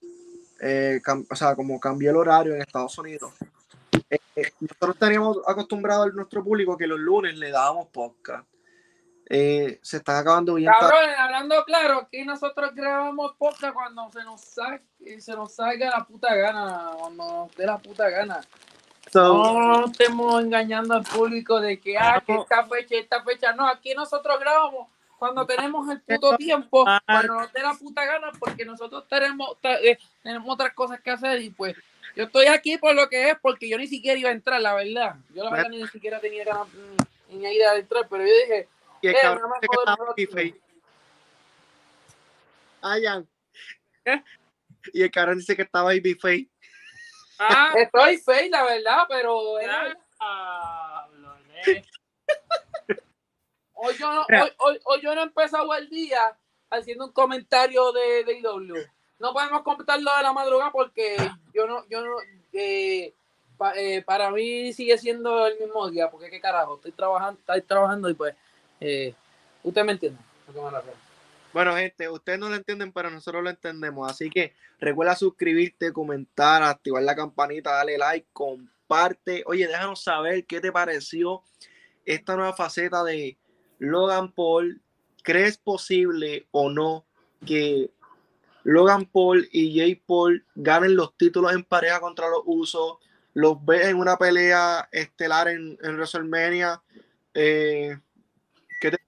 eh, 0.59 0.99
o 1.29 1.35
sea, 1.35 1.55
como 1.55 1.79
cambió 1.79 2.09
el 2.09 2.17
horario 2.17 2.55
en 2.55 2.61
Estados 2.61 2.97
Unidos, 2.97 3.33
eh, 4.09 4.17
eh, 4.35 4.51
nosotros 4.59 4.97
teníamos 4.97 5.37
acostumbrado 5.47 6.03
a 6.03 6.09
nuestro 6.09 6.43
público 6.43 6.77
que 6.77 6.87
los 6.87 6.99
lunes 6.99 7.37
le 7.37 7.51
dábamos 7.51 7.87
podcast. 7.89 8.47
se 9.29 9.79
están 9.81 10.17
acabando 10.17 10.55
bien. 10.55 10.71
Cabrón, 10.79 11.09
hablando 11.17 11.63
claro, 11.65 11.99
aquí 11.99 12.23
nosotros 12.23 12.73
grabamos 12.73 13.35
podcast 13.37 13.73
cuando 13.73 14.11
se 14.11 14.23
nos 14.23 14.41
salga, 14.41 14.83
se 15.19 15.33
nos 15.33 15.53
salga 15.53 15.89
la 15.89 16.05
puta 16.05 16.35
gana, 16.35 16.91
cuando 16.97 17.23
nos 17.23 17.55
dé 17.55 17.65
la 17.65 17.77
puta 17.77 18.09
gana 18.09 18.41
no 19.13 19.85
estemos 19.85 20.43
engañando 20.43 20.95
al 20.95 21.03
público 21.03 21.59
de 21.59 21.79
que, 21.79 21.97
ah, 21.97 22.21
que 22.25 22.33
esta 22.33 22.63
fecha, 22.65 22.95
esta 22.95 23.23
fecha. 23.23 23.53
No, 23.53 23.67
aquí 23.67 23.93
nosotros 23.93 24.39
grabamos 24.39 24.87
cuando 25.17 25.45
tenemos 25.45 25.89
el 25.89 26.01
puto 26.01 26.35
tiempo, 26.37 26.85
cuando 27.05 27.33
nos 27.35 27.53
dé 27.53 27.61
la 27.61 27.73
puta 27.73 28.05
gana, 28.05 28.31
porque 28.39 28.65
nosotros 28.65 29.07
tenemos, 29.07 29.57
eh, 29.63 29.97
tenemos 30.21 30.49
otras 30.49 30.73
cosas 30.73 30.99
que 31.01 31.11
hacer 31.11 31.41
y 31.41 31.49
pues 31.49 31.75
yo 32.15 32.25
estoy 32.25 32.47
aquí 32.47 32.77
por 32.77 32.95
lo 32.95 33.09
que 33.09 33.31
es, 33.31 33.37
porque 33.41 33.67
yo 33.67 33.77
ni 33.77 33.87
siquiera 33.87 34.19
iba 34.19 34.29
a 34.29 34.33
entrar, 34.33 34.61
la 34.61 34.73
verdad. 34.73 35.15
Yo 35.33 35.43
la 35.43 35.51
verdad 35.51 35.69
ni 35.69 35.87
siquiera 35.87 36.19
tenía 36.19 36.43
ganas 36.43 36.67
mm, 36.67 37.37
ni 37.37 37.53
idea 37.53 37.73
de 37.73 37.79
entrar, 37.79 38.07
pero 38.09 38.25
yo 38.25 38.33
dije, 38.33 38.67
y 39.03 39.07
el 39.07 39.15
eh, 44.05 44.23
Y 44.93 45.03
el 45.03 45.11
cabrón 45.11 45.39
dice 45.39 45.55
que 45.55 45.63
estaba 45.63 45.91
ahí 45.91 46.01
Face. 46.15 46.49
Ah, 47.37 47.73
estoy 47.77 48.17
fake, 48.17 48.51
la 48.51 48.63
verdad, 48.63 49.03
pero 49.09 49.59
era... 49.59 49.97
hoy, 53.73 53.95
yo 53.97 54.13
no, 54.13 54.25
hoy, 54.59 54.79
hoy, 54.85 55.01
yo 55.01 55.13
no 55.15 55.21
he 55.21 55.25
empezado 55.25 55.73
el 55.75 55.89
día 55.89 56.37
haciendo 56.69 57.05
un 57.05 57.11
comentario 57.11 57.91
de, 57.91 58.23
de 58.23 58.39
IW. 58.39 58.75
No 59.23 59.31
podemos 59.31 59.61
comentarlo 59.61 60.11
de 60.17 60.21
la 60.21 60.33
madrugada 60.33 60.69
porque 60.73 61.15
yo 61.53 61.65
no, 61.65 61.87
yo 61.87 62.03
no, 62.03 62.11
eh, 62.51 63.13
eh, 63.77 64.03
para 64.05 64.29
mí 64.31 64.73
sigue 64.73 64.97
siendo 64.97 65.47
el 65.47 65.57
mismo 65.57 65.89
día, 65.89 66.11
porque 66.11 66.29
qué 66.29 66.41
carajo, 66.41 66.75
estoy 66.75 66.91
trabajando, 66.91 67.39
estoy 67.39 67.61
trabajando 67.61 68.09
y 68.09 68.15
pues, 68.15 68.35
eh, 68.81 69.15
usted 69.63 69.85
me 69.85 69.93
entiende. 69.93 70.19
Bueno, 71.53 71.73
gente, 71.73 72.09
ustedes 72.09 72.37
no 72.37 72.49
lo 72.49 72.55
entienden, 72.55 72.91
pero 72.91 73.09
nosotros 73.09 73.41
lo 73.41 73.49
entendemos. 73.49 74.11
Así 74.11 74.29
que 74.29 74.51
recuerda 74.77 75.15
suscribirte, 75.15 75.93
comentar, 75.93 76.61
activar 76.61 77.03
la 77.03 77.15
campanita, 77.15 77.71
dale 77.71 77.97
like, 77.97 78.27
comparte. 78.33 79.43
Oye, 79.45 79.67
déjanos 79.67 80.03
saber 80.03 80.43
qué 80.45 80.59
te 80.59 80.73
pareció 80.73 81.43
esta 82.05 82.35
nueva 82.35 82.51
faceta 82.51 83.05
de 83.05 83.37
Logan 83.79 84.33
Paul. 84.33 84.81
¿Crees 85.23 85.57
posible 85.57 86.45
o 86.51 86.69
no 86.69 87.05
que 87.45 87.89
Logan 88.63 89.05
Paul 89.05 89.47
y 89.51 89.77
Jay 89.77 89.95
Paul 89.95 90.45
ganen 90.55 90.95
los 90.95 91.15
títulos 91.17 91.53
en 91.53 91.63
pareja 91.63 91.99
contra 91.99 92.29
los 92.29 92.41
Usos? 92.45 92.97
¿Los 93.33 93.63
ves 93.65 93.87
en 93.87 93.97
una 93.97 94.17
pelea 94.17 94.87
estelar 94.91 95.47
en, 95.47 95.77
en 95.81 95.95
WrestleMania? 95.95 96.81
Eh, 97.33 97.97
¿Qué 98.79 98.91
te 98.91 98.99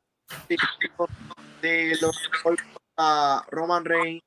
de 1.61 1.97
los 2.01 2.15
a 2.97 3.45
Roman 3.49 3.85
Reigns. 3.85 4.23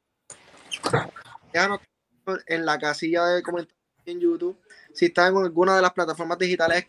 en 2.47 2.67
la 2.67 2.79
casilla 2.79 3.25
de 3.27 3.43
comentarios 3.43 3.79
en 4.07 4.21
YouTube. 4.21 4.59
Si 4.93 5.07
estás 5.07 5.31
en 5.31 5.39
alguna 5.39 5.77
de 5.77 5.83
las 5.83 5.93
plataformas 5.93 6.39
digitales, 6.39 6.85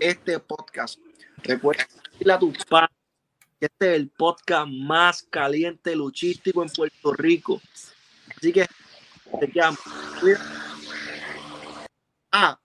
este 0.00 0.38
podcast. 0.38 0.98
Recuerda 1.42 1.86
a 2.30 2.38
tu 2.38 2.52
este 3.60 3.94
es 3.94 4.00
el 4.00 4.10
podcast 4.10 4.68
más 4.68 5.22
caliente 5.24 5.96
luchístico 5.96 6.62
en 6.62 6.68
Puerto 6.68 7.12
Rico. 7.12 7.60
Así 8.36 8.52
que 8.52 8.66
te 9.40 9.50
llamo. 9.52 9.76
Ah, 12.30 12.58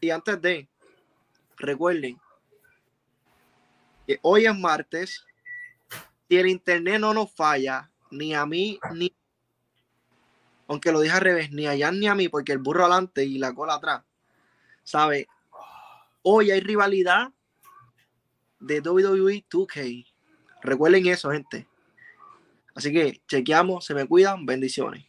y 0.00 0.10
antes 0.10 0.40
de, 0.40 0.68
recuerden 1.56 2.18
que 4.06 4.18
hoy 4.22 4.46
es 4.46 4.56
martes 4.56 5.24
si 6.28 6.38
el 6.38 6.46
internet 6.46 7.00
no 7.00 7.12
nos 7.12 7.32
falla, 7.32 7.90
ni 8.10 8.34
a 8.34 8.46
mí, 8.46 8.78
ni 8.94 9.12
aunque 10.68 10.92
lo 10.92 11.00
dije 11.00 11.16
al 11.16 11.20
revés, 11.20 11.50
ni 11.50 11.66
a 11.66 11.76
Jan 11.76 11.98
ni 11.98 12.06
a 12.06 12.14
mí, 12.14 12.28
porque 12.28 12.52
el 12.52 12.58
burro 12.58 12.84
adelante 12.84 13.24
y 13.24 13.38
la 13.38 13.52
cola 13.52 13.74
atrás, 13.74 14.04
¿sabe? 14.84 15.28
Hoy 16.22 16.52
hay 16.52 16.60
rivalidad 16.60 17.32
de 18.60 18.80
WWE 18.80 19.44
2K. 19.50 20.06
Recuerden 20.62 21.06
eso, 21.06 21.30
gente. 21.30 21.66
Así 22.74 22.92
que 22.92 23.20
chequeamos, 23.28 23.84
se 23.84 23.94
me 23.94 24.06
cuidan, 24.06 24.46
bendiciones. 24.46 25.04